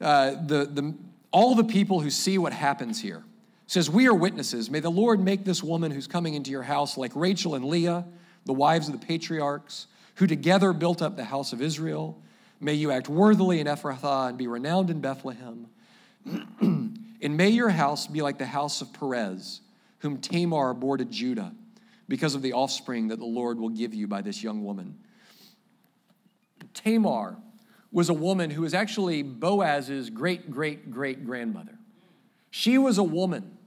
Uh, 0.02 0.32
the, 0.32 0.66
the, 0.66 0.94
all 1.32 1.56
the 1.56 1.64
people 1.64 2.02
who 2.02 2.10
see 2.10 2.38
what 2.38 2.52
happens 2.52 3.00
here 3.00 3.24
says, 3.72 3.90
We 3.90 4.08
are 4.08 4.14
witnesses. 4.14 4.70
May 4.70 4.80
the 4.80 4.90
Lord 4.90 5.20
make 5.20 5.46
this 5.46 5.64
woman 5.64 5.92
who's 5.92 6.08
coming 6.08 6.34
into 6.34 6.52
your 6.52 6.64
house 6.64 6.98
like 6.98 7.12
Rachel 7.16 7.56
and 7.56 7.66
Leah, 7.66 8.06
the 8.46 8.54
wives 8.54 8.90
of 8.90 9.00
the 9.00 9.06
patriarchs, 9.06 9.88
who 10.16 10.28
together 10.28 10.74
built 10.74 11.02
up 11.02 11.16
the 11.16 11.24
house 11.24 11.54
of 11.54 11.62
Israel. 11.62 12.22
May 12.60 12.74
you 12.74 12.92
act 12.92 13.08
worthily 13.08 13.60
in 13.60 13.68
Ephrathah 13.68 14.30
and 14.30 14.38
be 14.38 14.48
renowned 14.48 14.90
in 14.90 15.02
Bethlehem. 15.02 15.68
And 17.22 17.36
may 17.36 17.50
your 17.50 17.70
house 17.70 18.08
be 18.08 18.22
like 18.22 18.38
the 18.38 18.46
house 18.46 18.82
of 18.82 18.94
Perez, 18.94 19.62
whom 20.00 20.20
Tamar 20.20 20.74
bore 20.74 20.98
to 20.98 21.06
Judah, 21.06 21.54
because 22.08 22.34
of 22.34 22.42
the 22.42 22.54
offspring 22.54 23.10
that 23.10 23.20
the 23.20 23.26
Lord 23.26 23.60
will 23.60 23.70
give 23.70 23.94
you 23.94 24.08
by 24.08 24.22
this 24.22 24.42
young 24.42 24.64
woman. 24.64 24.98
Tamar 26.74 27.38
was 27.92 28.08
a 28.08 28.14
woman 28.14 28.50
who 28.50 28.62
was 28.62 28.74
actually 28.74 29.22
Boaz's 29.22 30.10
great, 30.10 30.50
great, 30.50 30.92
great 30.92 31.26
grandmother. 31.26 31.78
She 32.52 32.78
was 32.78 32.98
a 32.98 33.04
woman 33.04 33.58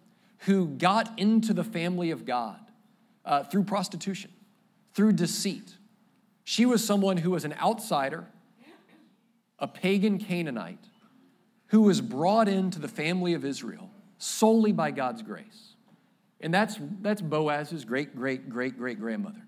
who 0.45 0.67
got 0.67 1.19
into 1.19 1.55
the 1.55 1.65
family 1.65 2.11
of 2.11 2.25
God 2.25 2.59
uh, 3.25 3.45
through 3.45 3.65
prostitution, 3.65 4.31
through 4.95 5.13
deceit. 5.13 5.77
She 6.45 6.67
was 6.67 6.85
someone 6.85 7.17
who 7.17 7.31
was 7.31 7.45
an 7.45 7.55
outsider, 7.61 8.27
a 9.59 9.69
pagan 9.69 10.19
Canaanite, 10.19 10.85
who 11.67 11.83
was 11.83 12.01
brought 12.01 12.49
into 12.49 12.81
the 12.81 12.89
family 12.89 13.35
of 13.35 13.45
Israel 13.45 13.91
solely 14.19 14.73
by 14.73 14.91
God's 14.91 15.23
grace. 15.23 15.75
And 16.41 16.53
that's, 16.53 16.77
that's 17.01 17.23
Boaz's 17.23 17.85
great, 17.85 18.17
great, 18.17 18.49
great, 18.49 18.77
great 18.77 18.99
grandmother. 18.99 19.43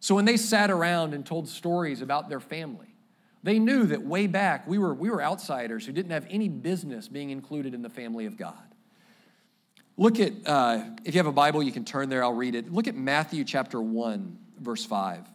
So 0.00 0.16
when 0.16 0.24
they 0.24 0.36
sat 0.36 0.70
around 0.70 1.14
and 1.14 1.24
told 1.24 1.48
stories 1.48 2.02
about 2.02 2.28
their 2.28 2.40
family, 2.40 2.96
they 3.44 3.60
knew 3.60 3.84
that 3.86 4.02
way 4.02 4.26
back 4.26 4.66
we 4.66 4.78
were, 4.78 4.94
we 4.94 5.08
were 5.08 5.22
outsiders 5.22 5.86
who 5.86 5.92
didn't 5.92 6.10
have 6.10 6.26
any 6.28 6.48
business 6.48 7.06
being 7.06 7.30
included 7.30 7.74
in 7.74 7.82
the 7.82 7.88
family 7.88 8.26
of 8.26 8.36
God. 8.36 8.71
Look 9.96 10.20
at, 10.20 10.32
uh, 10.46 10.84
if 11.04 11.14
you 11.14 11.18
have 11.18 11.26
a 11.26 11.32
Bible, 11.32 11.62
you 11.62 11.72
can 11.72 11.84
turn 11.84 12.08
there, 12.08 12.24
I'll 12.24 12.32
read 12.32 12.54
it. 12.54 12.72
Look 12.72 12.88
at 12.88 12.94
Matthew 12.94 13.44
chapter 13.44 13.80
1, 13.80 14.38
verse 14.60 14.84
5. 14.84 15.28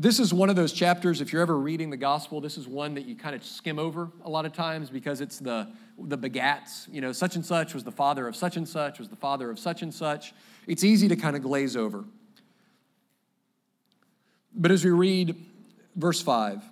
this 0.00 0.18
is 0.18 0.32
one 0.32 0.48
of 0.48 0.56
those 0.56 0.72
chapters, 0.72 1.20
if 1.20 1.30
you're 1.30 1.42
ever 1.42 1.58
reading 1.58 1.90
the 1.90 1.96
gospel, 1.96 2.40
this 2.40 2.56
is 2.56 2.66
one 2.66 2.94
that 2.94 3.04
you 3.04 3.14
kind 3.14 3.36
of 3.36 3.44
skim 3.44 3.78
over 3.78 4.10
a 4.24 4.30
lot 4.30 4.46
of 4.46 4.54
times 4.54 4.88
because 4.88 5.20
it's 5.20 5.38
the, 5.38 5.70
the 5.98 6.16
begats. 6.16 6.90
You 6.90 7.02
know, 7.02 7.12
such 7.12 7.36
and 7.36 7.44
such 7.44 7.74
was 7.74 7.84
the 7.84 7.92
father 7.92 8.26
of 8.26 8.34
such 8.34 8.56
and 8.56 8.66
such, 8.66 8.98
was 8.98 9.10
the 9.10 9.16
father 9.16 9.50
of 9.50 9.58
such 9.58 9.82
and 9.82 9.92
such. 9.92 10.32
It's 10.66 10.84
easy 10.84 11.06
to 11.08 11.16
kind 11.16 11.36
of 11.36 11.42
glaze 11.42 11.76
over. 11.76 12.04
But 14.54 14.70
as 14.70 14.86
we 14.86 14.90
read 14.90 15.36
verse 15.96 16.22
5, 16.22 16.62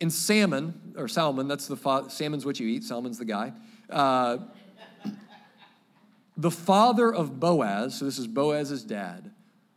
in 0.00 0.10
salmon, 0.10 0.94
or 0.96 1.06
salmon, 1.06 1.46
that's 1.46 1.68
the 1.68 1.76
fa- 1.76 2.06
salmon's 2.08 2.44
what 2.44 2.58
you 2.58 2.66
eat, 2.66 2.82
salmon's 2.82 3.18
the 3.18 3.24
guy. 3.26 3.52
Uh, 3.90 4.38
the 6.36 6.50
father 6.50 7.12
of 7.12 7.38
Boaz, 7.38 7.96
so 7.96 8.04
this 8.04 8.18
is 8.18 8.26
Boaz's 8.26 8.82
dad, 8.82 9.30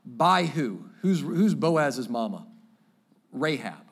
by 0.05 0.45
who? 0.45 0.85
Who's, 1.01 1.19
who's 1.19 1.55
Boaz's 1.55 2.07
mama? 2.07 2.47
Rahab. 3.31 3.85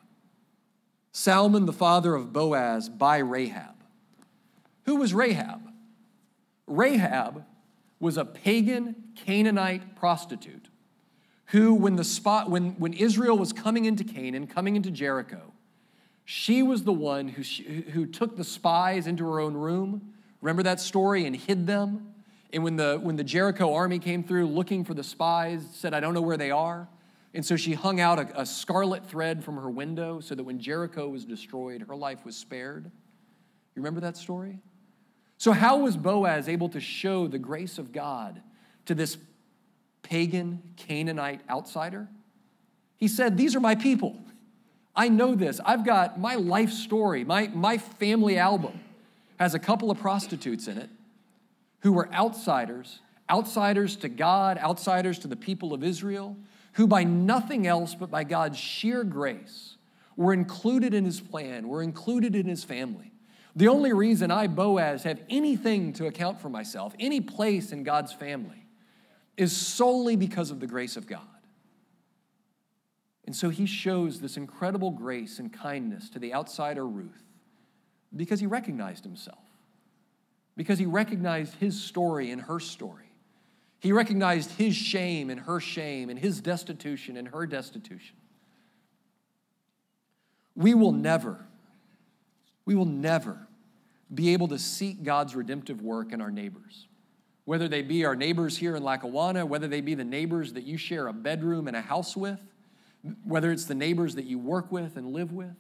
Salmon, 1.12 1.66
the 1.66 1.74
father 1.74 2.16
of 2.16 2.32
Boaz, 2.32 2.88
by 2.88 3.18
Rahab. 3.18 3.76
Who 4.86 4.98
was 4.98 5.14
Rahab? 5.14 5.62
Rahab 6.68 7.44
was 8.00 8.18
a 8.18 8.26
pagan 8.26 8.96
Canaanite 9.16 9.96
prostitute 9.96 10.70
who, 11.48 11.74
when, 11.74 11.98
the 11.98 12.04
spot, 12.04 12.50
when, 12.50 12.72
when 12.80 12.94
Israel 12.94 13.38
was 13.38 13.52
coming 13.52 13.84
into 13.84 14.06
Canaan, 14.06 14.48
coming 14.48 14.78
into 14.78 14.90
Jericho, 14.90 15.51
she 16.26 16.64
was 16.64 16.84
the 16.84 16.94
one 16.94 17.28
who, 17.28 17.42
who 17.92 18.06
took 18.06 18.38
the 18.38 18.44
spies 18.44 19.08
into 19.08 19.26
her 19.26 19.40
own 19.40 19.54
room. 19.54 20.14
Remember 20.42 20.64
that 20.64 20.80
story? 20.80 21.26
And 21.26 21.36
hid 21.36 21.68
them. 21.68 22.14
And 22.54 22.64
when 22.64 22.76
the, 22.76 23.00
when 23.02 23.16
the 23.16 23.24
Jericho 23.24 23.74
army 23.74 24.00
came 24.00 24.24
through 24.24 24.48
looking 24.48 24.84
for 24.84 24.94
the 24.94 25.04
spies, 25.04 25.64
said, 25.74 25.94
I 25.94 26.00
don't 26.00 26.14
know 26.14 26.22
where 26.22 26.38
they 26.38 26.52
are. 26.52 26.88
And 27.34 27.46
so 27.46 27.56
she 27.56 27.74
hung 27.74 28.00
out 28.00 28.20
a, 28.20 28.42
a 28.42 28.46
scarlet 28.46 29.06
thread 29.06 29.44
from 29.44 29.56
her 29.56 29.70
window 29.70 30.20
so 30.20 30.36
that 30.36 30.44
when 30.44 30.60
Jericho 30.60 31.08
was 31.08 31.24
destroyed, 31.24 31.86
her 31.88 31.96
life 31.96 32.26
was 32.26 32.36
spared. 32.36 32.86
You 32.86 33.82
remember 33.82 34.02
that 34.02 34.18
story? 34.18 34.60
So, 35.38 35.54
how 35.54 35.78
was 35.78 35.98
Boaz 35.98 36.48
able 36.48 36.70
to 36.70 36.80
show 36.80 37.28
the 37.28 37.40
grace 37.40 37.80
of 37.80 37.92
God 37.92 38.42
to 38.86 38.94
this 38.94 39.18
pagan 40.04 40.62
Canaanite 40.76 41.42
outsider? 41.50 42.08
He 42.98 43.08
said, 43.08 43.38
These 43.38 43.56
are 43.56 43.60
my 43.60 43.74
people. 43.74 44.20
I 44.96 45.08
know 45.10 45.36
this. 45.36 45.60
I've 45.66 45.86
got 45.86 46.20
my 46.20 46.36
life 46.36 46.72
story, 46.72 47.24
my, 47.24 47.48
my 47.48 47.78
family 47.78 48.38
album 48.38 48.80
has 49.40 49.54
a 49.54 49.60
couple 49.60 49.90
of 49.90 50.00
prostitutes 50.00 50.68
in 50.68 50.78
it 50.78 50.90
who 51.80 51.94
were 51.94 52.14
outsiders, 52.14 53.00
outsiders 53.30 53.96
to 53.98 54.10
God, 54.10 54.58
outsiders 54.58 55.18
to 55.20 55.28
the 55.28 55.36
people 55.36 55.74
of 55.74 55.84
Israel 55.84 56.36
who 56.74 56.88
by 56.88 57.04
nothing 57.04 57.68
else 57.68 57.96
but 57.96 58.10
by 58.10 58.24
God's 58.24 58.58
sheer 58.58 59.04
grace 59.04 59.76
were 60.16 60.34
included 60.34 60.94
in 60.94 61.06
his 61.06 61.20
plan, 61.20 61.68
were 61.68 61.84
included 61.84 62.36
in 62.36 62.46
his 62.46 62.64
family. 62.64 63.12
The 63.56 63.68
only 63.68 63.92
reason 63.92 64.32
I, 64.32 64.48
Boaz, 64.48 65.04
have 65.04 65.22
anything 65.30 65.92
to 65.94 66.06
account 66.06 66.40
for 66.40 66.50
myself, 66.50 66.94
any 67.00 67.20
place 67.20 67.72
in 67.72 67.84
God's 67.84 68.14
family, 68.14 68.66
is 69.36 69.56
solely 69.56 70.16
because 70.16 70.52
of 70.52 70.60
the 70.60 70.68
grace 70.68 70.96
of 70.96 71.08
God. 71.08 71.22
And 73.26 73.36
so 73.36 73.50
he 73.50 73.66
shows 73.66 74.20
this 74.20 74.38
incredible 74.38 74.92
grace 74.92 75.40
and 75.40 75.54
kindness 75.54 76.10
to 76.12 76.20
the 76.20 76.34
outsider 76.34 76.86
Ruth 76.86 77.24
because 78.16 78.40
he 78.40 78.48
recognized 78.48 79.04
himself, 79.04 79.44
because 80.58 80.80
he 80.80 80.86
recognized 80.86 81.56
his 81.56 81.82
story 81.82 82.32
and 82.32 82.42
her 82.42 82.60
story. 82.60 83.06
He 83.80 83.92
recognized 83.92 84.52
his 84.52 84.76
shame 84.76 85.30
and 85.30 85.40
her 85.40 85.60
shame 85.60 86.10
and 86.10 86.20
his 86.20 86.42
destitution 86.42 87.18
and 87.18 87.28
her 87.30 87.48
destitution. 87.48 88.16
We 90.56 90.74
will 90.74 90.92
never, 90.92 91.46
we 92.66 92.76
will 92.76 92.86
never 92.86 93.48
be 94.14 94.34
able 94.34 94.50
to 94.50 94.60
seek 94.60 95.04
God's 95.04 95.36
redemptive 95.36 95.82
work 95.82 96.12
in 96.12 96.22
our 96.22 96.32
neighbors. 96.32 96.88
Whether 97.46 97.68
they 97.68 97.82
be 97.82 98.06
our 98.06 98.16
neighbors 98.16 98.58
here 98.58 98.76
in 98.76 98.84
Lackawanna, 98.84 99.46
whether 99.46 99.68
they 99.68 99.82
be 99.82 99.96
the 99.96 100.04
neighbors 100.04 100.54
that 100.54 100.64
you 100.64 100.78
share 100.78 101.08
a 101.08 101.14
bedroom 101.14 101.68
and 101.68 101.76
a 101.76 101.82
house 101.82 102.16
with, 102.16 102.40
whether 103.24 103.52
it's 103.52 103.66
the 103.66 103.76
neighbors 103.76 104.16
that 104.16 104.26
you 104.26 104.38
work 104.38 104.72
with 104.72 104.96
and 104.98 105.12
live 105.12 105.32
with, 105.32 105.56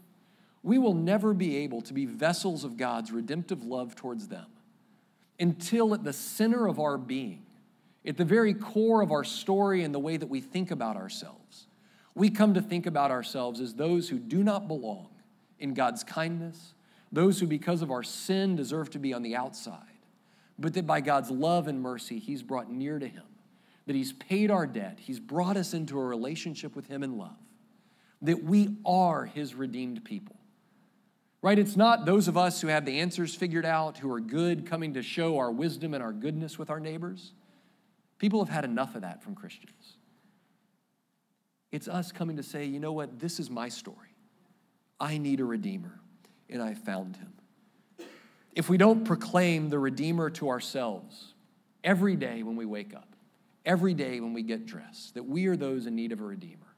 we 0.63 0.77
will 0.77 0.93
never 0.93 1.34
be 1.34 1.58
able 1.58 1.82
to 1.82 1.93
be 1.93 2.06
vessels 2.06 2.63
of 2.63 2.77
God's 2.77 3.12
redemptive 3.12 3.63
love 3.63 3.95
towards 3.95 4.27
them 4.27 4.45
until 5.39 5.93
at 5.93 6.04
the 6.04 6.13
center 6.13 6.67
of 6.67 6.80
our 6.80 6.97
being 6.97 7.45
at 8.06 8.17
the 8.17 8.25
very 8.25 8.54
core 8.54 9.01
of 9.01 9.12
our 9.12 9.23
story 9.23 9.84
and 9.84 9.93
the 9.93 9.99
way 9.99 10.17
that 10.17 10.27
we 10.27 10.41
think 10.41 10.71
about 10.71 10.95
ourselves, 10.95 11.67
we 12.15 12.30
come 12.30 12.54
to 12.54 12.62
think 12.62 12.86
about 12.86 13.12
ourselves 13.12 13.62
as 13.62 13.75
those 13.75 14.10
who 14.10 14.17
do 14.17 14.43
not 14.43 14.67
belong 14.67 15.10
in 15.60 15.73
God's 15.73 16.04
kindness, 16.04 16.73
those 17.12 17.39
who, 17.39 17.47
because 17.47 17.82
of 17.82 17.91
our 17.91 18.04
sin, 18.04 18.56
deserve 18.56 18.89
to 18.91 18.99
be 18.99 19.13
on 19.13 19.21
the 19.21 19.36
outside, 19.36 19.77
but 20.58 20.73
that 20.73 20.88
by 20.88 20.99
God's 20.99 21.30
love 21.30 21.67
and 21.67 21.82
mercy, 21.82 22.17
He's 22.17 22.41
brought 22.41 22.71
near 22.71 22.97
to 22.97 23.08
Him, 23.08 23.23
that 23.86 23.96
He's 23.96 24.13
paid 24.13 24.52
our 24.52 24.67
debt, 24.67 25.00
He's 25.02 25.20
brought 25.20 25.58
us 25.58 25.74
into 25.74 26.00
a 26.00 26.04
relationship 26.04 26.76
with 26.76 26.88
Him 26.88 27.04
in 27.04 27.17
love, 27.17 27.38
that 28.22 28.44
we 28.44 28.76
are 28.86 29.26
His 29.26 29.56
redeemed 29.56 30.04
people. 30.04 30.36
Right? 31.41 31.58
It's 31.58 31.76
not 31.76 32.06
those 32.06 32.28
of 32.28 32.38
us 32.38 32.62
who 32.62 32.67
have 32.67 32.86
the 32.86 33.00
answers 33.00 33.34
figured 33.34 33.65
out, 33.65 33.98
who 33.98 34.12
are 34.12 34.20
good, 34.20 34.67
coming 34.67 34.94
to 34.94 35.02
show 35.02 35.39
our 35.39 35.52
wisdom 35.52 35.96
and 35.96 36.04
our 36.04 36.13
goodness 36.13 36.60
with 36.60 36.70
our 36.70 36.80
neighbors. 36.80 37.34
People 38.20 38.46
have 38.46 38.54
had 38.54 38.63
enough 38.63 38.94
of 38.94 39.02
that 39.02 39.24
from 39.24 39.34
Christians. 39.34 39.98
It's 41.72 41.88
us 41.88 42.12
coming 42.12 42.38
to 42.38 42.44
say, 42.44 42.65
you 42.65 42.80
know 42.80 42.91
what, 42.91 43.20
this 43.20 43.39
is 43.39 43.50
my 43.50 43.70
story. 43.70 44.15
I 45.00 45.17
need 45.17 45.39
a 45.39 45.46
Redeemer, 45.46 46.00
and 46.48 46.62
I 46.62 46.76
found 46.76 47.15
him. 47.15 47.34
If 48.54 48.70
we 48.70 48.78
don't 48.78 49.06
proclaim 49.06 49.70
the 49.70 49.80
Redeemer 49.80 50.30
to 50.32 50.50
ourselves 50.50 51.34
every 51.84 52.15
day 52.15 52.44
when 52.44 52.56
we 52.56 52.65
wake 52.65 52.94
up, 52.94 53.11
every 53.65 53.93
day 53.93 54.19
when 54.19 54.34
we 54.34 54.43
get 54.43 54.65
dressed, 54.65 55.13
that 55.15 55.24
we 55.24 55.47
are 55.47 55.56
those 55.56 55.86
in 55.86 55.95
need 55.95 56.12
of 56.12 56.21
a 56.21 56.24
Redeemer, 56.24 56.76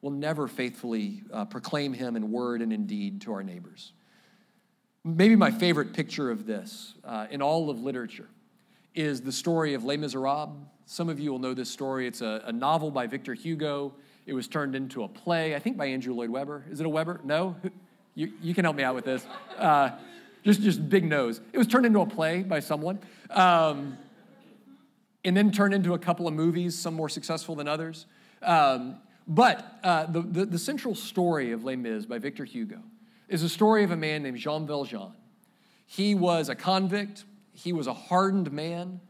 we'll 0.00 0.12
never 0.12 0.48
faithfully 0.48 1.22
uh, 1.32 1.44
proclaim 1.44 1.92
him 1.92 2.16
in 2.16 2.30
word 2.30 2.62
and 2.62 2.72
in 2.72 2.86
deed 2.86 3.20
to 3.22 3.32
our 3.32 3.42
neighbors. 3.42 3.92
Maybe 5.04 5.34
my 5.34 5.50
favorite 5.50 5.92
picture 5.92 6.30
of 6.30 6.46
this 6.46 6.94
uh, 7.04 7.26
in 7.30 7.42
all 7.42 7.70
of 7.70 7.80
literature 7.80 8.28
is 8.94 9.20
the 9.20 9.32
story 9.32 9.74
of 9.74 9.84
Les 9.84 9.96
Miserables. 9.96 10.56
Some 10.86 11.08
of 11.08 11.18
you 11.18 11.32
will 11.32 11.38
know 11.38 11.54
this 11.54 11.70
story. 11.70 12.06
It's 12.06 12.20
a, 12.20 12.42
a, 12.46 12.52
novel 12.52 12.90
by 12.90 13.06
Victor 13.06 13.34
Hugo. 13.34 13.94
It 14.26 14.34
was 14.34 14.46
turned 14.46 14.76
into 14.76 15.02
a 15.02 15.08
play, 15.08 15.56
I 15.56 15.58
think 15.58 15.76
by 15.76 15.86
Andrew 15.86 16.14
Lloyd 16.14 16.30
Webber. 16.30 16.64
Is 16.70 16.80
it 16.80 16.86
a 16.86 16.88
Webber? 16.88 17.20
No? 17.24 17.56
You, 18.14 18.30
you 18.42 18.54
can 18.54 18.64
help 18.64 18.76
me 18.76 18.82
out 18.82 18.94
with 18.94 19.06
this. 19.06 19.24
Uh, 19.56 19.90
just, 20.44 20.60
just 20.60 20.86
big 20.88 21.04
nose. 21.04 21.40
It 21.52 21.58
was 21.58 21.66
turned 21.66 21.86
into 21.86 22.00
a 22.00 22.06
play 22.06 22.42
by 22.42 22.60
someone. 22.60 22.98
Um, 23.30 23.96
and 25.24 25.36
then 25.36 25.50
turned 25.52 25.74
into 25.74 25.94
a 25.94 25.98
couple 25.98 26.26
of 26.26 26.34
movies, 26.34 26.78
some 26.78 26.94
more 26.94 27.08
successful 27.08 27.54
than 27.54 27.68
others. 27.68 28.06
Um, 28.42 28.96
but 29.26 29.78
uh, 29.84 30.06
the, 30.06 30.20
the, 30.20 30.46
the, 30.46 30.58
central 30.58 30.94
story 30.94 31.52
of 31.52 31.64
Les 31.64 31.76
Mis 31.76 32.06
by 32.06 32.18
Victor 32.18 32.44
Hugo 32.44 32.78
is 33.28 33.42
a 33.42 33.48
story 33.48 33.84
of 33.84 33.92
a 33.92 33.96
man 33.96 34.24
named 34.24 34.38
Jean 34.38 34.66
Valjean. 34.66 35.12
He 35.86 36.14
was 36.14 36.48
a 36.48 36.54
convict, 36.54 37.24
he 37.52 37.72
was 37.72 37.86
a 37.86 37.94
hardened 37.94 38.50
man. 38.52 39.00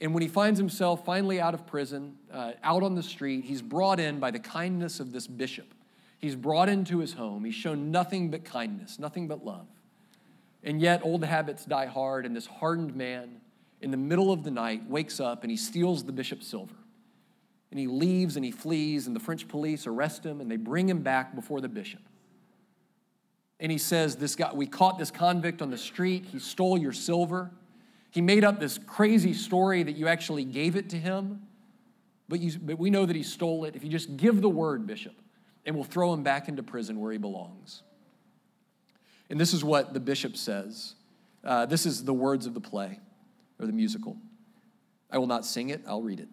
And 0.00 0.14
when 0.14 0.22
he 0.22 0.28
finds 0.28 0.58
himself 0.58 1.04
finally 1.04 1.40
out 1.40 1.52
of 1.52 1.66
prison, 1.66 2.16
uh, 2.32 2.52
out 2.62 2.82
on 2.82 2.94
the 2.94 3.02
street, 3.02 3.44
he's 3.44 3.60
brought 3.60 4.00
in 4.00 4.18
by 4.18 4.30
the 4.30 4.38
kindness 4.38 4.98
of 4.98 5.12
this 5.12 5.26
bishop. 5.26 5.74
He's 6.18 6.34
brought 6.34 6.68
into 6.68 6.98
his 6.98 7.12
home. 7.12 7.44
He's 7.44 7.54
shown 7.54 7.90
nothing 7.90 8.30
but 8.30 8.44
kindness, 8.44 8.98
nothing 8.98 9.28
but 9.28 9.44
love. 9.44 9.66
And 10.62 10.80
yet, 10.80 11.00
old 11.02 11.24
habits 11.24 11.64
die 11.64 11.86
hard, 11.86 12.26
and 12.26 12.34
this 12.34 12.46
hardened 12.46 12.94
man, 12.94 13.40
in 13.80 13.90
the 13.90 13.96
middle 13.96 14.32
of 14.32 14.44
the 14.44 14.50
night, 14.50 14.88
wakes 14.88 15.20
up 15.20 15.42
and 15.42 15.50
he 15.50 15.56
steals 15.56 16.04
the 16.04 16.12
bishop's 16.12 16.46
silver. 16.46 16.74
And 17.70 17.78
he 17.78 17.86
leaves 17.86 18.36
and 18.36 18.44
he 18.44 18.50
flees, 18.50 19.06
and 19.06 19.14
the 19.14 19.20
French 19.20 19.46
police 19.46 19.86
arrest 19.86 20.24
him 20.24 20.40
and 20.40 20.50
they 20.50 20.56
bring 20.56 20.88
him 20.88 21.02
back 21.02 21.34
before 21.34 21.60
the 21.60 21.68
bishop. 21.68 22.00
And 23.60 23.70
he 23.70 23.78
says, 23.78 24.16
This 24.16 24.34
guy, 24.34 24.50
we 24.52 24.66
caught 24.66 24.98
this 24.98 25.10
convict 25.10 25.62
on 25.62 25.70
the 25.70 25.78
street. 25.78 26.26
He 26.26 26.38
stole 26.38 26.76
your 26.76 26.92
silver. 26.92 27.50
He 28.10 28.20
made 28.20 28.42
up 28.42 28.58
this 28.58 28.78
crazy 28.78 29.34
story 29.34 29.82
that 29.84 29.92
you 29.92 30.08
actually 30.08 30.44
gave 30.44 30.74
it 30.74 30.90
to 30.90 30.96
him, 30.96 31.42
but, 32.28 32.40
you, 32.40 32.58
but 32.58 32.76
we 32.76 32.90
know 32.90 33.06
that 33.06 33.14
he 33.14 33.22
stole 33.22 33.64
it. 33.64 33.76
If 33.76 33.84
you 33.84 33.90
just 33.90 34.16
give 34.16 34.40
the 34.40 34.48
word, 34.48 34.84
Bishop, 34.84 35.14
and 35.64 35.76
we'll 35.76 35.84
throw 35.84 36.12
him 36.12 36.24
back 36.24 36.48
into 36.48 36.62
prison 36.62 36.98
where 36.98 37.12
he 37.12 37.18
belongs. 37.18 37.82
And 39.28 39.38
this 39.38 39.54
is 39.54 39.62
what 39.62 39.94
the 39.94 40.00
bishop 40.00 40.36
says. 40.36 40.94
Uh, 41.44 41.66
this 41.66 41.86
is 41.86 42.04
the 42.04 42.12
words 42.12 42.46
of 42.46 42.54
the 42.54 42.60
play 42.60 42.98
or 43.60 43.66
the 43.66 43.72
musical. 43.72 44.16
I 45.10 45.18
will 45.18 45.26
not 45.26 45.44
sing 45.44 45.70
it, 45.70 45.82
I'll 45.86 46.02
read 46.02 46.20
it. 46.20 46.28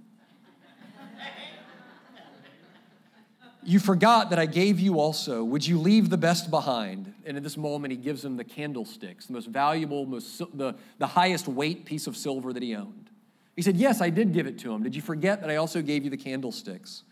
You 3.68 3.80
forgot 3.80 4.30
that 4.30 4.40
I 4.40 4.46
gave 4.46 4.80
you 4.80 4.98
also. 4.98 5.44
Would 5.44 5.68
you 5.68 5.78
leave 5.78 6.10
the 6.10 6.18
best 6.18 6.50
behind? 6.50 7.14
And 7.26 7.36
at 7.36 7.44
this 7.44 7.58
moment, 7.58 7.92
he 7.92 7.98
gives 7.98 8.24
him 8.24 8.38
the 8.38 8.46
candlesticks, 8.46 9.26
the 9.26 9.34
most 9.34 9.50
valuable, 9.50 10.06
most, 10.06 10.38
the, 10.58 10.74
the 11.00 11.08
highest 11.08 11.50
weight 11.50 11.84
piece 11.84 12.08
of 12.08 12.16
silver 12.16 12.54
that 12.54 12.64
he 12.64 12.74
owned. 12.76 13.10
He 13.58 13.62
said, 13.62 13.76
Yes, 13.76 14.00
I 14.00 14.10
did 14.10 14.32
give 14.32 14.48
it 14.48 14.58
to 14.60 14.72
him. 14.72 14.84
Did 14.84 14.96
you 14.96 15.02
forget 15.02 15.42
that 15.42 15.50
I 15.50 15.58
also 15.58 15.82
gave 15.82 16.06
you 16.06 16.10
the 16.10 16.16
candlesticks? 16.16 17.04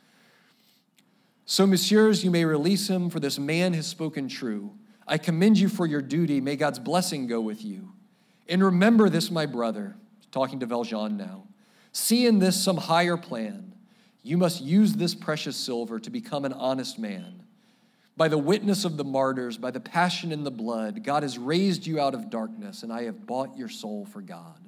So, 1.45 1.68
messieurs, 1.68 2.24
you 2.24 2.32
may 2.32 2.45
release 2.45 2.89
him, 2.89 3.09
for 3.09 3.20
this 3.20 3.38
man 3.38 3.74
has 3.74 3.86
spoken 3.86 4.30
true. 4.30 4.72
I 5.05 5.18
commend 5.18 5.59
you 5.59 5.68
for 5.68 5.86
your 5.86 6.01
duty. 6.01 6.39
May 6.39 6.55
God's 6.55 6.80
blessing 6.80 7.28
go 7.28 7.41
with 7.41 7.66
you. 7.66 7.91
And 8.47 8.63
remember 8.63 9.09
this, 9.09 9.30
my 9.30 9.45
brother, 9.45 9.97
talking 10.36 10.60
to 10.60 10.66
Valjean 10.66 11.16
now. 11.16 11.48
See 11.94 12.28
in 12.28 12.40
this 12.40 12.62
some 12.62 12.76
higher 12.76 13.16
plan. 13.16 13.74
You 14.22 14.38
must 14.38 14.62
use 14.62 14.94
this 14.94 15.16
precious 15.16 15.56
silver 15.56 15.98
to 15.98 16.10
become 16.10 16.44
an 16.44 16.52
honest 16.52 17.00
man. 17.00 17.42
By 18.18 18.28
the 18.28 18.38
witness 18.38 18.84
of 18.84 18.98
the 18.98 19.06
martyrs, 19.06 19.58
by 19.58 19.72
the 19.72 19.80
passion 19.80 20.34
in 20.34 20.44
the 20.44 20.52
blood, 20.52 21.06
God 21.06 21.24
has 21.24 21.38
raised 21.38 21.88
you 21.88 22.02
out 22.02 22.14
of 22.14 22.30
darkness, 22.30 22.84
and 22.84 22.92
I 22.92 23.04
have 23.04 23.26
bought 23.26 23.58
your 23.58 23.70
soul 23.70 24.06
for 24.06 24.22
God. 24.22 24.60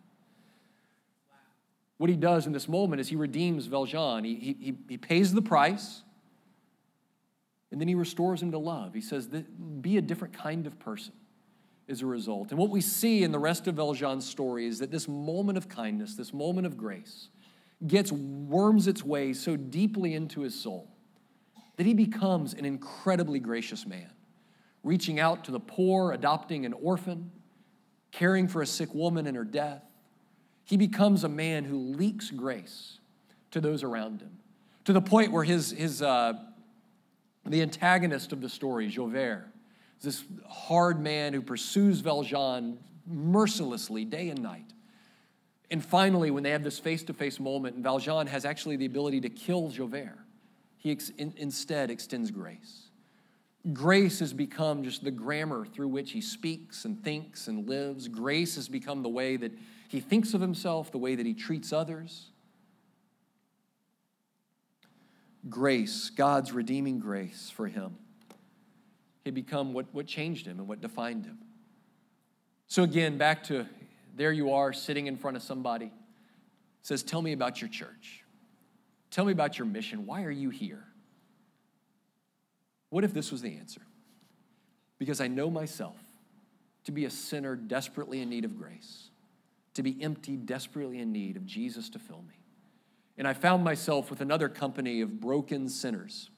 What 1.98 2.10
he 2.10 2.16
does 2.16 2.48
in 2.48 2.54
this 2.54 2.70
moment 2.70 3.02
is 3.02 3.10
he 3.10 3.18
redeems 3.18 3.66
Valjean. 3.66 4.24
He, 4.24 4.36
he, 4.36 4.76
he 4.88 4.98
pays 4.98 5.34
the 5.34 5.42
price 5.42 6.02
and 7.72 7.82
then 7.82 7.90
he 7.90 7.96
restores 7.96 8.42
him 8.42 8.52
to 8.52 8.58
love. 8.58 8.94
He 8.94 9.02
says, 9.02 9.28
Be 9.28 9.98
a 9.98 10.02
different 10.02 10.34
kind 10.34 10.66
of 10.68 10.80
person 10.80 11.14
as 11.90 12.02
a 12.02 12.06
result. 12.06 12.52
And 12.52 12.60
what 12.60 12.70
we 12.70 12.82
see 12.82 13.24
in 13.24 13.32
the 13.32 13.40
rest 13.40 13.68
of 13.68 13.76
Valjean's 13.76 14.28
story 14.28 14.66
is 14.66 14.80
that 14.80 14.92
this 14.92 15.08
moment 15.08 15.58
of 15.58 15.70
kindness, 15.70 16.16
this 16.16 16.34
moment 16.34 16.68
of 16.68 16.78
grace, 16.78 17.30
gets 17.86 18.12
worms 18.12 18.88
its 18.88 19.04
way 19.04 19.34
so 19.34 19.56
deeply 19.56 20.14
into 20.14 20.42
his 20.42 20.60
soul 20.60 20.90
that 21.78 21.86
he 21.86 21.94
becomes 21.94 22.54
an 22.54 22.66
incredibly 22.66 23.40
gracious 23.40 23.86
man, 23.86 24.10
reaching 24.84 25.20
out 25.20 25.44
to 25.44 25.52
the 25.52 25.60
poor, 25.60 26.12
adopting 26.12 26.66
an 26.66 26.74
orphan, 26.74 27.32
caring 28.12 28.48
for 28.48 28.62
a 28.62 28.66
sick 28.66 28.94
woman 28.94 29.28
in 29.28 29.36
her 29.36 29.44
death. 29.44 29.84
He 30.66 30.76
becomes 30.76 31.24
a 31.24 31.30
man 31.30 31.66
who 31.66 31.78
leaks 31.78 32.32
grace 32.32 33.00
to 33.52 33.62
those 33.62 33.84
around 33.84 34.22
him, 34.22 34.40
to 34.86 34.94
the 34.94 35.02
point 35.02 35.32
where 35.32 35.44
his, 35.44 35.72
his, 35.72 36.02
uh, 36.02 36.34
the 37.46 37.62
antagonist 37.62 38.34
of 38.34 38.42
the 38.42 38.50
story, 38.50 38.88
Javert, 38.88 39.46
is 39.46 39.57
this 40.02 40.24
hard 40.48 41.00
man 41.00 41.34
who 41.34 41.42
pursues 41.42 42.00
Valjean 42.02 42.80
mercilessly 43.06 44.06
day 44.06 44.30
and 44.30 44.42
night. 44.42 44.74
And 45.70 45.84
finally, 45.84 46.32
when 46.32 46.44
they 46.44 46.52
have 46.52 46.64
this 46.64 46.80
face 46.80 47.04
to 47.04 47.14
face 47.14 47.40
moment, 47.40 47.76
and 47.76 47.84
Valjean 47.84 48.28
has 48.28 48.46
actually 48.46 48.78
the 48.78 48.86
ability 48.86 49.22
to 49.22 49.30
kill 49.30 49.70
Javert, 49.70 50.20
he 50.78 50.92
ex- 50.92 51.10
in- 51.18 51.34
instead 51.38 51.90
extends 51.90 52.32
grace. 52.32 52.90
Grace 53.74 54.20
has 54.20 54.32
become 54.32 54.84
just 54.84 55.04
the 55.04 55.12
grammar 55.12 55.66
through 55.66 55.90
which 55.90 56.12
he 56.12 56.22
speaks 56.22 56.86
and 56.86 57.04
thinks 57.04 57.48
and 57.48 57.68
lives. 57.68 58.08
Grace 58.08 58.56
has 58.56 58.70
become 58.70 59.04
the 59.04 59.10
way 59.10 59.36
that 59.36 59.52
he 59.90 60.00
thinks 60.00 60.34
of 60.34 60.40
himself, 60.40 60.92
the 60.92 60.98
way 60.98 61.16
that 61.16 61.26
he 61.26 61.34
treats 61.34 61.74
others. 61.74 62.30
grace, 65.50 66.10
God's 66.10 66.52
redeeming 66.52 67.00
grace 67.00 67.52
for 67.54 67.68
him, 67.68 67.98
had 69.28 69.36
become 69.36 69.74
what, 69.74 69.86
what 69.94 70.08
changed 70.08 70.48
him 70.48 70.60
and 70.60 70.68
what 70.68 70.82
defined 70.82 71.26
him. 71.26 71.38
So, 72.68 72.84
again, 72.84 73.18
back 73.18 73.44
to 73.46 73.66
there 74.16 74.32
you 74.32 74.54
are 74.54 74.74
sitting 74.74 75.08
in 75.08 75.16
front 75.16 75.38
of 75.38 75.44
somebody, 75.44 75.92
says, 76.82 77.04
Tell 77.04 77.22
me 77.22 77.34
about 77.34 77.62
your 77.62 77.70
church. 77.70 78.24
Tell 79.12 79.26
me 79.26 79.32
about 79.32 79.58
your 79.58 79.68
mission. 79.68 80.06
Why 80.06 80.24
are 80.24 80.32
you 80.32 80.50
here? 80.50 80.84
What 82.90 83.04
if 83.04 83.14
this 83.14 83.32
was 83.32 83.42
the 83.42 83.56
answer? 83.56 83.82
Because 84.98 85.22
I 85.22 85.28
know 85.28 85.50
myself 85.50 85.98
to 86.86 86.92
be 86.92 87.06
a 87.06 87.10
sinner 87.10 87.56
desperately 87.56 88.22
in 88.22 88.30
need 88.30 88.46
of 88.46 88.58
grace, 88.58 89.10
to 89.76 89.84
be 89.84 90.02
empty, 90.02 90.36
desperately 90.36 91.00
in 91.00 91.12
need 91.12 91.36
of 91.36 91.46
Jesus 91.46 91.90
to 91.92 92.00
fill 92.00 92.24
me. 92.28 92.36
And 93.18 93.28
I 93.28 93.34
found 93.34 93.64
myself 93.64 94.10
with 94.10 94.22
another 94.22 94.50
company 94.50 95.02
of 95.02 95.20
broken 95.20 95.70
sinners 95.70 96.30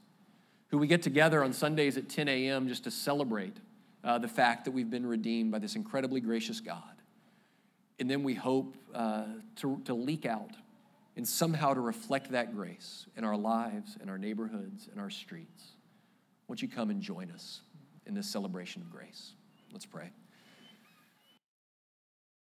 who 0.69 0.77
we 0.77 0.87
get 0.87 1.01
together 1.01 1.43
on 1.43 1.53
Sundays 1.53 1.97
at 1.97 2.09
10 2.09 2.27
a.m. 2.27 2.67
just 2.67 2.83
to 2.85 2.91
celebrate 2.91 3.57
uh, 4.03 4.17
the 4.17 4.27
fact 4.27 4.65
that 4.65 4.71
we've 4.71 4.89
been 4.89 5.05
redeemed 5.05 5.51
by 5.51 5.59
this 5.59 5.75
incredibly 5.75 6.21
gracious 6.21 6.59
God. 6.59 6.83
And 7.99 8.09
then 8.09 8.23
we 8.23 8.33
hope 8.33 8.75
uh, 8.93 9.25
to, 9.57 9.81
to 9.85 9.93
leak 9.93 10.25
out 10.25 10.51
and 11.17 11.27
somehow 11.27 11.73
to 11.73 11.81
reflect 11.81 12.31
that 12.31 12.55
grace 12.55 13.07
in 13.17 13.25
our 13.25 13.35
lives, 13.35 13.97
in 14.01 14.09
our 14.09 14.17
neighborhoods, 14.17 14.87
in 14.93 14.99
our 14.99 15.09
streets. 15.09 15.73
Won't 16.47 16.61
you 16.61 16.69
come 16.69 16.89
and 16.89 17.01
join 17.01 17.29
us 17.31 17.61
in 18.05 18.13
this 18.13 18.27
celebration 18.27 18.81
of 18.81 18.89
grace? 18.89 19.33
Let's 19.71 19.85
pray. 19.85 20.11